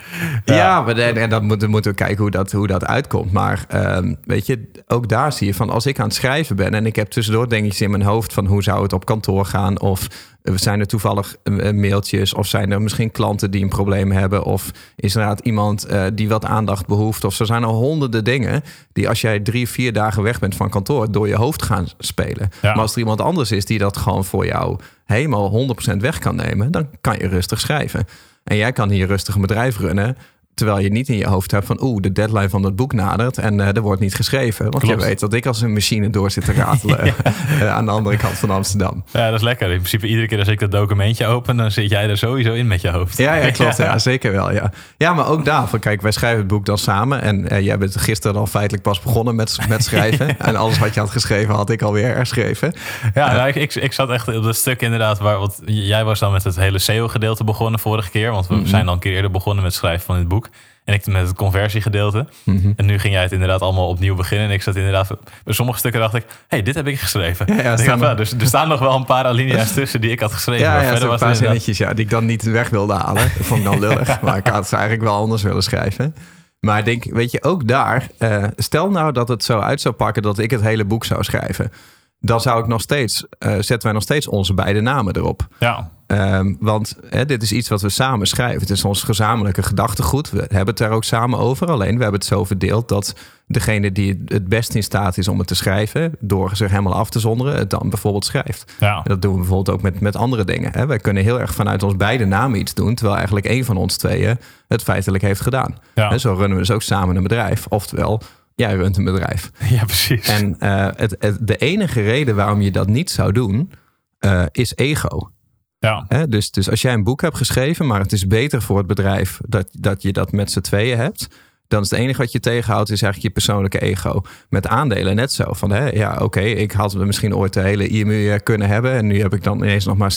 Ja, 0.45 0.54
ja 0.54 0.83
maar 0.83 0.97
en 0.97 1.30
dan 1.30 1.45
moeten, 1.45 1.71
moeten 1.71 1.90
we 1.90 1.97
kijken 1.97 2.18
hoe 2.18 2.30
dat, 2.30 2.52
hoe 2.52 2.66
dat 2.66 2.87
uitkomt. 2.87 3.33
Maar 3.33 3.64
ehm, 3.68 4.14
weet 4.25 4.47
je, 4.47 4.71
ook 4.87 5.09
daar 5.09 5.33
zie 5.33 5.47
je 5.47 5.54
van 5.54 5.71
als 5.71 5.87
ik 5.87 5.99
aan 5.99 6.06
het 6.06 6.14
schrijven 6.14 6.56
ben 6.56 6.75
en 6.75 6.87
ik 6.87 6.97
heb 6.97 7.09
tussendoor 7.09 7.49
denk 7.49 7.73
ik 7.73 7.80
in 7.80 7.90
mijn 7.90 8.02
hoofd 8.02 8.33
van 8.33 8.47
hoe 8.47 8.62
zou 8.62 8.83
het 8.83 8.92
op 8.92 9.04
kantoor 9.04 9.45
gaan 9.45 9.80
of 9.80 10.09
zijn 10.55 10.81
er 10.81 10.87
toevallig 10.87 11.37
eh, 11.43 11.73
mailtjes 11.73 12.35
of 12.35 12.47
zijn 12.47 12.73
er 12.73 12.83
misschien 12.83 13.11
klanten 13.11 13.50
die 13.50 13.62
een 13.62 13.69
probleem 13.69 14.12
hebben 14.12 14.45
of 14.45 14.71
is 14.97 15.15
er 15.15 15.21
inderdaad 15.21 15.47
iemand 15.47 15.91
uh, 15.91 16.05
die 16.15 16.29
wat 16.29 16.45
aandacht 16.45 16.87
behoeft 16.87 17.25
of 17.25 17.38
er 17.41 17.47
zijn 17.47 17.62
er 17.62 17.69
honderden 17.69 18.25
dingen 18.25 18.62
die 18.93 19.09
als 19.09 19.21
jij 19.21 19.41
drie, 19.41 19.69
vier 19.69 19.93
dagen 19.93 20.23
weg 20.23 20.38
bent 20.38 20.55
van 20.55 20.71
kantoor 20.71 21.12
door 21.12 21.29
je 21.29 21.37
hoofd 21.37 21.62
gaan 21.62 21.87
spelen. 21.99 22.50
Maar 22.62 22.79
als 22.79 22.93
er 22.93 22.99
iemand 22.99 23.21
anders 23.21 23.53
is 23.53 23.65
die 23.65 23.79
dat 23.79 23.97
gewoon 23.97 24.25
voor 24.25 24.47
jou 24.47 24.79
helemaal 25.05 25.69
100% 25.93 25.97
weg 25.97 26.19
kan 26.19 26.37
nemen, 26.37 26.73
dan 26.73 26.88
kan 27.00 27.19
je 27.19 27.29
rustig 27.29 27.61
schrijven. 27.61 28.07
En 28.45 28.57
jij 28.57 28.73
kan 28.73 28.91
hier 28.91 29.07
rustig 29.07 29.35
een 29.35 29.41
bedrijf 29.41 29.79
runnen 29.79 30.17
Terwijl 30.57 30.79
je 30.79 30.89
niet 30.89 31.09
in 31.09 31.17
je 31.17 31.27
hoofd 31.27 31.51
hebt 31.51 31.67
van 31.67 31.83
oeh, 31.83 32.01
de 32.03 32.13
deadline 32.13 32.49
van 32.49 32.63
het 32.63 32.77
boek 32.77 32.93
nadert 32.93 33.39
en 33.39 33.59
uh, 33.59 33.77
er 33.77 33.81
wordt 33.81 34.01
niet 34.01 34.15
geschreven. 34.15 34.65
Want 34.71 34.85
Klopt. 34.85 35.01
je 35.01 35.07
weet 35.07 35.21
dat 35.21 35.33
ik 35.33 35.47
als 35.47 35.61
een 35.61 35.73
machine 35.73 36.11
door 36.11 36.31
zit 36.31 36.45
te 36.45 36.53
ratelen 36.53 37.07
uh, 37.63 37.75
aan 37.75 37.85
de 37.85 37.91
andere 37.91 38.17
kant 38.17 38.39
van 38.39 38.51
Amsterdam. 38.51 39.05
Ja, 39.13 39.27
dat 39.27 39.35
is 39.35 39.43
lekker. 39.43 39.71
In 39.71 39.77
principe 39.77 40.07
iedere 40.07 40.27
keer 40.27 40.39
als 40.39 40.49
ik 40.49 40.61
dat 40.61 40.71
documentje 40.71 41.27
open, 41.27 41.57
dan 41.57 41.71
zit 41.71 41.91
jij 41.91 42.09
er 42.09 42.19
sowieso 42.19 42.53
in 42.53 42.67
met 42.67 42.81
je 42.81 42.91
hoofd. 42.91 43.19
Ja, 43.19 43.35
ja 43.35 43.51
klopt. 43.61 43.77
Ja. 43.77 43.99
zeker 43.99 44.33
wel. 44.33 44.53
Ja. 44.53 44.73
ja, 44.97 45.15
maar 45.15 45.29
ook 45.29 45.45
daarvan. 45.45 45.79
Kijk, 45.79 46.03
wij 46.03 46.11
schrijven 46.11 46.39
het 46.39 46.49
boek 46.49 46.67
dan 46.67 46.79
samen. 46.79 47.23
En 47.23 47.53
uh, 47.53 47.61
jij 47.61 47.79
bent 47.79 47.97
gisteren 47.97 48.37
al 48.37 48.47
feitelijk 48.47 48.83
pas 48.83 49.01
begonnen 49.01 49.35
met, 49.35 49.59
met 49.69 49.85
schrijven. 49.85 50.39
En 50.47 50.57
alles 50.57 50.79
wat 50.79 50.95
je 50.95 51.01
had 51.01 51.11
geschreven, 51.11 51.55
had 51.55 51.71
ik 51.71 51.83
alweer 51.83 52.15
herschreven. 52.15 52.73
Ja, 53.15 53.33
nou, 53.33 53.49
ik, 53.49 53.55
ik, 53.55 53.75
ik, 53.75 53.93
zat 53.93 54.11
echt 54.11 54.29
op 54.29 54.43
dat 54.43 54.57
stuk 54.57 54.83
inderdaad. 54.83 55.19
Waar, 55.19 55.39
want 55.39 55.61
jij 55.65 56.05
was 56.05 56.19
dan 56.19 56.33
met 56.33 56.45
het 56.45 56.57
hele 56.57 56.79
SEO-gedeelte 56.79 57.45
begonnen 57.45 57.81
vorige 57.81 58.11
keer. 58.11 58.31
Want 58.31 58.47
we 58.47 58.55
mm 58.55 58.61
-hmm. 58.61 58.69
zijn 58.69 58.87
al 58.89 58.93
een 58.93 58.99
keer 58.99 59.13
eerder 59.13 59.31
begonnen 59.31 59.65
met 59.65 59.75
schrijven 59.75 60.07
van 60.07 60.17
dit 60.17 60.29
boek. 60.29 60.46
En 60.85 60.95
ik 60.95 61.07
met 61.07 61.26
het 61.26 61.37
conversiegedeelte. 61.37 62.26
Mm 62.43 62.61
-hmm. 62.61 62.73
En 62.76 62.87
nu 62.87 62.99
ging 62.99 63.12
jij 63.12 63.23
het 63.23 63.33
inderdaad 63.33 63.61
allemaal 63.61 63.88
opnieuw 63.88 64.15
beginnen. 64.15 64.49
En 64.49 64.53
ik 64.53 64.62
zat 64.62 64.76
inderdaad... 64.76 65.09
Bij 65.45 65.55
sommige 65.55 65.79
stukken 65.79 66.00
dacht 66.00 66.15
ik... 66.15 66.25
hey, 66.49 66.62
dit 66.62 66.75
heb 66.75 66.87
ik 66.87 66.99
geschreven. 66.99 67.55
Ja, 67.57 67.62
ja, 67.62 67.76
staan 67.76 68.03
er... 68.03 68.17
Dus 68.17 68.33
er 68.33 68.47
staan 68.47 68.69
nog 68.69 68.81
wel 68.81 68.95
een 68.95 69.05
paar 69.05 69.25
alinea's 69.25 69.73
tussen 69.73 70.00
die 70.00 70.11
ik 70.11 70.21
had 70.21 70.33
geschreven. 70.33 70.65
Ja, 70.65 70.73
maar 70.73 70.83
ja 70.83 70.88
verder 70.91 71.09
was 71.09 71.21
een 71.21 71.26
paar 71.26 71.37
zinnetjes 71.37 71.79
ja, 71.79 71.95
die 71.95 72.05
ik 72.05 72.11
dan 72.11 72.26
niet 72.26 72.43
weg 72.43 72.69
wilde 72.69 72.95
halen. 72.95 73.23
Dat 73.37 73.47
vond 73.47 73.61
ik 73.61 73.67
dan 73.67 73.81
lullig. 73.81 74.21
maar 74.23 74.37
ik 74.37 74.47
had 74.47 74.69
ze 74.69 74.76
eigenlijk 74.76 75.05
wel 75.05 75.17
anders 75.17 75.43
willen 75.43 75.62
schrijven. 75.62 76.15
Maar 76.61 76.79
ik 76.79 76.85
denk, 76.85 77.05
weet 77.05 77.31
je, 77.31 77.43
ook 77.43 77.69
daar... 77.69 78.07
Uh, 78.19 78.45
stel 78.57 78.91
nou 78.91 79.12
dat 79.12 79.29
het 79.29 79.45
zo 79.45 79.59
uit 79.59 79.81
zou 79.81 79.95
pakken 79.95 80.23
dat 80.23 80.38
ik 80.38 80.50
het 80.50 80.61
hele 80.61 80.85
boek 80.85 81.05
zou 81.05 81.25
schrijven. 81.25 81.73
Dan 82.20 82.40
zou 82.40 82.61
ik 82.61 82.66
nog 82.66 82.80
steeds... 82.80 83.25
Uh, 83.38 83.52
zetten 83.52 83.82
wij 83.82 83.92
nog 83.92 84.02
steeds 84.02 84.28
onze 84.28 84.54
beide 84.54 84.80
namen 84.80 85.16
erop. 85.16 85.46
Ja. 85.58 85.90
Um, 86.06 86.56
want 86.61 86.99
hè, 87.08 87.25
dit 87.25 87.42
is 87.42 87.52
iets 87.52 87.68
wat 87.68 87.82
we 87.82 87.88
samen 87.88 88.26
schrijven. 88.26 88.61
Het 88.61 88.70
is 88.70 88.85
ons 88.85 89.02
gezamenlijke 89.02 89.62
gedachtegoed. 89.62 90.30
We 90.30 90.38
hebben 90.38 90.66
het 90.66 90.78
daar 90.78 90.90
ook 90.90 91.04
samen 91.04 91.38
over. 91.38 91.66
Alleen 91.66 91.96
we 91.96 92.02
hebben 92.02 92.20
het 92.20 92.28
zo 92.28 92.44
verdeeld 92.44 92.88
dat 92.88 93.14
degene 93.46 93.92
die 93.92 94.23
het 94.25 94.49
best 94.49 94.75
in 94.75 94.82
staat 94.82 95.18
is 95.18 95.28
om 95.28 95.38
het 95.38 95.46
te 95.46 95.54
schrijven, 95.54 96.14
door 96.20 96.56
zich 96.56 96.70
helemaal 96.70 96.94
af 96.94 97.11
te 97.11 97.18
zonderen, 97.18 97.56
het 97.56 97.70
dan 97.70 97.90
bijvoorbeeld 97.90 98.25
schrijft. 98.25 98.75
Ja. 98.80 98.96
En 98.96 99.02
dat 99.04 99.23
doen 99.23 99.32
we 99.32 99.38
bijvoorbeeld 99.38 99.76
ook 99.76 99.82
met, 99.82 100.00
met 100.00 100.16
andere 100.16 100.44
dingen. 100.44 100.73
Hè. 100.73 100.87
Wij 100.87 100.99
kunnen 100.99 101.23
heel 101.23 101.40
erg 101.40 101.54
vanuit 101.54 101.82
ons 101.82 101.96
beide 101.96 102.25
namen 102.25 102.58
iets 102.58 102.75
doen, 102.75 102.94
terwijl 102.94 103.16
eigenlijk 103.16 103.46
één 103.46 103.64
van 103.64 103.76
ons 103.76 103.96
tweeën 103.96 104.38
het 104.68 104.82
feitelijk 104.82 105.23
heeft 105.23 105.40
gedaan. 105.40 105.78
Ja. 105.94 106.11
En 106.11 106.20
zo 106.20 106.32
runnen 106.32 106.58
we 106.58 106.64
dus 106.64 106.70
ook 106.70 106.82
samen 106.82 107.16
een 107.16 107.23
bedrijf. 107.23 107.66
Oftewel, 107.68 108.23
jij 108.57 108.75
runt 108.75 108.97
een 108.97 109.05
bedrijf. 109.05 109.51
Ja, 109.77 109.85
precies. 109.85 110.29
En 110.29 110.57
uh, 110.61 110.89
het, 110.97 111.17
het, 111.19 111.39
de 111.41 111.57
enige 111.57 112.03
reden 112.03 112.37
waarom 112.37 112.61
je 112.61 112.71
dat 112.71 112.87
niet 112.89 113.11
zou 113.11 113.33
doen, 113.33 113.73
uh, 114.21 114.45
is 114.53 114.73
ego. 114.77 115.31
Ja. 115.79 116.05
He, 116.09 116.29
dus, 116.29 116.51
dus 116.51 116.71
als 116.71 116.83
jij 116.83 116.93
een 116.93 117.05
boek 117.05 117.21
hebt 117.21 117.37
geschreven, 117.37 117.87
maar 117.87 118.01
het 118.01 118.13
is 118.13 118.27
beter 118.27 118.63
voor 118.63 118.79
het 118.79 118.87
bedrijf 118.87 119.41
dat, 119.49 119.69
dat 119.73 120.03
je 120.03 120.13
dat 120.13 120.33
met 120.33 120.51
z'n 120.51 120.61
tweeën 120.61 120.99
hebt. 120.99 121.27
Dan 121.69 121.83
is 121.83 121.91
het 121.91 121.99
enige 121.99 122.19
wat 122.19 122.33
je 122.33 122.41
tegenhoudt, 122.41 122.91
is 122.91 123.03
eigenlijk 123.03 123.35
je 123.35 123.41
persoonlijke 123.41 123.81
ego. 123.81 124.23
Met 124.49 124.67
aandelen 124.67 125.17
net 125.17 125.33
zo. 125.33 125.53
Van 125.53 125.71
hè, 125.71 125.89
ja, 125.89 126.13
oké, 126.13 126.23
okay, 126.23 126.51
ik 126.51 126.73
had 126.73 126.95
misschien 126.95 127.35
ooit 127.35 127.53
de 127.53 127.61
hele 127.61 127.89
IMU 127.89 128.39
kunnen 128.39 128.69
hebben. 128.69 128.93
En 128.93 129.07
nu 129.07 129.21
heb 129.21 129.35
ik 129.35 129.43
dan 129.43 129.59
ineens 129.59 129.85
nog 129.85 129.97
maar 129.97 130.13
60% 130.13 130.15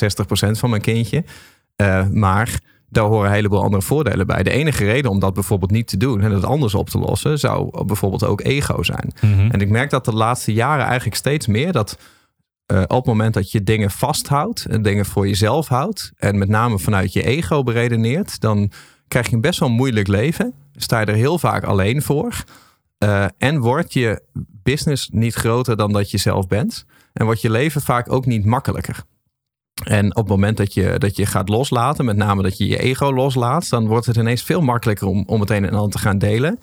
van 0.51 0.69
mijn 0.69 0.81
kindje. 0.81 1.23
Uh, 1.81 2.07
maar 2.07 2.59
daar 2.89 3.05
horen 3.05 3.27
een 3.27 3.33
heleboel 3.33 3.63
andere 3.63 3.81
voordelen 3.81 4.27
bij. 4.27 4.43
De 4.43 4.49
enige 4.49 4.85
reden 4.85 5.11
om 5.11 5.19
dat 5.19 5.33
bijvoorbeeld 5.33 5.71
niet 5.71 5.87
te 5.87 5.97
doen 5.97 6.21
en 6.21 6.31
het 6.31 6.45
anders 6.45 6.75
op 6.75 6.89
te 6.89 6.99
lossen, 6.99 7.39
zou 7.39 7.85
bijvoorbeeld 7.85 8.23
ook 8.23 8.41
ego 8.41 8.83
zijn. 8.83 9.13
Mm 9.21 9.33
-hmm. 9.33 9.51
En 9.51 9.61
ik 9.61 9.69
merk 9.69 9.89
dat 9.89 10.05
de 10.05 10.13
laatste 10.13 10.53
jaren 10.53 10.85
eigenlijk 10.85 11.15
steeds 11.15 11.47
meer 11.47 11.71
dat 11.71 11.97
uh, 12.71 12.81
op 12.81 12.89
het 12.89 13.05
moment 13.05 13.33
dat 13.33 13.51
je 13.51 13.63
dingen 13.63 13.91
vasthoudt 13.91 14.65
en 14.65 14.81
dingen 14.81 15.05
voor 15.05 15.27
jezelf 15.27 15.67
houdt 15.67 16.11
en 16.15 16.37
met 16.37 16.49
name 16.49 16.79
vanuit 16.79 17.13
je 17.13 17.23
ego 17.23 17.63
beredeneert, 17.63 18.39
dan 18.39 18.71
krijg 19.07 19.29
je 19.29 19.35
een 19.35 19.41
best 19.41 19.59
wel 19.59 19.69
moeilijk 19.69 20.07
leven. 20.07 20.53
Sta 20.75 20.99
je 20.99 21.05
er 21.05 21.13
heel 21.13 21.39
vaak 21.39 21.63
alleen 21.63 22.01
voor. 22.01 22.43
Uh, 23.03 23.25
en 23.37 23.59
wordt 23.59 23.93
je 23.93 24.21
business 24.63 25.09
niet 25.11 25.33
groter 25.33 25.77
dan 25.77 25.91
dat 25.91 26.11
je 26.11 26.17
zelf 26.17 26.47
bent. 26.47 26.85
En 27.13 27.25
wordt 27.25 27.41
je 27.41 27.49
leven 27.49 27.81
vaak 27.81 28.11
ook 28.11 28.25
niet 28.25 28.45
makkelijker. 28.45 29.03
En 29.83 30.09
op 30.09 30.23
het 30.23 30.27
moment 30.27 30.57
dat 30.57 30.73
je, 30.73 30.95
dat 30.97 31.15
je 31.15 31.25
gaat 31.25 31.49
loslaten, 31.49 32.05
met 32.05 32.17
name 32.17 32.43
dat 32.43 32.57
je 32.57 32.67
je 32.67 32.77
ego 32.77 33.13
loslaat, 33.13 33.69
dan 33.69 33.87
wordt 33.87 34.05
het 34.05 34.15
ineens 34.15 34.43
veel 34.43 34.61
makkelijker 34.61 35.07
om, 35.07 35.23
om 35.27 35.39
het 35.39 35.49
een 35.49 35.65
en 35.65 35.73
ander 35.73 35.91
te 35.91 35.97
gaan 35.97 36.17
delen. 36.17 36.59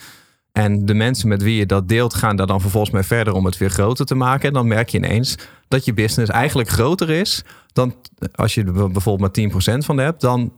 En 0.52 0.86
de 0.86 0.94
mensen 0.94 1.28
met 1.28 1.42
wie 1.42 1.56
je 1.56 1.66
dat 1.66 1.88
deelt, 1.88 2.14
gaan 2.14 2.36
daar 2.36 2.46
dan 2.46 2.60
vervolgens 2.60 2.92
mee 2.92 3.02
verder 3.02 3.34
om 3.34 3.44
het 3.44 3.56
weer 3.56 3.70
groter 3.70 4.06
te 4.06 4.14
maken. 4.14 4.48
En 4.48 4.54
dan 4.54 4.66
merk 4.66 4.88
je 4.88 4.98
ineens 4.98 5.36
dat 5.68 5.84
je 5.84 5.94
business 5.94 6.30
eigenlijk 6.30 6.68
groter 6.68 7.10
is 7.10 7.44
dan 7.72 7.94
als 8.34 8.54
je 8.54 8.64
er 8.64 8.90
bijvoorbeeld 8.90 9.36
maar 9.36 9.74
10% 9.74 9.84
van 9.84 9.98
hebt, 9.98 10.20
dan 10.20 10.52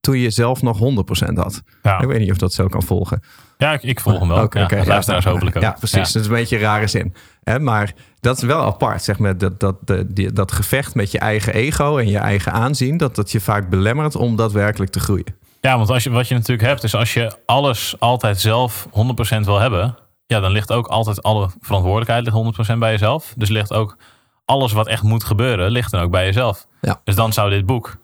toen 0.00 0.18
je 0.18 0.30
zelf 0.30 0.62
nog 0.62 0.78
100% 0.78 1.34
had. 1.34 1.62
Ja. 1.82 2.00
Ik 2.00 2.08
weet 2.08 2.18
niet 2.18 2.30
of 2.30 2.36
dat 2.36 2.52
zo 2.52 2.66
kan 2.66 2.82
volgen. 2.82 3.22
Ja, 3.62 3.72
ik, 3.72 3.82
ik 3.82 4.00
volg 4.00 4.18
hem 4.18 4.28
wel. 4.28 4.42
Okay, 4.42 4.62
ja, 4.62 4.68
okay, 4.68 4.86
luisteraars 4.86 5.24
hopelijk 5.24 5.56
ook. 5.56 5.62
Ja, 5.62 5.70
precies. 5.78 5.96
Ja. 5.96 6.12
Dat 6.12 6.14
is 6.14 6.26
een 6.26 6.34
beetje 6.34 6.56
een 6.56 6.62
rare 6.62 6.86
zin. 6.86 7.14
Hè? 7.44 7.58
Maar 7.58 7.92
dat 8.20 8.36
is 8.36 8.42
wel 8.42 8.62
apart, 8.62 9.02
zeg 9.02 9.18
maar. 9.18 9.38
Dat, 9.38 9.60
dat, 9.60 9.76
die, 10.06 10.32
dat 10.32 10.52
gevecht 10.52 10.94
met 10.94 11.10
je 11.10 11.18
eigen 11.18 11.54
ego 11.54 11.96
en 11.96 12.08
je 12.08 12.18
eigen 12.18 12.52
aanzien... 12.52 12.96
dat 12.96 13.16
dat 13.16 13.32
je 13.32 13.40
vaak 13.40 13.68
belemmert 13.68 14.16
om 14.16 14.36
daadwerkelijk 14.36 14.90
te 14.90 15.00
groeien. 15.00 15.34
Ja, 15.60 15.76
want 15.76 15.90
als 15.90 16.02
je, 16.02 16.10
wat 16.10 16.28
je 16.28 16.34
natuurlijk 16.34 16.68
hebt, 16.68 16.84
is 16.84 16.94
als 16.94 17.14
je 17.14 17.32
alles 17.46 17.94
altijd 17.98 18.40
zelf 18.40 18.86
100% 18.86 18.90
wil 19.40 19.58
hebben... 19.58 19.98
ja, 20.26 20.40
dan 20.40 20.50
ligt 20.52 20.72
ook 20.72 20.86
altijd 20.86 21.22
alle 21.22 21.50
verantwoordelijkheid 21.60 22.24
ligt 22.24 22.72
100% 22.72 22.78
bij 22.78 22.90
jezelf. 22.90 23.32
Dus 23.36 23.48
ligt 23.48 23.72
ook 23.72 23.96
alles 24.44 24.72
wat 24.72 24.86
echt 24.86 25.02
moet 25.02 25.24
gebeuren, 25.24 25.70
ligt 25.70 25.90
dan 25.90 26.02
ook 26.02 26.10
bij 26.10 26.24
jezelf. 26.24 26.66
Ja. 26.80 27.00
Dus 27.04 27.14
dan 27.14 27.32
zou 27.32 27.50
dit 27.50 27.66
boek 27.66 27.96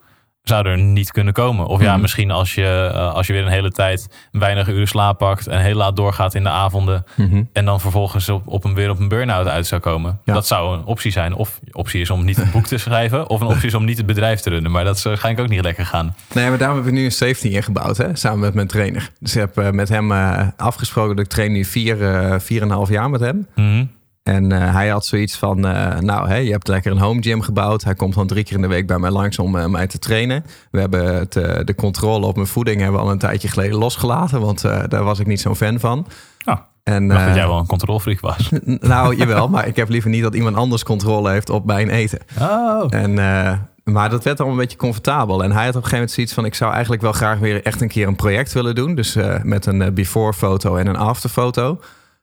zou 0.49 0.67
er 0.67 0.77
niet 0.77 1.11
kunnen 1.11 1.33
komen. 1.33 1.65
Of 1.65 1.81
ja, 1.81 1.91
Mhm. 1.91 2.01
misschien 2.01 2.31
als 2.31 2.53
je, 2.55 2.91
uh, 2.93 3.13
als 3.13 3.27
je 3.27 3.33
weer 3.33 3.41
een 3.41 3.51
hele 3.51 3.71
tijd 3.71 4.07
weinig 4.31 4.67
uren 4.67 4.87
slaap 4.87 5.17
pakt 5.17 5.47
en 5.47 5.59
heel 5.61 5.75
laat 5.75 5.95
doorgaat 5.95 6.35
in 6.35 6.43
de 6.43 6.49
avonden 6.49 7.03
Mhm. 7.15 7.43
en 7.53 7.65
dan 7.65 7.79
vervolgens 7.79 8.29
op, 8.29 8.47
op 8.47 8.63
een, 8.63 8.73
weer 8.73 8.89
op 8.89 8.99
een 8.99 9.07
burn-out 9.07 9.47
uit 9.47 9.67
zou 9.67 9.81
komen. 9.81 10.19
Ja. 10.25 10.33
Dat 10.33 10.47
zou 10.47 10.77
een 10.77 10.85
optie 10.85 11.11
zijn. 11.11 11.33
Of 11.33 11.59
optie 11.71 12.01
is 12.01 12.09
om 12.09 12.25
niet 12.25 12.37
een 12.37 12.51
boek 12.51 12.65
te 12.67 12.77
schrijven, 12.77 13.29
of 13.29 13.41
een 13.41 13.47
optie 13.47 13.67
is 13.67 13.73
om 13.73 13.85
niet 13.85 13.97
het 13.97 14.05
bedrijf 14.05 14.39
te 14.39 14.49
runnen. 14.49 14.71
Maar 14.71 14.83
dat 14.83 14.95
is 14.95 15.03
waarschijnlijk 15.03 15.45
ook 15.45 15.53
niet 15.53 15.63
lekker 15.63 15.85
gaan. 15.85 16.15
Nee, 16.33 16.49
maar 16.49 16.57
daarom 16.57 16.77
heb 16.77 16.87
ik 16.87 16.93
nu 16.93 17.03
een 17.05 17.11
safety 17.11 17.47
ingebouwd, 17.47 17.97
hè, 17.97 18.15
samen 18.15 18.39
met 18.39 18.53
mijn 18.53 18.67
trainer. 18.67 19.09
Dus 19.19 19.33
ik 19.35 19.39
heb 19.39 19.59
uh, 19.59 19.69
met 19.69 19.89
hem 19.89 20.11
uh, 20.11 20.47
afgesproken 20.57 21.15
dat 21.15 21.25
ik 21.25 21.31
train 21.31 21.51
nu 21.51 21.65
vier, 21.65 21.97
vier 22.41 22.61
en 22.61 22.67
een 22.67 22.73
half 22.75 22.89
jaar 22.89 23.09
met 23.09 23.19
hem. 23.19 23.47
Mhm. 23.55 23.85
En 24.29 24.53
uh, 24.53 24.73
hij 24.73 24.87
had 24.87 25.05
zoiets 25.05 25.37
van, 25.37 25.65
uh, 25.65 25.97
nou, 25.97 26.33
je 26.33 26.51
hebt 26.51 26.67
lekker 26.67 26.91
een 26.91 26.97
home 26.97 27.21
gym 27.21 27.41
gebouwd. 27.41 27.83
Hij 27.83 27.93
komt 27.93 28.13
gewoon 28.13 28.27
drie 28.27 28.43
keer 28.43 28.55
in 28.55 28.61
de 28.61 28.67
week 28.67 28.87
bij 28.87 28.99
mij 28.99 29.09
langs 29.09 29.39
om 29.39 29.55
uh, 29.55 29.65
mij 29.65 29.87
te 29.87 29.99
trainen. 29.99 30.45
We 30.71 30.79
hebben 30.79 31.15
het, 31.15 31.35
eh, 31.35 31.59
de 31.65 31.75
controle 31.75 32.25
op 32.25 32.35
mijn 32.35 32.47
voeding 32.47 32.81
hebben 32.81 32.99
we 32.99 33.05
al 33.05 33.11
een 33.11 33.17
tijdje 33.17 33.47
geleden 33.47 33.77
losgelaten. 33.77 34.41
Want 34.41 34.63
eh, 34.63 34.83
daar 34.87 35.03
was 35.03 35.19
ik 35.19 35.27
niet 35.27 35.41
zo'n 35.41 35.55
fan 35.55 35.79
van. 35.79 36.07
Oh, 36.45 36.57
en, 36.83 37.03
ik 37.03 37.09
dacht 37.09 37.25
dat 37.25 37.35
jij 37.35 37.47
wel 37.47 37.57
een 37.57 37.65
controlfreak 37.65 38.19
was. 38.19 38.49
nou, 38.93 39.15
jawel. 39.15 39.47
maar 39.47 39.67
ik 39.67 39.75
heb 39.75 39.89
liever 39.89 40.09
niet 40.09 40.23
dat 40.23 40.35
iemand 40.35 40.55
anders 40.55 40.83
controle 40.83 41.31
heeft 41.31 41.49
op 41.49 41.65
mijn 41.65 41.89
eten. 41.89 42.19
Oh. 42.41 42.85
En, 42.89 43.19
eh, 43.19 43.53
maar 43.83 44.09
dat 44.09 44.23
werd 44.23 44.39
allemaal 44.39 44.57
een 44.57 44.63
beetje 44.63 44.77
comfortabel. 44.77 45.43
En 45.43 45.51
hij 45.51 45.65
had 45.65 45.75
op 45.75 45.83
een 45.83 45.89
gegeven 45.89 45.97
moment 45.97 46.11
zoiets 46.11 46.33
van... 46.33 46.45
ik 46.45 46.55
zou 46.55 46.71
eigenlijk 46.71 47.01
wel 47.01 47.11
graag 47.11 47.39
weer 47.39 47.63
echt 47.63 47.81
een 47.81 47.87
keer 47.87 48.07
een 48.07 48.15
project 48.15 48.53
willen 48.53 48.75
doen. 48.75 48.95
Dus 48.95 49.17
met 49.43 49.65
een 49.65 49.81
uh, 49.81 49.87
before 49.87 50.33
foto 50.33 50.75
en 50.75 50.87
een 50.87 50.95
after 50.95 51.29
foto. 51.29 51.79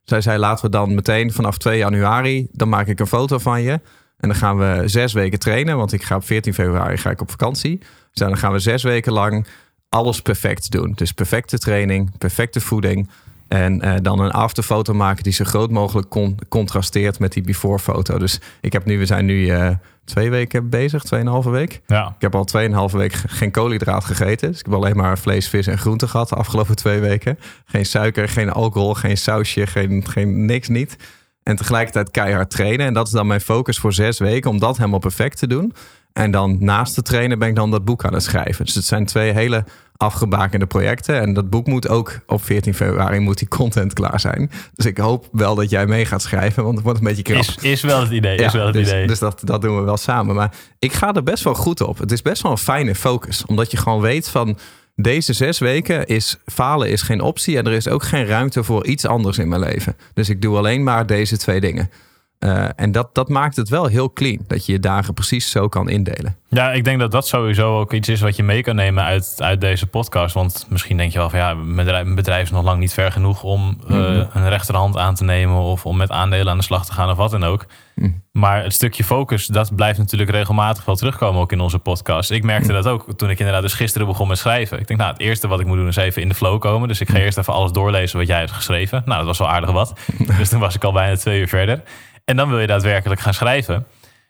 Zij 0.06 0.20
zei, 0.20 0.38
laten 0.38 0.64
we 0.64 0.70
dan 0.70 0.94
meteen 0.94 1.32
vanaf 1.32 1.58
2 1.58 1.78
januari... 1.78 2.48
dan 2.52 2.68
maak 2.68 2.86
ik 2.86 3.00
een 3.00 3.06
foto 3.06 3.38
van 3.38 3.62
je. 3.62 3.72
En 4.16 4.28
dan 4.28 4.34
gaan 4.34 4.58
we 4.58 4.82
zes 4.84 5.12
weken 5.12 5.38
trainen. 5.38 5.76
Want 5.76 5.92
ik 5.92 6.02
ga 6.02 6.16
op 6.16 6.24
14 6.24 6.54
februari 6.54 6.96
ga 6.96 7.10
ik 7.10 7.20
op 7.20 7.30
vakantie. 7.30 7.78
Dus 7.78 7.88
dan 8.12 8.36
gaan 8.36 8.52
we 8.52 8.58
zes 8.58 8.82
weken 8.82 9.12
lang 9.12 9.46
alles 9.88 10.22
perfect 10.22 10.70
doen. 10.70 10.92
Dus 10.94 11.12
perfecte 11.12 11.58
training, 11.58 12.18
perfecte 12.18 12.60
voeding... 12.60 13.08
En 13.48 13.84
uh, 13.84 13.94
dan 14.02 14.18
een 14.18 14.30
afterfoto 14.30 14.94
maken 14.94 15.22
die 15.22 15.32
zo 15.32 15.44
groot 15.44 15.70
mogelijk 15.70 16.08
con 16.08 16.38
contrasteert 16.48 17.18
met 17.18 17.32
die 17.32 17.42
before 17.42 17.78
foto. 17.78 18.18
Dus 18.18 18.40
ik 18.60 18.72
heb 18.72 18.84
nu, 18.84 18.98
we 18.98 19.06
zijn 19.06 19.24
nu 19.24 19.46
uh, 19.46 19.70
twee 20.04 20.30
weken 20.30 20.68
bezig, 20.68 21.02
tweeënhalve 21.02 21.50
week. 21.50 21.80
Ja. 21.86 22.06
Ik 22.06 22.20
heb 22.20 22.34
al 22.34 22.44
tweeënhalve 22.44 22.96
week 22.96 23.12
geen 23.26 23.50
koolhydraat 23.50 24.04
gegeten. 24.04 24.48
Dus 24.48 24.58
ik 24.58 24.64
heb 24.64 24.74
alleen 24.74 24.96
maar 24.96 25.18
vlees, 25.18 25.48
vis 25.48 25.66
en 25.66 25.78
groente 25.78 26.08
gehad 26.08 26.28
de 26.28 26.34
afgelopen 26.34 26.76
twee 26.76 27.00
weken. 27.00 27.38
Geen 27.64 27.86
suiker, 27.86 28.28
geen 28.28 28.50
alcohol, 28.50 28.94
geen 28.94 29.16
sausje, 29.16 29.66
geen, 29.66 30.08
geen 30.08 30.44
niks 30.44 30.68
niet. 30.68 30.96
En 31.42 31.56
tegelijkertijd 31.56 32.10
keihard 32.10 32.50
trainen. 32.50 32.86
En 32.86 32.94
dat 32.94 33.06
is 33.06 33.12
dan 33.12 33.26
mijn 33.26 33.40
focus 33.40 33.78
voor 33.78 33.92
zes 33.92 34.18
weken 34.18 34.50
om 34.50 34.58
dat 34.58 34.76
helemaal 34.76 34.98
perfect 34.98 35.38
te 35.38 35.46
doen. 35.46 35.72
En 36.12 36.30
dan 36.30 36.56
naast 36.60 36.94
te 36.94 37.02
trainen 37.02 37.38
ben 37.38 37.48
ik 37.48 37.54
dan 37.54 37.70
dat 37.70 37.84
boek 37.84 38.04
aan 38.04 38.12
het 38.12 38.22
schrijven. 38.22 38.64
Dus 38.64 38.74
het 38.74 38.84
zijn 38.84 39.06
twee 39.06 39.32
hele 39.32 39.64
afgebakende 39.96 40.66
projecten. 40.66 41.20
En 41.20 41.32
dat 41.32 41.50
boek 41.50 41.66
moet 41.66 41.88
ook 41.88 42.20
op 42.26 42.44
14 42.44 42.74
februari 42.74 43.18
moet 43.18 43.38
die 43.38 43.48
content 43.48 43.92
klaar 43.92 44.20
zijn. 44.20 44.50
Dus 44.74 44.86
ik 44.86 44.98
hoop 44.98 45.28
wel 45.32 45.54
dat 45.54 45.70
jij 45.70 45.86
mee 45.86 46.04
gaat 46.04 46.22
schrijven, 46.22 46.62
want 46.62 46.74
het 46.74 46.84
wordt 46.84 46.98
een 46.98 47.06
beetje 47.06 47.22
krap. 47.22 47.38
Is, 47.38 47.56
is 47.56 47.82
wel 47.82 48.00
het 48.00 48.10
idee. 48.10 48.38
Ja, 48.38 48.46
is 48.46 48.52
wel 48.52 48.64
het 48.66 48.74
dus, 48.74 48.88
idee. 48.88 49.06
dus 49.06 49.18
dat, 49.18 49.40
dat 49.44 49.62
doen 49.62 49.76
we 49.76 49.82
wel 49.82 49.96
samen. 49.96 50.34
Maar 50.34 50.54
ik 50.78 50.92
ga 50.92 51.14
er 51.14 51.22
best 51.22 51.44
wel 51.44 51.54
goed 51.54 51.80
op. 51.80 51.98
Het 51.98 52.12
is 52.12 52.22
best 52.22 52.42
wel 52.42 52.52
een 52.52 52.58
fijne 52.58 52.94
focus. 52.94 53.46
Omdat 53.46 53.70
je 53.70 53.76
gewoon 53.76 54.00
weet 54.00 54.28
van 54.28 54.58
deze 54.94 55.32
zes 55.32 55.58
weken 55.58 56.06
is 56.06 56.36
falen 56.46 56.90
is 56.90 57.02
geen 57.02 57.20
optie. 57.20 57.58
En 57.58 57.66
er 57.66 57.72
is 57.72 57.88
ook 57.88 58.02
geen 58.02 58.26
ruimte 58.26 58.64
voor 58.64 58.86
iets 58.86 59.06
anders 59.06 59.38
in 59.38 59.48
mijn 59.48 59.60
leven. 59.60 59.96
Dus 60.14 60.28
ik 60.28 60.42
doe 60.42 60.56
alleen 60.56 60.82
maar 60.82 61.06
deze 61.06 61.36
twee 61.36 61.60
dingen. 61.60 61.90
Uh, 62.40 62.68
en 62.76 62.92
dat, 62.92 63.14
dat 63.14 63.28
maakt 63.28 63.56
het 63.56 63.68
wel 63.68 63.86
heel 63.86 64.12
clean. 64.12 64.38
Dat 64.46 64.66
je 64.66 64.72
je 64.72 64.80
dagen 64.80 65.14
precies 65.14 65.50
zo 65.50 65.68
kan 65.68 65.88
indelen. 65.88 66.36
Ja, 66.48 66.72
ik 66.72 66.84
denk 66.84 66.98
dat 66.98 67.10
dat 67.10 67.26
sowieso 67.26 67.78
ook 67.78 67.92
iets 67.92 68.08
is 68.08 68.20
wat 68.20 68.36
je 68.36 68.42
mee 68.42 68.62
kan 68.62 68.74
nemen 68.74 69.04
uit, 69.04 69.36
uit 69.38 69.60
deze 69.60 69.86
podcast. 69.86 70.34
Want 70.34 70.66
misschien 70.68 70.96
denk 70.96 71.12
je 71.12 71.18
wel 71.18 71.30
van 71.30 71.38
ja, 71.38 71.54
mijn 71.54 72.14
bedrijf, 72.14 72.42
is 72.42 72.50
nog 72.50 72.64
lang 72.64 72.78
niet 72.78 72.92
ver 72.92 73.12
genoeg 73.12 73.42
om 73.42 73.78
uh, 73.90 73.96
een 74.32 74.48
rechterhand 74.48 74.96
aan 74.96 75.14
te 75.14 75.24
nemen. 75.24 75.56
Of 75.56 75.86
om 75.86 75.96
met 75.96 76.10
aandelen 76.10 76.48
aan 76.48 76.58
de 76.58 76.64
slag 76.64 76.86
te 76.86 76.92
gaan 76.92 77.10
of 77.10 77.16
wat 77.16 77.30
dan 77.30 77.44
ook. 77.44 77.66
Mhm. 77.94 78.10
Maar 78.32 78.62
het 78.62 78.72
stukje 78.72 79.04
focus, 79.04 79.46
dat 79.46 79.74
blijft 79.74 79.98
natuurlijk 79.98 80.30
regelmatig 80.30 80.84
wel 80.84 80.96
terugkomen 80.96 81.40
ook 81.40 81.52
in 81.52 81.60
onze 81.60 81.78
podcast. 81.78 82.30
Ik 82.30 82.42
merkte 82.42 82.72
mhm. 82.72 82.82
dat 82.82 82.92
ook 82.92 83.12
toen 83.16 83.30
ik 83.30 83.38
inderdaad 83.38 83.62
dus 83.62 83.74
gisteren 83.74 84.06
begon 84.06 84.28
met 84.28 84.38
schrijven. 84.38 84.78
Ik 84.78 84.86
denk 84.86 85.00
nou, 85.00 85.12
het 85.12 85.20
eerste 85.20 85.48
wat 85.48 85.60
ik 85.60 85.66
moet 85.66 85.76
doen 85.76 85.88
is 85.88 85.96
even 85.96 86.22
in 86.22 86.28
de 86.28 86.34
flow 86.34 86.60
komen. 86.60 86.88
Dus 86.88 87.00
ik 87.00 87.08
ga 87.08 87.14
mhm. 87.14 87.22
eerst 87.22 87.38
even 87.38 87.52
alles 87.52 87.72
doorlezen 87.72 88.18
wat 88.18 88.26
jij 88.26 88.38
hebt 88.38 88.52
geschreven. 88.52 89.02
Nou, 89.04 89.18
dat 89.18 89.26
was 89.26 89.38
wel 89.38 89.48
aardig 89.48 89.70
wat. 89.70 89.98
dus 90.38 90.48
toen 90.48 90.60
was 90.60 90.74
ik 90.74 90.84
al 90.84 90.92
bijna 90.92 91.16
twee 91.16 91.40
uur 91.40 91.48
verder. 91.48 91.82
En 92.26 92.36
dan 92.36 92.48
wil 92.48 92.60
je 92.60 92.66
daadwerkelijk 92.66 93.20
gaan 93.20 93.34
schrijven. 93.34 93.86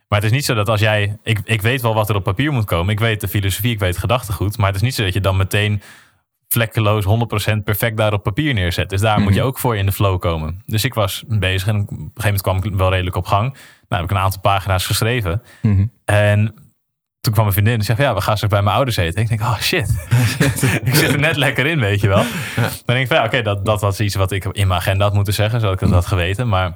Maar 0.09 0.19
het 0.21 0.31
is 0.31 0.35
niet 0.35 0.45
zo 0.45 0.55
dat 0.55 0.69
als 0.69 0.81
jij. 0.81 1.19
Ik, 1.23 1.41
ik 1.45 1.63
weet 1.63 1.83
wel 1.83 1.95
wat 1.95 2.09
er 2.09 2.15
op 2.15 2.25
papier 2.25 2.53
moet 2.53 2.65
komen. 2.65 2.93
Ik 2.93 3.01
weet 3.01 3.21
de 3.21 3.29
filosofie, 3.29 3.73
ik 3.73 3.79
weet 3.79 3.99
gedachtegoed. 3.99 4.57
Maar 4.57 4.67
het 4.67 4.77
is 4.77 4.83
niet 4.83 4.95
zo 4.95 5.05
dat 5.05 5.13
je 5.13 5.21
dan 5.21 5.37
meteen 5.37 5.83
vlekkeloos 6.49 7.05
100% 7.55 7.57
perfect 7.65 7.97
daar 7.97 8.13
op 8.13 8.23
papier 8.23 8.55
neerzet. 8.55 8.91
Dus 8.91 9.01
daar 9.01 9.21
moet 9.21 9.35
je 9.35 9.39
mhm. 9.39 9.49
ook 9.49 9.59
voor 9.59 9.77
in 9.77 9.87
de 9.87 9.93
flow 9.93 10.21
komen. 10.21 10.63
Dus 10.67 10.85
ik 10.85 10.95
was 10.95 11.25
bezig 11.29 11.69
en 11.69 11.81
op 11.81 11.91
een 11.91 11.97
gegeven 11.97 12.13
moment 12.23 12.43
kwam 12.43 12.57
ik 12.57 12.75
wel 12.75 12.91
redelijk 12.91 13.17
op 13.17 13.27
gang. 13.27 13.53
Nou, 13.89 14.03
heb 14.03 14.05
ik 14.05 14.11
een 14.11 14.23
aantal 14.23 14.41
pagina's 14.41 14.87
geschreven. 14.87 15.43
Mhm. 15.63 15.87
En 16.05 16.55
toen 17.21 17.33
kwam 17.33 17.45
mijn 17.45 17.53
vriendin 17.53 17.79
en 17.79 17.85
zei: 17.85 18.03
Ja, 18.03 18.15
we 18.15 18.21
gaan 18.21 18.37
straks 18.37 18.55
bij 18.55 18.63
mijn 18.63 18.77
ouders 18.77 18.97
eten. 18.97 19.23
Ik 19.23 19.29
denk: 19.29 19.41
Oh 19.41 19.59
shit, 19.59 20.07
ik 20.85 20.95
zit 20.95 21.13
er 21.13 21.19
net 21.19 21.37
lekker 21.37 21.67
in, 21.67 21.81
weet 21.81 22.01
je 22.01 22.09
wel. 22.09 22.25
Dan 22.57 22.71
denk 22.87 23.01
ik: 23.01 23.07
van, 23.07 23.17
ja, 23.17 23.25
Oké, 23.25 23.43
dat, 23.43 23.65
dat 23.65 23.81
was 23.81 24.01
iets 24.01 24.15
wat 24.15 24.33
ik 24.33 24.45
in 24.45 24.67
mijn 24.67 24.81
agenda 24.81 25.05
had 25.05 25.15
moeten 25.15 25.35
zeggen, 25.35 25.61
zodat 25.61 25.75
ik 25.75 25.81
dat 25.81 25.91
had 25.91 26.07
geweten. 26.07 26.49
Maar 26.49 26.73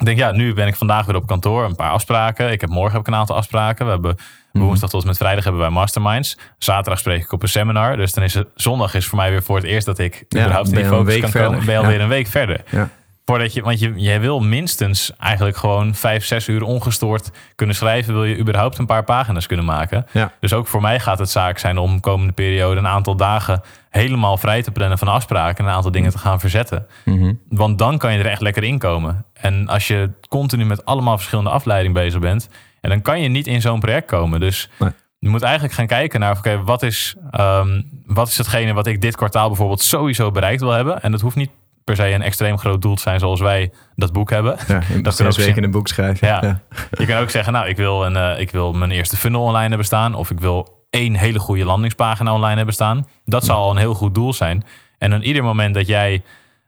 ik 0.00 0.06
denk, 0.06 0.18
ja, 0.18 0.30
nu 0.30 0.54
ben 0.54 0.66
ik 0.66 0.76
vandaag 0.76 1.06
weer 1.06 1.16
op 1.16 1.26
kantoor. 1.26 1.64
Een 1.64 1.74
paar 1.74 1.90
afspraken. 1.90 2.50
Ik 2.50 2.60
heb 2.60 2.70
morgen 2.70 2.92
heb 2.92 3.00
ik 3.00 3.06
een 3.06 3.14
aantal 3.14 3.36
afspraken. 3.36 3.84
We 3.84 3.90
hebben 3.90 4.16
mhm. 4.52 4.64
woensdag 4.64 4.90
tot 4.90 5.00
en 5.02 5.06
met 5.06 5.16
vrijdag 5.16 5.44
hebben 5.44 5.62
wij 5.62 5.70
masterminds. 5.70 6.38
Zaterdag 6.58 6.98
spreek 6.98 7.22
ik 7.22 7.32
op 7.32 7.42
een 7.42 7.48
seminar. 7.48 7.96
Dus 7.96 8.12
dan 8.12 8.24
is 8.24 8.34
het 8.34 8.48
zondag 8.54 8.94
is 8.94 9.06
voor 9.06 9.18
mij 9.18 9.30
weer 9.30 9.42
voor 9.42 9.56
het 9.56 9.64
eerst 9.64 9.86
dat 9.86 9.98
ik 9.98 10.24
ja, 10.28 10.40
überhaupt 10.40 10.68
in 10.68 10.74
die 10.74 10.84
focus 10.84 11.20
kan 11.20 11.30
verder. 11.30 11.48
komen. 11.48 11.64
Ben 11.64 11.74
je 11.74 11.80
alweer 11.80 11.96
ja. 11.96 12.02
een 12.02 12.08
week 12.08 12.26
verder. 12.26 12.60
Ja. 12.70 12.88
Voordat 13.24 13.52
je, 13.52 13.62
want 13.62 13.80
je, 13.80 13.92
jij 13.96 14.20
wil 14.20 14.40
minstens 14.40 15.12
eigenlijk 15.18 15.56
gewoon 15.56 15.94
vijf, 15.94 16.24
zes 16.24 16.48
uur 16.48 16.62
ongestoord 16.62 17.30
kunnen 17.54 17.76
schrijven. 17.76 18.14
Wil 18.14 18.24
je 18.24 18.38
überhaupt 18.38 18.78
een 18.78 18.86
paar 18.86 19.04
pagina's 19.04 19.46
kunnen 19.46 19.64
maken. 19.64 20.06
Ja. 20.12 20.32
Dus 20.40 20.52
ook 20.52 20.66
voor 20.66 20.80
mij 20.80 21.00
gaat 21.00 21.18
het 21.18 21.30
zaak 21.30 21.58
zijn 21.58 21.78
om 21.78 21.94
de 21.94 22.00
komende 22.00 22.32
periode 22.32 22.80
een 22.80 22.86
aantal 22.86 23.16
dagen 23.16 23.62
helemaal 23.90 24.36
vrij 24.36 24.62
te 24.62 24.70
plannen 24.70 24.98
van 24.98 25.08
afspraken. 25.08 25.58
En 25.58 25.70
een 25.70 25.76
aantal 25.76 25.90
dingen 25.90 26.10
te 26.10 26.18
gaan 26.18 26.40
verzetten. 26.40 26.86
Mhm. 27.04 27.32
Want 27.48 27.78
dan 27.78 27.98
kan 27.98 28.12
je 28.12 28.18
er 28.18 28.26
echt 28.26 28.40
lekker 28.40 28.64
in 28.64 28.78
komen. 28.78 29.24
En 29.32 29.68
als 29.68 29.88
je 29.88 30.10
continu 30.28 30.64
met 30.64 30.84
allemaal 30.84 31.16
verschillende 31.16 31.50
afleidingen 31.50 32.02
bezig 32.02 32.20
bent. 32.20 32.48
En 32.80 32.90
dan 32.90 33.02
kan 33.02 33.20
je 33.20 33.28
niet 33.28 33.46
in 33.46 33.60
zo'n 33.60 33.80
project 33.80 34.06
komen. 34.06 34.40
Dus 34.40 34.70
je 35.18 35.28
moet 35.28 35.42
eigenlijk 35.42 35.74
gaan 35.74 35.86
kijken 35.86 36.20
naar, 36.20 36.38
oké, 36.38 36.62
wat, 36.62 36.82
is, 36.82 37.16
um, 37.40 37.90
wat 38.06 38.28
is 38.28 38.38
hetgene 38.38 38.72
wat 38.72 38.86
ik 38.86 39.00
dit 39.00 39.16
kwartaal 39.16 39.48
bijvoorbeeld 39.48 39.82
sowieso 39.82 40.30
bereikt 40.30 40.60
wil 40.60 40.70
hebben. 40.70 41.02
En 41.02 41.10
dat 41.10 41.20
hoeft 41.20 41.36
niet 41.36 41.50
per 41.84 41.96
se 41.96 42.14
een 42.14 42.22
extreem 42.22 42.58
groot 42.58 42.82
doel 42.82 42.94
te 42.94 43.02
zijn 43.02 43.18
zoals 43.18 43.40
wij 43.40 43.72
dat 43.94 44.12
boek 44.12 44.30
hebben. 44.30 44.56
Ja, 44.68 44.80
in 44.94 45.02
dat 45.02 45.16
zes 45.16 45.36
weken 45.36 45.64
een 45.64 45.70
boek 45.70 45.88
schrijven. 45.88 46.28
Ja. 46.28 46.60
Je 46.90 47.06
kan 47.06 47.16
ook 47.16 47.30
zeggen, 47.30 47.52
nou, 47.52 47.68
ik 47.68 47.76
wil, 47.76 48.04
een, 48.04 48.14
uh, 48.14 48.40
ik 48.40 48.50
wil 48.50 48.72
mijn 48.72 48.90
eerste 48.90 49.16
funnel 49.16 49.42
online 49.42 49.68
hebben 49.68 49.86
staan. 49.86 50.14
Of 50.14 50.30
ik 50.30 50.40
wil 50.40 50.79
één 50.90 51.14
hele 51.14 51.38
goede 51.38 51.64
landingspagina 51.64 52.34
online 52.34 52.56
hebben 52.56 52.74
staan. 52.74 53.06
Dat 53.24 53.44
zou 53.44 53.58
al 53.58 53.70
een 53.70 53.76
heel 53.76 53.94
goed 53.94 54.14
doel 54.14 54.32
zijn. 54.32 54.64
En 54.98 55.12
aan 55.12 55.22
ieder 55.22 55.42
moment 55.42 55.74
dat 55.74 55.86
jij 55.86 56.22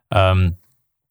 um, 0.09 0.59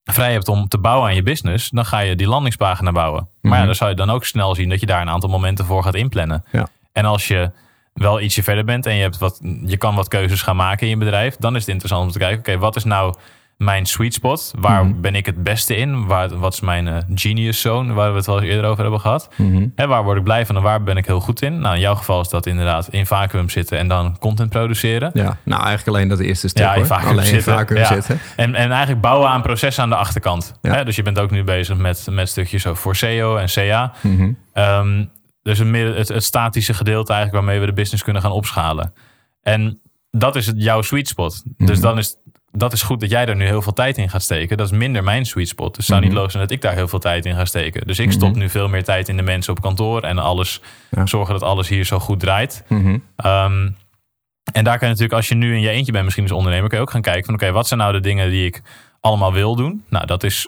vrij 0.04 0.32
hebt 0.32 0.48
om 0.48 0.68
te 0.68 0.78
bouwen 0.78 1.10
aan 1.10 1.16
je 1.16 1.24
business, 1.24 1.70
dan 1.70 1.86
ga 1.86 2.00
je 2.00 2.16
die 2.16 2.28
landingspagina 2.28 2.92
bouwen. 2.92 3.30
Maar 3.42 3.52
ja, 3.52 3.58
mhm. 3.58 3.66
dan 3.66 3.76
zou 3.76 3.90
je 3.90 3.96
dan 3.96 4.10
ook 4.10 4.26
snel 4.26 4.56
zien 4.56 4.70
dat 4.70 4.80
je 4.80 4.86
daar 4.86 5.02
een 5.02 5.10
aantal 5.10 5.30
momenten 5.30 5.66
voor 5.66 5.84
gaat 5.84 5.96
inplannen. 5.96 6.46
Ja. 6.52 6.68
En 6.92 7.06
als 7.06 7.28
je 7.28 7.52
wel 7.94 8.22
ietsje 8.22 8.44
verder 8.44 8.64
bent 8.64 8.86
en 8.86 8.96
je, 8.96 9.02
hebt 9.02 9.18
wat, 9.18 9.40
je 9.66 9.78
kan 9.78 9.96
wat 9.96 10.08
keuzes 10.08 10.42
gaan 10.42 10.56
maken 10.56 10.84
in 10.84 10.90
je 10.90 10.98
bedrijf, 10.98 11.36
dan 11.36 11.56
is 11.56 11.62
het 11.62 11.70
interessant 11.70 12.06
om 12.06 12.12
te 12.12 12.20
kijken, 12.20 12.40
oké, 12.40 12.58
wat 12.58 12.76
is 12.76 12.84
nou 12.84 13.16
mijn 13.62 13.86
sweet 13.86 14.14
spot. 14.14 14.54
Waar 14.58 14.86
mhm. 14.86 15.02
ben 15.02 15.16
ik 15.16 15.26
het 15.26 15.44
beste 15.44 15.76
in? 15.76 16.06
Waar, 16.06 16.38
wat 16.38 16.54
is 16.54 16.60
mijn 16.60 16.88
uh, 16.88 16.98
genius 17.16 17.62
zone, 17.62 17.94
waar 17.94 18.12
we 18.12 18.18
het 18.18 18.28
eens 18.28 18.42
eerder 18.42 18.66
over 18.66 18.82
hebben 18.82 19.00
gehad? 19.00 19.30
Mm 19.38 19.72
En 19.76 19.88
waar 19.88 20.04
word 20.04 20.18
ik 20.18 20.24
blij 20.24 20.46
van 20.46 20.56
en 20.56 20.62
waar 20.62 20.84
ben 20.84 20.98
ik 20.98 21.06
heel 21.06 21.20
goed 21.20 21.42
in? 21.42 21.60
Nou, 21.60 21.76
in 21.76 21.82
jouw 21.82 21.96
geval 21.96 22.22
is 22.22 22.30
dat 22.30 22.46
inderdaad 22.46 22.88
in 22.88 23.06
vacuüm 23.06 23.50
zitten 23.50 23.78
en 23.78 23.88
dan 23.88 24.18
content 24.20 24.50
produceren. 24.50 25.12
Ja, 25.14 25.38
nou 25.44 25.64
eigenlijk 25.64 25.98
alleen 25.98 26.08
dat 26.08 26.20
eerste 26.20 26.48
stuk 26.48 26.64
ja, 26.64 26.74
in 26.74 26.86
vacuüm 26.86 27.10
alleen 27.10 27.26
zitten. 27.26 27.52
in 27.52 27.60
vacuüm 27.60 27.86
zitten. 27.86 28.20
En, 28.36 28.56
en 28.56 28.72
eigenlijk 28.72 29.02
bouwen 29.02 29.30
aan 29.30 29.42
processen 29.42 29.84
aan 29.84 29.90
de 29.90 29.96
achterkant. 29.96 30.54
Ja. 30.62 30.84
Dus 30.84 30.96
je 30.96 31.04
bent 31.04 31.20
ook 31.20 31.32
nu 31.32 31.44
bezig 31.44 31.78
met, 31.78 32.08
met 32.12 32.30
stukjes 32.30 32.66
voor 32.68 32.96
SEO 32.96 33.36
en 33.36 33.48
CA. 33.48 33.94
Mm 34.02 34.38
um, 34.54 35.12
dus 35.44 35.60
een, 35.60 35.74
het, 35.74 36.08
het 36.08 36.24
statische 36.24 36.74
gedeelte 36.74 37.14
dat 42.52 42.74
is 42.74 42.82
goed 42.82 43.00
dat 43.00 43.10
jij 43.10 43.26
daar 43.26 43.36
nu 43.36 43.46
heel 43.46 43.62
veel 43.62 43.74
tijd 43.74 43.98
in 43.98 44.10
gaat 44.10 44.22
steken. 44.22 44.58
Dat 44.58 44.72
is 44.72 44.78
minder 44.78 45.04
mijn 45.04 45.26
sweet 45.26 45.48
spot. 45.48 45.68
Dus 45.68 45.78
het 45.78 45.86
zou 45.86 46.00
niet 46.00 46.10
mhm. 46.10 46.18
logisch 46.18 46.34
zijn 46.34 46.48
dat 46.48 46.56
ik 46.56 46.62
daar 46.62 46.74
heel 46.74 46.88
veel 46.88 47.00
tijd 47.00 47.26
in 47.26 47.36
ga 47.36 47.46
steken. 47.46 47.88
Dus 47.88 48.00
ik 48.00 48.12
stop 48.12 48.30
mhm. 48.30 48.40
nu 48.40 48.50
veel 48.50 48.68
meer 48.68 48.84
tijd 48.84 49.10
in 49.10 49.18
de 49.18 49.24
mensen 49.24 49.54
op 49.54 49.62
kantoor 49.62 50.02
en 50.02 50.18
alles 50.18 50.62
zorgen 51.04 51.34
dat 51.34 51.44
alles 51.44 51.68
hier 51.68 51.86
zo 51.86 52.00
goed 52.00 52.20
draait. 52.20 52.64
Mhm. 52.68 52.98
Ehm, 53.16 53.70
en 54.52 54.64
daar 54.64 54.78
kan 54.78 54.88
je 54.88 54.94
natuurlijk, 54.94 55.14
als 55.14 55.28
je 55.28 55.36
nu 55.36 55.56
in 55.56 55.62
je 55.62 55.70
eentje 55.70 55.92
bent, 55.92 56.04
misschien 56.04 56.26
als 56.26 56.34
ondernemer, 56.34 56.70
kun 56.70 56.78
je 56.78 56.84
ook 56.84 56.92
gaan 56.92 57.02
kijken 57.02 57.26
van 57.26 57.34
oké, 57.34 57.52
wat 57.52 57.68
zijn 57.68 57.80
nou 57.80 57.94
de 57.94 58.00
dingen 58.00 58.30
die 58.30 58.46
ik 58.46 58.62
allemaal 59.02 59.34
wil 59.34 59.56
doen. 59.56 59.84
Nou, 59.90 60.06
dat 60.06 60.24
is 60.24 60.48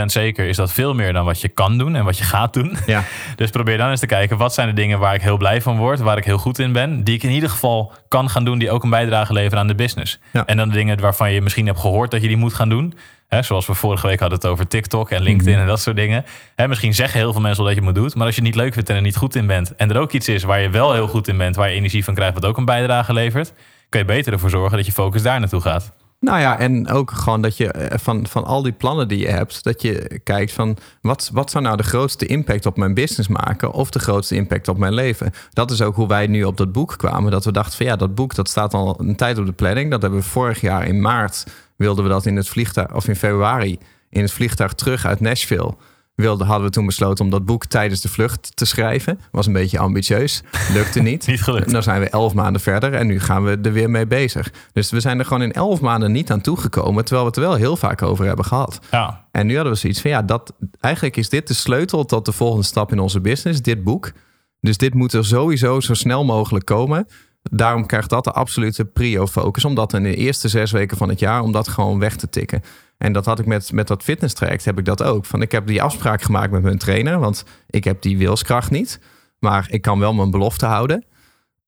100% 0.00 0.04
zeker 0.04 0.46
is 0.46 0.56
dat 0.56 0.72
veel 0.72 0.94
meer 0.94 1.12
dan 1.12 1.24
wat 1.24 1.40
je 1.40 1.48
kan 1.48 1.78
doen 1.78 1.94
en 1.94 2.04
wat 2.04 2.18
je 2.18 2.24
gaat 2.24 2.52
doen. 2.52 2.76
Ja. 2.86 3.04
Dus 3.36 3.50
probeer 3.50 3.78
dan 3.78 3.90
eens 3.90 4.00
te 4.00 4.06
kijken, 4.06 4.36
wat 4.36 4.54
zijn 4.54 4.68
de 4.68 4.74
dingen 4.74 4.98
waar 4.98 5.14
ik 5.14 5.22
heel 5.22 5.36
blij 5.36 5.62
van 5.62 5.76
word, 5.76 6.00
waar 6.00 6.16
ik 6.16 6.24
heel 6.24 6.38
goed 6.38 6.58
in 6.58 6.72
ben, 6.72 7.04
die 7.04 7.14
ik 7.14 7.22
in 7.22 7.30
ieder 7.30 7.50
geval 7.50 7.92
kan 8.08 8.30
gaan 8.30 8.44
doen, 8.44 8.58
die 8.58 8.70
ook 8.70 8.82
een 8.82 8.90
bijdrage 8.90 9.32
leveren 9.32 9.58
aan 9.58 9.66
de 9.66 9.74
business. 9.74 10.18
Ja. 10.32 10.46
En 10.46 10.56
dan 10.56 10.68
de 10.68 10.74
dingen 10.74 11.00
waarvan 11.00 11.32
je 11.32 11.40
misschien 11.40 11.66
hebt 11.66 11.80
gehoord 11.80 12.10
dat 12.10 12.22
je 12.22 12.28
die 12.28 12.36
moet 12.36 12.54
gaan 12.54 12.68
doen. 12.68 12.94
Zoals 13.40 13.66
we 13.66 13.74
vorige 13.74 14.06
week 14.06 14.20
hadden 14.20 14.38
het 14.38 14.48
over 14.48 14.68
TikTok 14.68 15.10
en 15.10 15.22
LinkedIn 15.22 15.52
mhm. 15.52 15.62
en 15.62 15.68
dat 15.68 15.80
soort 15.80 15.96
dingen. 15.96 16.24
Hè, 16.56 16.68
misschien 16.68 16.94
zeggen 16.94 17.18
heel 17.18 17.32
veel 17.32 17.40
mensen 17.40 17.64
wel 17.64 17.72
dat 17.72 17.82
je 17.82 17.86
het 17.86 17.96
moet 17.96 18.04
doen. 18.04 18.18
Maar 18.18 18.26
als 18.26 18.34
je 18.34 18.40
het 18.40 18.50
niet 18.50 18.60
leuk 18.60 18.72
vindt 18.72 18.88
en 18.88 18.96
er 18.96 19.02
niet 19.02 19.16
goed 19.16 19.34
in 19.34 19.46
bent. 19.46 19.74
En 19.76 19.90
er 19.90 19.98
ook 19.98 20.12
iets 20.12 20.28
is 20.28 20.42
waar 20.42 20.60
je 20.60 20.70
wel 20.70 20.92
heel 20.92 21.08
goed 21.08 21.28
in 21.28 21.36
bent. 21.36 21.56
Waar 21.56 21.68
je 21.68 21.74
energie 21.74 22.04
van 22.04 22.14
krijgt 22.14 22.34
wat 22.34 22.44
ook 22.44 22.56
een 22.56 22.64
bijdrage 22.64 23.12
levert. 23.12 23.52
Kun 23.88 24.00
je 24.00 24.06
beter 24.06 24.32
ervoor 24.32 24.50
zorgen 24.50 24.76
dat 24.76 24.86
je 24.86 24.92
focus 24.92 25.22
daar 25.22 25.40
naartoe 25.40 25.60
gaat. 25.60 25.92
Nou 26.20 26.40
ja, 26.40 26.58
en 26.58 26.88
ook 26.88 27.10
gewoon 27.10 27.42
dat 27.42 27.56
je 27.56 27.72
eh, 27.72 27.98
van, 27.98 28.26
van 28.26 28.44
al 28.44 28.62
die 28.62 28.72
plannen 28.72 29.08
die 29.08 29.18
je 29.18 29.28
hebt, 29.28 29.62
dat 29.62 29.82
je 29.82 30.20
kijkt 30.24 30.52
van 30.52 30.76
wat, 31.00 31.30
wat 31.32 31.50
zou 31.50 31.64
nou 31.64 31.76
de 31.76 31.82
grootste 31.82 32.26
impact 32.26 32.66
op 32.66 32.76
mijn 32.76 32.94
business 32.94 33.28
maken 33.28 33.72
of 33.72 33.90
de 33.90 33.98
grootste 33.98 34.34
impact 34.34 34.68
op 34.68 34.78
mijn 34.78 34.94
leven. 34.94 35.32
Dat 35.50 35.70
is 35.70 35.82
ook 35.82 35.94
hoe 35.94 36.08
wij 36.08 36.26
nu 36.26 36.44
op 36.44 36.56
dat 36.56 36.72
boek 36.72 36.94
kwamen. 36.96 37.30
Dat 37.30 37.44
we 37.44 37.52
dachten 37.52 37.76
van 37.76 37.86
ja, 37.86 37.96
dat 37.96 38.14
boek 38.14 38.34
dat 38.34 38.48
staat 38.48 38.74
al 38.74 39.00
een 39.00 39.16
tijd 39.16 39.38
op 39.38 39.46
de 39.46 39.52
planning. 39.52 39.90
Dat 39.90 40.02
hebben 40.02 40.20
we 40.20 40.26
vorig 40.26 40.60
jaar 40.60 40.86
in 40.86 41.00
maart 41.00 41.46
wilden 41.76 42.04
we 42.04 42.10
dat 42.10 42.26
in 42.26 42.36
het 42.36 42.48
vliegtuig, 42.48 42.94
of 42.94 43.08
in 43.08 43.16
februari, 43.16 43.78
in 44.10 44.22
het 44.22 44.32
vliegtuig 44.32 44.72
terug 44.72 45.06
uit 45.06 45.20
Nashville 45.20 45.74
wilde, 46.20 46.44
hadden 46.44 46.66
we 46.66 46.72
toen 46.72 46.86
besloten 46.86 47.24
om 47.24 47.30
dat 47.30 47.44
boek 47.44 47.64
tijdens 47.64 48.00
de 48.00 48.08
vlucht 48.08 48.56
te 48.56 48.64
schrijven. 48.64 49.20
Was 49.30 49.46
een 49.46 49.52
beetje 49.52 49.78
ambitieus. 49.78 50.42
Lukte 50.72 51.00
niet. 51.00 51.26
niet 51.26 51.42
gelukt. 51.42 51.66
En 51.66 51.72
dan 51.72 51.82
zijn 51.82 52.00
we 52.00 52.08
elf 52.08 52.34
maanden 52.34 52.60
verder 52.60 52.94
en 52.94 53.06
nu 53.06 53.20
gaan 53.20 53.44
we 53.44 53.58
er 53.62 53.72
weer 53.72 53.90
mee 53.90 54.06
bezig. 54.06 54.52
Dus 54.72 54.90
we 54.90 55.00
zijn 55.00 55.18
er 55.18 55.24
gewoon 55.24 55.42
in 55.42 55.52
elf 55.52 55.80
maanden 55.80 56.12
niet 56.12 56.30
aan 56.30 56.40
toegekomen. 56.40 57.04
Terwijl 57.04 57.26
we 57.26 57.32
het 57.32 57.40
er 57.40 57.48
wel 57.48 57.58
heel 57.58 57.76
vaak 57.76 58.02
over 58.02 58.26
hebben 58.26 58.44
gehad. 58.44 58.78
Ja. 58.90 59.26
En 59.30 59.46
nu 59.46 59.54
hadden 59.54 59.72
we 59.72 59.78
zoiets 59.78 60.00
van 60.00 60.10
ja, 60.10 60.22
dat, 60.22 60.52
eigenlijk 60.80 61.16
is 61.16 61.28
dit 61.28 61.48
de 61.48 61.54
sleutel 61.54 62.04
tot 62.04 62.24
de 62.24 62.32
volgende 62.32 62.66
stap 62.66 62.92
in 62.92 62.98
onze 62.98 63.20
business. 63.20 63.62
Dit 63.62 63.84
boek. 63.84 64.12
Dus 64.60 64.76
dit 64.76 64.94
moet 64.94 65.12
er 65.12 65.24
sowieso 65.24 65.80
zo 65.80 65.94
snel 65.94 66.24
mogelijk 66.24 66.64
komen. 66.64 67.06
Daarom 67.42 67.86
krijgt 67.86 68.10
dat 68.10 68.24
de 68.24 68.32
absolute 68.32 68.84
prio-focus. 68.84 69.64
Om 69.64 69.74
dat 69.74 69.92
in 69.92 70.02
de 70.02 70.14
eerste 70.14 70.48
zes 70.48 70.70
weken 70.70 70.96
van 70.96 71.08
het 71.08 71.18
jaar, 71.18 71.42
om 71.42 71.52
dat 71.52 71.68
gewoon 71.68 71.98
weg 71.98 72.16
te 72.16 72.28
tikken. 72.28 72.62
En 73.02 73.12
dat 73.12 73.24
had 73.24 73.38
ik 73.38 73.46
met, 73.46 73.72
met 73.72 73.88
dat 73.88 74.02
fitness 74.02 74.34
traject, 74.34 74.64
heb 74.64 74.78
ik 74.78 74.84
dat 74.84 75.02
ook. 75.02 75.24
Van 75.24 75.42
ik 75.42 75.52
heb 75.52 75.66
die 75.66 75.82
afspraak 75.82 76.22
gemaakt 76.22 76.52
met 76.52 76.62
mijn 76.62 76.78
trainer, 76.78 77.18
want 77.18 77.44
ik 77.70 77.84
heb 77.84 78.02
die 78.02 78.18
wilskracht 78.18 78.70
niet. 78.70 79.00
Maar 79.38 79.66
ik 79.70 79.82
kan 79.82 79.98
wel 79.98 80.14
mijn 80.14 80.30
belofte 80.30 80.66
houden. 80.66 81.04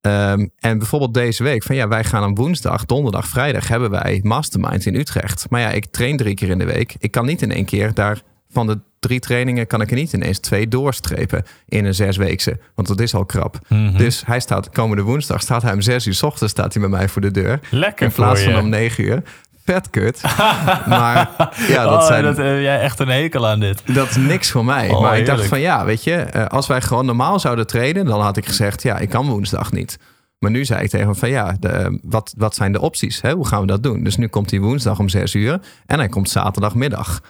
Ehm, 0.01 0.47
en 0.59 0.79
bijvoorbeeld 0.79 1.15
deze 1.15 1.43
week, 1.43 1.63
van 1.63 1.77
ja, 1.77 1.89
wij 1.89 2.05
gaan 2.05 2.31
op 2.31 2.37
woensdag, 2.37 2.87
donderdag, 2.87 3.29
vrijdag 3.29 3.69
hebben 3.69 3.91
wij 3.91 4.21
mastermind 4.23 4.87
in 4.87 4.95
Utrecht. 4.95 5.47
Maar 5.51 5.61
ja, 5.61 5.71
ik 5.71 5.87
train 5.87 6.17
drie 6.17 6.35
keer 6.35 6.49
in 6.49 6.59
de 6.59 6.65
week. 6.65 6.95
Ik 6.99 7.11
kan 7.11 7.27
niet 7.27 7.43
in 7.43 7.53
één 7.53 7.65
keer 7.65 7.95
daar 7.95 8.23
van 8.49 8.67
de 8.67 8.79
drie 8.99 9.21
trainingen 9.21 9.67
kan 9.67 9.81
ik 9.81 9.91
er 9.91 9.97
niet 9.97 10.13
ineens 10.13 10.39
twee 10.39 10.69
doorstrepen 10.69 11.45
in 11.69 11.85
een 11.85 11.95
zesweekse. 11.95 12.59
Want 12.75 12.89
dat 12.89 13.01
is 13.01 13.15
al 13.15 13.25
krap. 13.25 13.59
Mhm. 13.69 13.97
Dus 13.97 14.23
hij 14.27 14.41
staat 14.41 14.71
komende 14.71 15.03
woensdag, 15.03 15.41
staat 15.41 15.63
hij 15.63 15.73
om 15.73 15.81
zes 15.81 16.07
uur 16.07 16.15
s 16.15 16.23
ochtends 16.23 16.53
staat 16.53 16.73
hij 16.73 16.83
bij 16.83 16.91
mij 16.91 17.09
voor 17.09 17.23
de 17.23 17.31
deur. 17.31 17.61
Lekker 17.71 18.07
In 18.07 18.13
plaats 18.13 18.43
van 18.43 18.57
om 18.57 18.69
negen 18.69 19.05
uur 19.05 19.23
vet 19.65 19.91
kut. 19.91 20.23
maar 20.87 21.31
ja, 21.69 21.85
dat 21.85 22.01
oh, 22.01 22.07
zijn... 22.07 22.25
Dat, 22.25 22.39
uh, 22.39 22.63
jij 22.63 22.81
echt 22.81 22.99
een 22.99 23.09
hekel 23.09 23.49
aan 23.49 23.61
dit. 23.61 23.95
Dat 23.95 24.09
is 24.09 24.17
niks 24.17 24.51
voor 24.51 24.65
mij. 24.65 24.91
Oh, 24.91 25.01
maar 25.01 25.19
ik 25.19 25.27
dacht 25.27 25.47
van 25.47 25.61
ja, 25.61 25.85
weet 25.85 26.05
je, 26.05 26.27
uh, 26.37 26.47
als 26.47 26.67
wij 26.67 26.81
gewoon 26.81 27.07
normaal 27.07 27.41
zouden 27.41 27.67
treden, 27.67 28.05
dan 28.05 28.21
had 28.21 28.37
ik 28.37 28.47
gezegd 28.47 28.83
ja, 28.83 28.99
ik 28.99 29.09
kan 29.09 29.29
woensdag 29.29 29.73
niet. 29.73 29.99
Maar 30.43 30.51
nu 30.51 30.65
zei 30.65 30.83
ik 30.83 30.91
tegen 30.91 31.07
hem 31.07 31.17
van 31.17 31.29
ja, 31.29 31.57
de, 31.61 31.99
wat, 32.03 32.35
wat 32.37 32.55
zijn 32.55 32.73
de 32.73 32.81
opties? 32.81 33.21
Hè? 33.21 33.33
Hoe 33.33 33.47
gaan 33.47 33.61
we 33.61 33.67
dat 33.67 33.83
doen? 33.83 34.05
Dus 34.05 34.17
nu 34.17 34.27
komt 34.29 34.51
hij 34.51 34.61
woensdag 34.61 34.99
om 34.99 35.09
zes 35.09 35.35
uur 35.35 35.61
en 35.87 35.99
hij 35.99 36.09
komt 36.09 36.31
zaterdagmiddag 36.31 37.21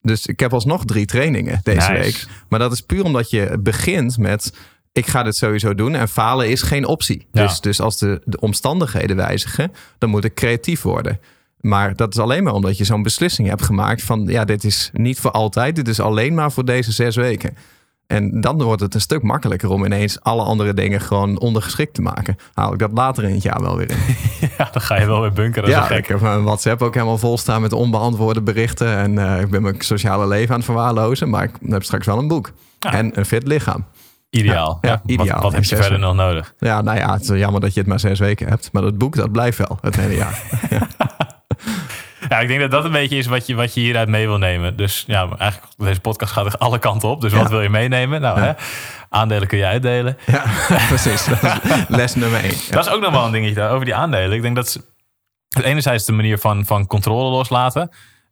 Dus 0.00 0.26
ik 0.26 0.40
heb 0.40 0.52
alsnog 0.52 0.84
drie 0.84 1.06
trainingen 1.06 1.60
deze 1.62 1.90
Nice. 1.90 2.02
week. 2.02 2.26
Maar 2.48 2.58
dat 2.58 2.72
is 2.72 2.80
puur 2.80 3.04
omdat 3.04 3.30
je 3.30 3.58
begint 3.60 4.18
met... 4.18 4.52
ik 4.92 5.06
ga 5.06 5.22
dit 5.22 5.36
sowieso 5.36 5.74
doen 5.74 5.94
en 5.94 6.08
falen 6.08 6.48
is 6.48 6.62
geen 6.62 6.86
optie. 6.86 7.26
Ja. 7.32 7.42
Dus, 7.42 7.60
dus 7.60 7.80
als 7.80 7.98
de, 7.98 8.20
de 8.24 8.40
omstandigheden 8.40 9.16
wijzigen, 9.16 9.72
dan 9.98 10.10
moet 10.10 10.24
ik 10.24 10.34
creatief 10.34 10.82
worden. 10.82 11.20
Maar 11.68 11.96
dat 11.96 12.14
is 12.14 12.20
alleen 12.20 12.42
maar 12.42 12.52
omdat 12.52 12.78
je 12.78 12.84
zo'n 12.84 13.02
beslissing 13.02 13.48
hebt 13.48 13.62
gemaakt 13.62 14.02
van... 14.02 14.24
ja, 14.26 14.44
dit 14.44 14.64
is 14.64 14.90
niet 14.92 15.20
voor 15.20 15.30
altijd, 15.30 15.76
dit 15.76 15.88
is 15.88 16.00
alleen 16.00 16.34
maar 16.34 16.52
voor 16.52 16.64
deze 16.64 16.92
zes 16.92 17.16
weken. 17.16 17.56
En 18.06 18.40
dan 18.40 18.62
wordt 18.62 18.80
het 18.82 18.94
een 18.94 19.00
stuk 19.00 19.22
makkelijker 19.22 19.70
om 19.70 19.84
ineens 19.84 20.20
alle 20.20 20.42
andere 20.42 20.74
dingen 20.74 21.00
gewoon 21.00 21.38
ondergeschikt 21.38 21.94
te 21.94 22.02
maken. 22.02 22.36
Haal 22.54 22.72
ik 22.72 22.78
dat 22.78 22.90
later 22.94 23.24
in 23.24 23.34
het 23.34 23.42
jaar 23.42 23.60
wel 23.60 23.76
weer 23.76 23.90
in. 23.90 23.96
Ja, 24.58 24.68
dan 24.72 24.82
ga 24.82 24.98
je 25.00 25.06
wel 25.06 25.20
weer 25.20 25.32
bunkeren. 25.32 25.70
Dat 25.70 25.78
is 25.82 25.88
Ja, 25.88 25.94
gek. 25.94 25.98
ik 25.98 26.06
heb 26.06 26.20
mijn 26.20 26.42
WhatsApp 26.42 26.82
ook 26.82 26.94
helemaal 26.94 27.18
vol 27.18 27.38
staan 27.38 27.60
met 27.60 27.72
onbeantwoorde 27.72 28.42
berichten. 28.42 28.96
En 28.96 29.18
eh, 29.18 29.40
ik 29.40 29.50
ben 29.50 29.62
mijn 29.62 29.74
sociale 29.78 30.26
leven 30.26 30.50
aan 30.50 30.56
het 30.56 30.64
verwaarlozen. 30.64 31.30
Maar 31.30 31.42
ik 31.44 31.50
heb 31.66 31.82
straks 31.82 32.06
wel 32.06 32.18
een 32.18 32.28
boek. 32.28 32.50
Ja. 32.78 32.92
En 32.92 33.18
een 33.18 33.26
fit 33.26 33.46
lichaam. 33.46 33.84
Ideaal. 34.30 34.78
Ja, 34.80 34.88
Ja, 34.90 35.02
ideaal. 35.06 35.26
Wat, 35.34 35.42
wat 35.42 35.52
heb 35.52 35.60
je 35.62 35.68
Zes 35.68 35.78
verder 35.78 35.98
weken. 36.00 36.16
nog 36.16 36.26
nodig? 36.26 36.54
Ja, 36.58 36.80
nou 36.82 36.98
ja, 36.98 37.12
het 37.12 37.22
is 37.30 37.38
jammer 37.38 37.60
dat 37.60 37.74
je 37.74 37.80
het 37.80 37.88
maar 37.88 38.00
zes 38.00 38.18
weken 38.18 38.48
hebt. 38.48 38.68
Maar 38.72 38.82
dat 38.82 38.98
boek, 38.98 39.16
dat 39.16 39.32
blijft 39.32 39.58
wel 39.58 39.78
het 39.80 39.96
hele 39.96 40.14
jaar. 40.14 40.42
Ja, 42.28 42.38
ik 42.40 42.48
denk 42.48 42.60
dat 42.60 42.70
dat 42.70 42.84
een 42.84 42.92
beetje 42.92 43.16
is 43.16 43.26
wat 43.26 43.46
je, 43.46 43.54
wat 43.54 43.74
je 43.74 43.80
hieruit 43.80 44.08
mee 44.08 44.26
wil 44.26 44.38
nemen. 44.38 44.76
Dus 44.76 45.04
ja, 45.06 45.28
eigenlijk 45.38 45.72
deze 45.76 46.00
podcast 46.00 46.32
gaat 46.32 46.46
echt 46.46 46.58
alle 46.58 46.78
kanten 46.78 47.08
op. 47.08 47.20
Dus 47.20 47.32
wat 47.32 47.42
Ja. 47.42 47.48
wil 47.48 47.60
je 47.62 47.68
meenemen? 47.68 48.20
Nou, 48.20 48.40
hè, 48.40 48.52
aandelen 49.08 49.48
kun 49.48 49.58
je 49.58 49.66
uitdelen. 49.66 50.18
ja, 50.26 50.44
precies. 50.88 51.24
Dat 51.24 51.42
is 51.42 51.84
les 51.88 52.14
nummer 52.14 52.40
één. 52.44 52.54
Dat 52.70 52.86
is 52.86 52.92
ook 52.92 53.00
nog 53.00 53.10
wel 53.10 53.24
een 53.24 53.32
dingetje 53.32 53.54
daar, 53.54 53.70
over 53.70 53.84
die 53.84 53.94
aandelen. 53.94 54.36
Ik 54.36 54.42
denk 54.42 54.56
dat 54.56 54.68
ze- 54.68 54.84
het 55.48 55.64
enerzijds 55.64 56.04
de 56.04 56.12
manier 56.12 56.38
van, 56.38 56.64
van 56.64 56.86
controle 56.86 57.30
loslaten 57.30 57.90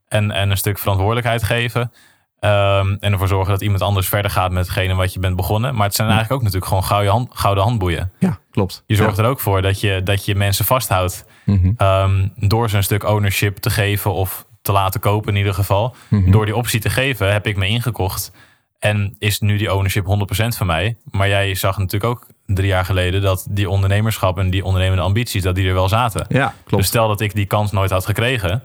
en, 0.09 0.30
en 0.30 0.50
een 0.50 0.56
stuk 0.56 0.78
verantwoordelijkheid 0.78 1.42
geven. 1.42 1.92
Ehm, 2.40 2.96
en 3.01 3.12
ervoor 3.12 3.29
zorgen 3.29 3.51
dat 3.53 3.62
iemand 3.62 3.83
anders 3.83 4.09
verder 4.09 4.31
gaat 4.31 4.51
met 4.51 4.66
hetgene 4.66 4.94
wat 4.94 5.12
je 5.12 5.18
bent 5.18 5.37
begonnen. 5.37 5.75
Maar 5.75 5.87
het 5.87 5.94
zijn 5.94 6.09
eigenlijk 6.09 6.37
ook 6.37 6.42
natuurlijk 6.42 6.66
gewoon 6.70 6.85
gouden, 6.85 7.12
hand, 7.12 7.31
gouden 7.33 7.64
handboeien. 7.64 8.12
Ja, 8.18 8.38
klopt. 8.51 8.83
Je 8.87 8.94
zorgt 8.96 9.16
ja. 9.16 9.22
er 9.22 9.29
ook 9.29 9.40
voor 9.40 9.62
dat 9.62 9.81
je, 9.81 10.01
dat 10.03 10.25
je 10.25 10.35
mensen 10.35 10.64
vasthoudt 10.64 11.25
Mhm. 11.44 11.70
ehm, 11.77 12.29
door 12.37 12.70
ze 12.70 12.77
een 12.77 12.83
stuk 12.83 13.05
ownership 13.05 13.57
te 13.57 13.70
geven 13.70 14.12
of 14.12 14.46
te 14.62 14.72
laten 14.72 15.01
kopen 15.01 15.33
in 15.33 15.37
ieder 15.38 15.55
geval. 15.55 15.94
Mhm. 16.09 16.31
Door 16.31 16.44
die 16.44 16.57
optie 16.57 16.81
te 16.81 16.90
geven 16.90 17.33
heb 17.33 17.46
ik 17.46 17.57
me 17.57 17.66
ingekocht. 17.66 18.33
En 18.79 19.16
is 19.18 19.40
nu 19.40 19.57
die 19.57 19.75
ownership 19.75 20.05
100% 20.07 20.57
van 20.57 20.66
mij. 20.66 20.96
Maar 21.11 21.29
jij 21.29 21.55
zag 21.55 21.79
natuurlijk 21.79 22.05
ook 22.12 22.27
drie 22.46 22.66
jaar 22.68 22.85
geleden 22.85 23.22
dat 23.22 23.46
die 23.51 23.70
ondernemerschap 23.70 24.38
en 24.38 24.51
die 24.51 24.64
ondernemende 24.64 25.03
ambities, 25.03 25.42
dat 25.42 25.55
die 25.55 25.68
er 25.68 25.75
wel 25.75 25.88
zaten. 25.88 26.27
Ja, 26.29 26.55
klopt. 26.64 26.77
Dus 26.83 26.87
stel 26.87 27.09
dat 27.09 27.20
ik 27.20 27.35
die 27.35 27.46
kans 27.46 27.72
nooit 27.72 27.90
had 27.90 28.07
gekregen, 28.07 28.64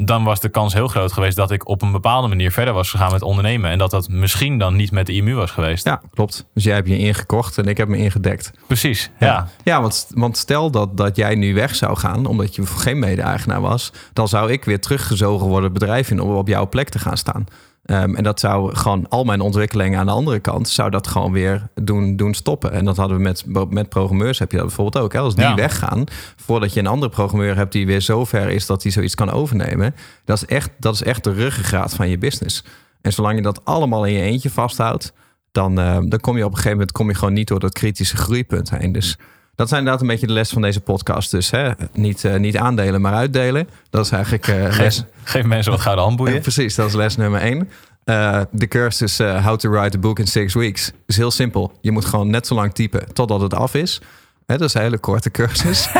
dan 0.00 0.24
was 0.24 0.40
de 0.40 0.48
kans 0.48 0.74
heel 0.74 0.88
groot 0.88 1.12
geweest 1.12 1.36
dat 1.36 1.50
ik 1.50 1.68
op 1.68 1.82
een 1.82 1.92
bepaalde 1.92 2.28
manier 2.28 2.52
verder 2.52 2.74
was 2.74 2.90
gegaan 2.90 3.12
met 3.12 3.22
ondernemen. 3.22 3.70
En 3.70 3.78
dat 3.78 3.90
dat 3.90 4.08
misschien 4.08 4.58
dan 4.58 4.76
niet 4.76 4.90
met 4.90 5.06
de 5.06 5.12
IMU 5.12 5.34
was 5.34 5.50
geweest. 5.50 5.84
Ja, 5.84 6.00
klopt. 6.14 6.46
Dus 6.54 6.64
jij 6.64 6.74
hebt 6.74 6.88
je 6.88 6.98
ingekocht 6.98 7.58
en 7.58 7.64
ik 7.64 7.76
heb 7.76 7.88
me 7.88 7.96
ingedekt. 7.96 8.50
Precies. 8.66 9.10
Ja. 9.18 9.48
Ja, 9.64 9.80
want, 9.80 10.06
want 10.14 10.36
stel 10.36 10.70
dat, 10.70 10.96
dat 10.96 11.16
jij 11.16 11.34
nu 11.34 11.54
weg 11.54 11.74
zou 11.74 11.96
gaan, 11.96 12.26
omdat 12.26 12.54
je 12.54 12.66
geen 12.66 12.98
mede-eigenaar 12.98 13.60
was, 13.60 13.92
dan 14.12 14.28
zou 14.28 14.52
ik 14.52 14.64
weer 14.64 14.80
teruggezogen 14.80 15.46
worden 15.46 15.70
het 15.70 15.78
bedrijf 15.78 16.10
in 16.10 16.20
om 16.20 16.36
op 16.36 16.48
jouw 16.48 16.68
plek 16.68 16.88
te 16.88 16.98
gaan 16.98 17.16
staan. 17.16 17.46
Ehm, 17.88 18.14
en 18.14 18.22
dat 18.22 18.40
zou 18.40 18.74
gewoon 18.76 19.08
al 19.08 19.24
mijn 19.24 19.40
ontwikkelingen 19.40 19.98
aan 19.98 20.06
de 20.06 20.12
andere 20.12 20.38
kant, 20.38 20.68
zou 20.68 20.90
dat 20.90 21.06
gewoon 21.06 21.32
weer 21.32 21.68
doen, 21.74 22.16
doen 22.16 22.34
stoppen. 22.34 22.72
En 22.72 22.84
dat 22.84 22.96
hadden 22.96 23.16
we 23.16 23.22
met, 23.22 23.44
met 23.70 23.88
programmeurs, 23.88 24.38
heb 24.38 24.50
je 24.50 24.56
dat 24.56 24.66
bijvoorbeeld 24.66 25.04
ook. 25.04 25.12
Hè? 25.12 25.18
Als 25.18 25.34
die 25.34 25.44
Ja. 25.44 25.54
weggaan, 25.54 26.04
voordat 26.36 26.72
je 26.72 26.80
een 26.80 26.86
andere 26.86 27.10
programmeur 27.12 27.56
hebt 27.56 27.72
die 27.72 27.86
weer 27.86 28.00
zo 28.00 28.24
ver 28.24 28.48
is 28.48 28.66
dat 28.66 28.82
hij 28.82 28.92
zoiets 28.92 29.14
kan 29.14 29.30
overnemen, 29.30 29.94
dat 30.24 30.36
is 30.36 30.44
echt, 30.44 30.70
dat 30.78 30.94
is 30.94 31.02
echt 31.02 31.24
de 31.24 31.32
ruggengraat 31.32 31.94
van 31.94 32.08
je 32.08 32.18
business. 32.18 32.64
En 33.00 33.12
zolang 33.12 33.36
je 33.36 33.42
dat 33.42 33.64
allemaal 33.64 34.04
in 34.06 34.12
je 34.12 34.20
eentje 34.22 34.50
vasthoudt, 34.50 35.12
dan, 35.52 35.78
eh, 35.80 35.98
dan 36.04 36.20
kom 36.20 36.36
je 36.36 36.44
op 36.44 36.50
een 36.50 36.56
gegeven 36.56 36.76
moment 36.78 36.92
kom 36.92 37.08
je 37.08 37.14
gewoon 37.14 37.34
niet 37.34 37.48
door 37.48 37.60
dat 37.60 37.72
kritische 37.72 38.16
groeipunt 38.16 38.70
heen. 38.70 38.92
Dus 38.92 39.16
dat 39.58 39.68
zijn 39.68 39.80
inderdaad 39.80 40.02
een 40.02 40.08
beetje 40.08 40.26
de 40.26 40.32
les 40.32 40.50
van 40.50 40.62
deze 40.62 40.80
podcast. 40.80 41.30
Dus 41.30 41.50
hè, 41.50 41.70
niet, 41.92 42.24
eh, 42.24 42.36
niet 42.36 42.56
aandelen, 42.56 43.00
maar 43.00 43.14
uitdelen. 43.14 43.68
Dat 43.90 44.04
is 44.04 44.10
eigenlijk 44.10 44.48
eh, 44.48 44.54
les. 44.54 44.96
Geef, 44.96 45.04
geef 45.22 45.44
mensen 45.44 45.72
wat 45.72 45.80
gouden 45.80 46.04
handboeien. 46.04 46.40
Precies, 46.40 46.74
dat 46.74 46.86
is 46.86 46.94
les 46.94 47.16
nummer 47.16 47.40
één. 47.40 47.70
Eh, 48.04 48.40
de 48.50 48.68
cursus 48.68 49.18
How 49.18 49.56
to 49.56 49.70
Write 49.70 49.96
a 49.96 50.00
Book 50.00 50.18
in 50.18 50.26
Six 50.26 50.54
Weeks 50.54 50.92
is 51.06 51.16
heel 51.16 51.30
simpel. 51.30 51.72
Je 51.80 51.90
moet 51.90 52.04
gewoon 52.04 52.30
net 52.30 52.46
zo 52.46 52.54
lang 52.54 52.74
typen 52.74 53.12
totdat 53.12 53.40
het 53.40 53.54
af 53.54 53.74
is. 53.74 54.00
Hè, 54.46 54.56
dat 54.56 54.68
is 54.68 54.74
een 54.74 54.82
hele 54.82 54.98
korte 54.98 55.30
cursus. 55.30 55.92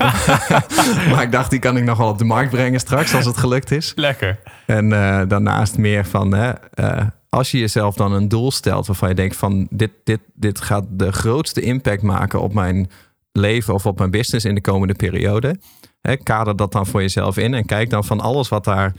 maar 1.10 1.22
ik 1.22 1.32
dacht, 1.32 1.50
die 1.50 1.58
kan 1.58 1.76
ik 1.76 1.84
nog 1.84 1.98
wel 1.98 2.08
op 2.08 2.18
de 2.18 2.24
markt 2.24 2.50
brengen 2.50 2.80
straks 2.80 3.14
als 3.14 3.24
het 3.24 3.36
gelukt 3.36 3.70
is. 3.70 3.92
Lekker. 3.94 4.38
En 4.66 4.88
daarnaast 5.28 5.78
meer 5.78 6.06
van, 6.06 6.34
eh, 6.34 6.52
als 7.36 7.50
je 7.50 7.58
jezelf 7.58 7.94
dan 7.94 8.12
een 8.12 8.28
doel 8.28 8.50
stelt 8.50 8.86
waarvan 8.86 9.08
je 9.08 9.14
denkt 9.14 9.36
van 9.36 9.66
dit, 9.70 9.90
dit, 10.04 10.20
dit 10.34 10.60
gaat 10.60 10.84
de 10.90 11.12
grootste 11.12 11.60
impact 11.60 12.02
maken 12.02 12.40
op 12.40 12.52
mijn 12.52 12.90
leven 13.32 13.74
of 13.74 13.86
op 13.86 13.98
mijn 13.98 14.10
business 14.10 14.44
in 14.44 14.54
de 14.54 14.60
komende 14.60 14.94
periode. 14.94 15.60
Hè, 16.00 16.16
kader 16.16 16.56
dat 16.56 16.72
dan 16.72 16.86
voor 16.86 17.00
jezelf 17.00 17.36
in 17.36 17.54
en 17.54 17.64
kijk 17.64 17.90
dan 17.90 18.04
van 18.04 18.20
alles 18.20 18.48
wat 18.48 18.64
daar 18.64 18.94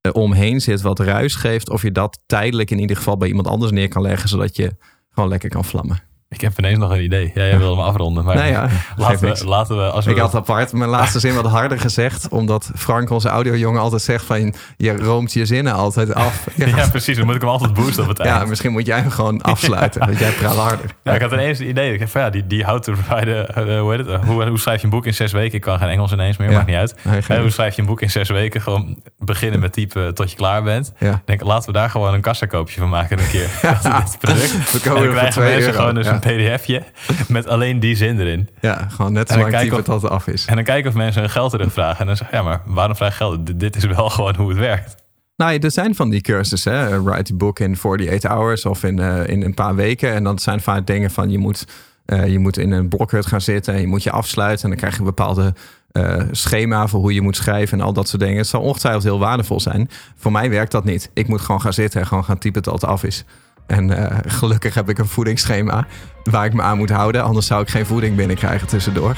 eh, 0.00 0.12
omheen 0.14 0.60
zit, 0.60 0.80
wat 0.80 0.98
ruis 0.98 1.34
geeft, 1.34 1.70
of 1.70 1.82
je 1.82 1.92
dat 1.92 2.18
tijdelijk 2.26 2.70
in 2.70 2.78
ieder 2.78 2.96
geval 2.96 3.16
bij 3.16 3.28
iemand 3.28 3.46
anders 3.46 3.72
neer 3.72 3.88
kan 3.88 4.02
leggen, 4.02 4.28
zodat 4.28 4.56
je 4.56 4.76
gewoon 5.10 5.28
lekker 5.28 5.48
kan 5.48 5.64
vlammen. 5.64 6.13
Ik 6.34 6.40
heb 6.40 6.58
ineens 6.58 6.78
nog 6.78 6.90
een 6.90 7.02
idee. 7.02 7.30
Ja, 7.34 7.42
jij 7.44 7.58
wilde 7.58 7.76
me 7.76 7.82
afronden. 7.82 8.24
Maar 8.24 8.34
Nou 8.36 8.48
ja, 8.48 8.68
laten, 8.96 9.28
we, 9.34 9.44
laten 9.46 9.76
we, 9.76 9.82
als 9.82 10.04
we 10.04 10.10
Ik 10.10 10.18
had 10.18 10.34
apart 10.34 10.72
mijn 10.72 10.90
laatste 10.90 11.18
zin 11.20 11.34
wat 11.34 11.46
harder 11.46 11.78
gezegd, 11.80 12.28
omdat 12.28 12.70
Frank, 12.76 13.10
onze 13.10 13.28
audiojongen, 13.28 13.80
altijd 13.80 14.02
zegt 14.02 14.24
van 14.24 14.54
je 14.76 14.96
roomt 14.96 15.32
je 15.32 15.46
zinnen 15.46 15.72
altijd 15.72 16.14
af. 16.14 16.46
Ja, 16.54 16.88
precies. 16.88 17.16
Dan 17.16 17.26
moet 17.26 17.34
ik 17.34 17.40
hem 17.40 17.50
altijd 17.50 17.74
boosten 17.74 18.02
op 18.02 18.08
het 18.08 18.18
eind. 18.18 18.34
Ja, 18.40 18.44
misschien 18.44 18.72
moet 18.72 18.86
jij 18.86 18.98
hem 18.98 19.10
gewoon 19.10 19.42
afsluiten. 19.52 20.06
Want 20.06 20.18
jij 20.18 20.30
praat 20.30 20.54
harder. 20.56 20.90
Ja, 21.02 21.12
ik 21.12 21.20
had 21.20 21.32
ineens 21.32 21.58
een 21.58 21.68
idee. 21.68 21.92
Ik 21.92 21.98
dacht 21.98 22.10
van 22.10 22.20
ja, 22.20 22.30
die, 22.30 22.46
die 22.46 22.64
how 22.64 22.80
to 22.80 22.94
write, 23.08 23.32
eh, 23.32 23.80
hoe, 23.80 23.94
heet 23.94 24.06
het? 24.06 24.24
hoe, 24.24 24.44
hoe 24.48 24.58
schrijf 24.58 24.78
je 24.78 24.84
een 24.84 24.90
boek 24.92 25.06
in 25.06 25.14
zes 25.14 25.32
weken? 25.32 25.54
Ik 25.54 25.60
kan 25.60 25.78
geen 25.78 25.88
Engels 25.88 26.12
ineens 26.12 26.36
meer, 26.36 26.48
Ja. 26.50 26.54
maakt 26.54 26.66
niet 26.66 26.76
uit. 26.76 26.94
Nee, 27.28 27.40
hoe 27.40 27.50
schrijf 27.50 27.74
je 27.74 27.80
een 27.80 27.86
boek 27.88 28.00
in 28.02 28.10
zes 28.10 28.28
weken? 28.28 28.60
Gewoon 28.60 29.02
beginnen 29.18 29.60
met 29.60 29.72
typen 29.72 30.14
tot 30.14 30.30
je 30.30 30.36
klaar 30.36 30.62
bent. 30.62 30.92
Ik 30.98 31.10
denk, 31.24 31.42
laten 31.42 31.66
we 31.66 31.72
daar 31.78 31.90
gewoon 31.90 32.14
een 32.14 32.20
kassakoopje 32.20 32.80
van 32.80 32.88
maken 32.88 33.18
een 33.18 33.28
keer. 33.28 33.48
Dit 33.62 34.18
product. 34.18 34.72
We 34.72 34.78
En 34.78 34.80
komen 34.82 34.84
dan 34.84 34.96
er 34.96 35.04
voor 35.04 35.12
krijgen 35.12 35.30
2 35.32 35.44
mensen 35.48 35.66
euro. 35.70 35.78
gewoon 35.78 35.94
dus 35.94 36.06
een 36.06 36.20
pdfje 36.26 36.82
met 37.28 37.46
alleen 37.48 37.80
die 37.80 37.96
zin 37.96 38.20
erin. 38.20 38.48
ja, 38.60 38.86
gewoon 38.90 39.12
net 39.12 39.28
zo 39.28 39.38
lang 39.38 39.56
typen 39.56 39.78
of- 39.78 39.84
tot 39.84 40.02
het 40.02 40.10
af 40.10 40.26
is. 40.26 40.44
En 40.46 40.54
dan 40.54 40.64
kijken 40.64 40.90
of 40.90 40.96
mensen 40.96 41.20
hun 41.20 41.30
geld 41.30 41.50
terugvragen. 41.50 42.00
En 42.00 42.06
dan 42.06 42.16
zeg 42.16 42.26
ik, 42.26 42.32
ja, 42.34 42.42
maar 42.42 42.62
waarom 42.66 42.96
vraag 42.96 43.08
je 43.10 43.14
geld? 43.16 43.60
Dit- 43.60 43.76
is 43.76 43.84
wel 43.84 44.08
gewoon 44.16 44.34
hoe 44.36 44.48
het 44.48 44.58
werkt. 44.58 44.94
Nou, 45.36 45.58
er 45.58 45.70
zijn 45.70 45.94
van 45.94 46.10
die 46.10 46.20
cursussen. 46.20 46.72
Hè? 46.78 47.02
Write 47.02 47.32
a 47.32 47.36
book 47.36 47.58
in 47.60 47.76
48 47.76 48.30
hours 48.30 48.66
of 48.66 48.82
in, 48.84 48.98
eh, 48.98 49.26
in 49.28 49.42
een 49.42 49.54
paar 49.54 49.74
weken. 49.74 50.12
En 50.12 50.24
dat 50.24 50.42
zijn 50.42 50.60
vaak 50.60 50.86
dingen 50.86 51.10
van 51.10 51.30
je 51.30 51.38
moet, 51.38 51.64
eh, 52.04 52.26
je 52.26 52.38
moet 52.38 52.58
in 52.58 52.72
een 52.72 52.88
blokhut 52.88 53.26
gaan 53.26 53.40
zitten. 53.40 53.74
En 53.74 53.80
je 53.80 53.86
moet 53.86 54.02
je 54.02 54.10
afsluiten. 54.10 54.62
En 54.64 54.68
dan 54.68 54.78
krijg 54.78 54.92
je 54.94 54.98
een 54.98 55.06
bepaalde 55.06 55.54
eh, 55.92 56.22
schema 56.30 56.86
voor 56.86 57.00
hoe 57.00 57.14
je 57.14 57.20
moet 57.20 57.36
schrijven 57.36 57.78
en 57.78 57.84
al 57.84 57.92
dat 57.92 58.08
soort 58.08 58.22
dingen. 58.22 58.36
Het 58.38 58.46
zal 58.46 58.60
ongetwijfeld 58.60 59.04
heel 59.04 59.18
waardevol 59.18 59.60
zijn. 59.60 59.90
Voor 60.16 60.32
mij 60.32 60.50
werkt 60.50 60.72
dat 60.72 60.84
niet. 60.84 61.10
Ik 61.12 61.28
moet 61.28 61.40
gewoon 61.40 61.60
gaan 61.60 61.72
zitten 61.72 62.00
en 62.00 62.06
gewoon 62.06 62.24
gaan 62.24 62.38
typen 62.38 62.62
tot 62.62 62.72
het 62.80 62.84
af 62.90 63.04
is. 63.04 63.24
En 63.66 63.90
eh, 63.90 64.18
gelukkig 64.26 64.74
heb 64.74 64.88
ik 64.88 64.98
een 64.98 65.06
voedingsschema 65.06 65.86
waar 66.24 66.44
ik 66.44 66.52
me 66.52 66.62
aan 66.62 66.78
moet 66.78 66.90
houden. 66.90 67.22
Anders 67.22 67.46
zou 67.46 67.62
ik 67.62 67.68
geen 67.68 67.86
voeding 67.86 68.16
binnenkrijgen 68.16 68.68
tussendoor. 68.68 69.16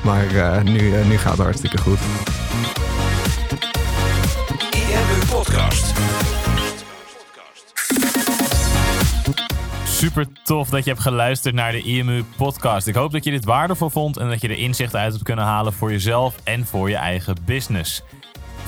Maar 0.00 0.26
eh, 0.26 0.62
nu, 0.62 0.94
eh, 0.94 1.06
nu 1.06 1.16
gaat 1.16 1.32
het 1.32 1.42
hartstikke 1.42 1.78
goed. 1.78 1.98
IMU 4.70 5.26
Podcast. 5.30 5.92
Super 9.84 10.26
tof 10.44 10.68
dat 10.68 10.84
je 10.84 10.90
hebt 10.90 11.02
geluisterd 11.02 11.54
naar 11.54 11.72
de 11.72 11.82
IMU 11.82 12.24
podcast. 12.36 12.86
Ik 12.86 12.94
hoop 12.94 13.12
dat 13.12 13.24
je 13.24 13.30
dit 13.30 13.44
waardevol 13.44 13.90
vond 13.90 14.16
en 14.16 14.28
dat 14.28 14.40
je 14.40 14.48
er 14.48 14.58
inzichten 14.58 15.00
uit 15.00 15.12
hebt 15.12 15.24
kunnen 15.24 15.44
halen 15.44 15.72
voor 15.72 15.90
jezelf 15.90 16.34
en 16.44 16.66
voor 16.66 16.90
je 16.90 16.96
eigen 16.96 17.36
business. 17.44 18.02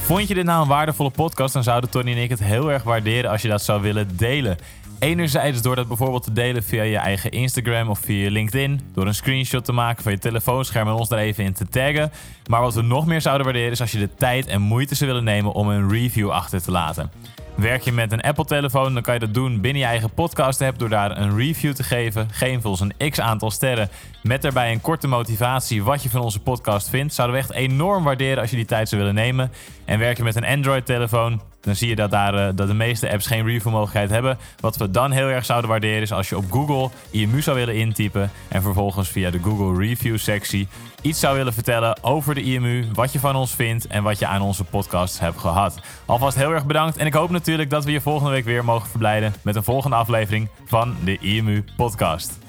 Vond 0.04 0.28
je 0.28 0.34
dit 0.34 0.44
nou 0.44 0.62
een 0.62 0.68
waardevolle 0.68 1.10
podcast, 1.10 1.54
dan 1.54 1.62
zouden 1.62 1.90
Tony 1.90 2.12
en 2.12 2.22
ik 2.22 2.30
het 2.30 2.42
heel 2.42 2.72
erg 2.72 2.82
waarderen 2.82 3.30
als 3.30 3.42
je 3.42 3.48
dat 3.48 3.62
zou 3.62 3.82
willen 3.82 4.16
delen. 4.16 4.58
Enerzijds 5.00 5.62
door 5.62 5.76
dat 5.76 5.88
bijvoorbeeld 5.88 6.22
te 6.22 6.32
delen 6.32 6.62
via 6.62 6.82
je 6.82 6.96
eigen 6.96 7.30
Instagram 7.30 7.88
of 7.88 7.98
via 7.98 8.24
je 8.24 8.30
LinkedIn. 8.30 8.80
Door 8.94 9.06
een 9.06 9.14
screenshot 9.14 9.64
te 9.64 9.72
maken 9.72 10.02
van 10.02 10.12
je 10.12 10.18
telefoonscherm 10.18 10.88
en 10.88 10.94
ons 10.94 11.08
daar 11.08 11.18
even 11.18 11.44
in 11.44 11.52
te 11.52 11.68
taggen. 11.68 12.10
Maar 12.46 12.60
wat 12.60 12.74
we 12.74 12.82
nog 12.82 13.06
meer 13.06 13.20
zouden 13.20 13.44
waarderen 13.44 13.70
is 13.70 13.80
als 13.80 13.92
je 13.92 13.98
de 13.98 14.14
tijd 14.14 14.46
en 14.46 14.60
moeite 14.60 14.94
zou 14.94 15.10
willen 15.10 15.24
nemen 15.24 15.52
om 15.52 15.68
een 15.68 15.90
review 15.90 16.30
achter 16.30 16.62
te 16.62 16.70
laten. 16.70 17.10
Werk 17.54 17.82
je 17.82 17.92
met 17.92 18.12
een 18.12 18.20
Apple-telefoon, 18.20 18.94
dan 18.94 19.02
kan 19.02 19.14
je 19.14 19.20
dat 19.20 19.34
doen 19.34 19.60
binnen 19.60 19.82
je 19.82 19.88
eigen 19.88 20.10
podcast-app 20.10 20.78
door 20.78 20.88
daar 20.88 21.18
een 21.18 21.36
review 21.36 21.72
te 21.72 21.82
geven. 21.82 22.28
Geef 22.30 22.64
ons 22.64 22.80
een 22.80 23.10
x-aantal 23.10 23.50
sterren 23.50 23.88
met 24.22 24.42
daarbij 24.42 24.72
een 24.72 24.80
korte 24.80 25.06
motivatie 25.06 25.82
wat 25.82 26.02
je 26.02 26.10
van 26.10 26.20
onze 26.20 26.40
podcast 26.40 26.88
vindt. 26.88 27.14
Zouden 27.14 27.36
we 27.36 27.42
echt 27.42 27.52
enorm 27.52 28.04
waarderen 28.04 28.40
als 28.40 28.50
je 28.50 28.56
die 28.56 28.64
tijd 28.64 28.88
zou 28.88 29.00
willen 29.00 29.16
nemen. 29.16 29.52
En 29.84 29.98
werk 29.98 30.16
je 30.16 30.22
met 30.22 30.36
een 30.36 30.44
Android-telefoon, 30.44 31.40
Dan 31.60 31.74
zie 31.74 31.88
je 31.88 31.96
dat, 31.96 32.10
daar, 32.10 32.34
eh, 32.34 32.52
dat 32.54 32.66
de 32.66 32.74
meeste 32.74 33.10
apps 33.10 33.26
geen 33.26 33.46
review 33.46 33.72
mogelijkheid 33.72 34.10
hebben. 34.10 34.38
Wat 34.60 34.76
we 34.76 34.90
dan 34.90 35.10
heel 35.10 35.28
erg 35.28 35.44
zouden 35.44 35.70
waarderen 35.70 36.02
is 36.02 36.12
als 36.12 36.28
je 36.28 36.36
op 36.36 36.50
Google 36.50 36.90
IMU 37.10 37.42
zou 37.42 37.56
willen 37.56 37.74
intypen. 37.74 38.30
En 38.48 38.62
vervolgens 38.62 39.08
via 39.08 39.30
de 39.30 39.40
Google 39.42 39.86
Review 39.86 40.18
sectie 40.18 40.68
iets 41.02 41.20
zou 41.20 41.36
willen 41.36 41.52
vertellen 41.52 42.02
over 42.02 42.34
de 42.34 42.42
IMU. 42.42 42.86
Wat 42.94 43.12
je 43.12 43.18
van 43.18 43.36
ons 43.36 43.54
vindt 43.54 43.86
en 43.86 44.02
wat 44.02 44.18
je 44.18 44.26
aan 44.26 44.42
onze 44.42 44.64
podcast 44.64 45.20
hebt 45.20 45.38
gehad. 45.38 45.80
Alvast 46.06 46.36
heel 46.36 46.50
erg 46.50 46.66
bedankt. 46.66 46.96
En 46.96 47.06
ik 47.06 47.14
hoop 47.14 47.30
natuurlijk 47.30 47.70
dat 47.70 47.84
we 47.84 47.92
je 47.92 48.00
volgende 48.00 48.30
week 48.30 48.44
weer 48.44 48.64
mogen 48.64 48.88
verblijden 48.88 49.34
met 49.42 49.56
een 49.56 49.64
volgende 49.64 49.96
aflevering 49.96 50.48
van 50.64 50.96
de 51.04 51.18
IMU 51.18 51.64
podcast. 51.76 52.39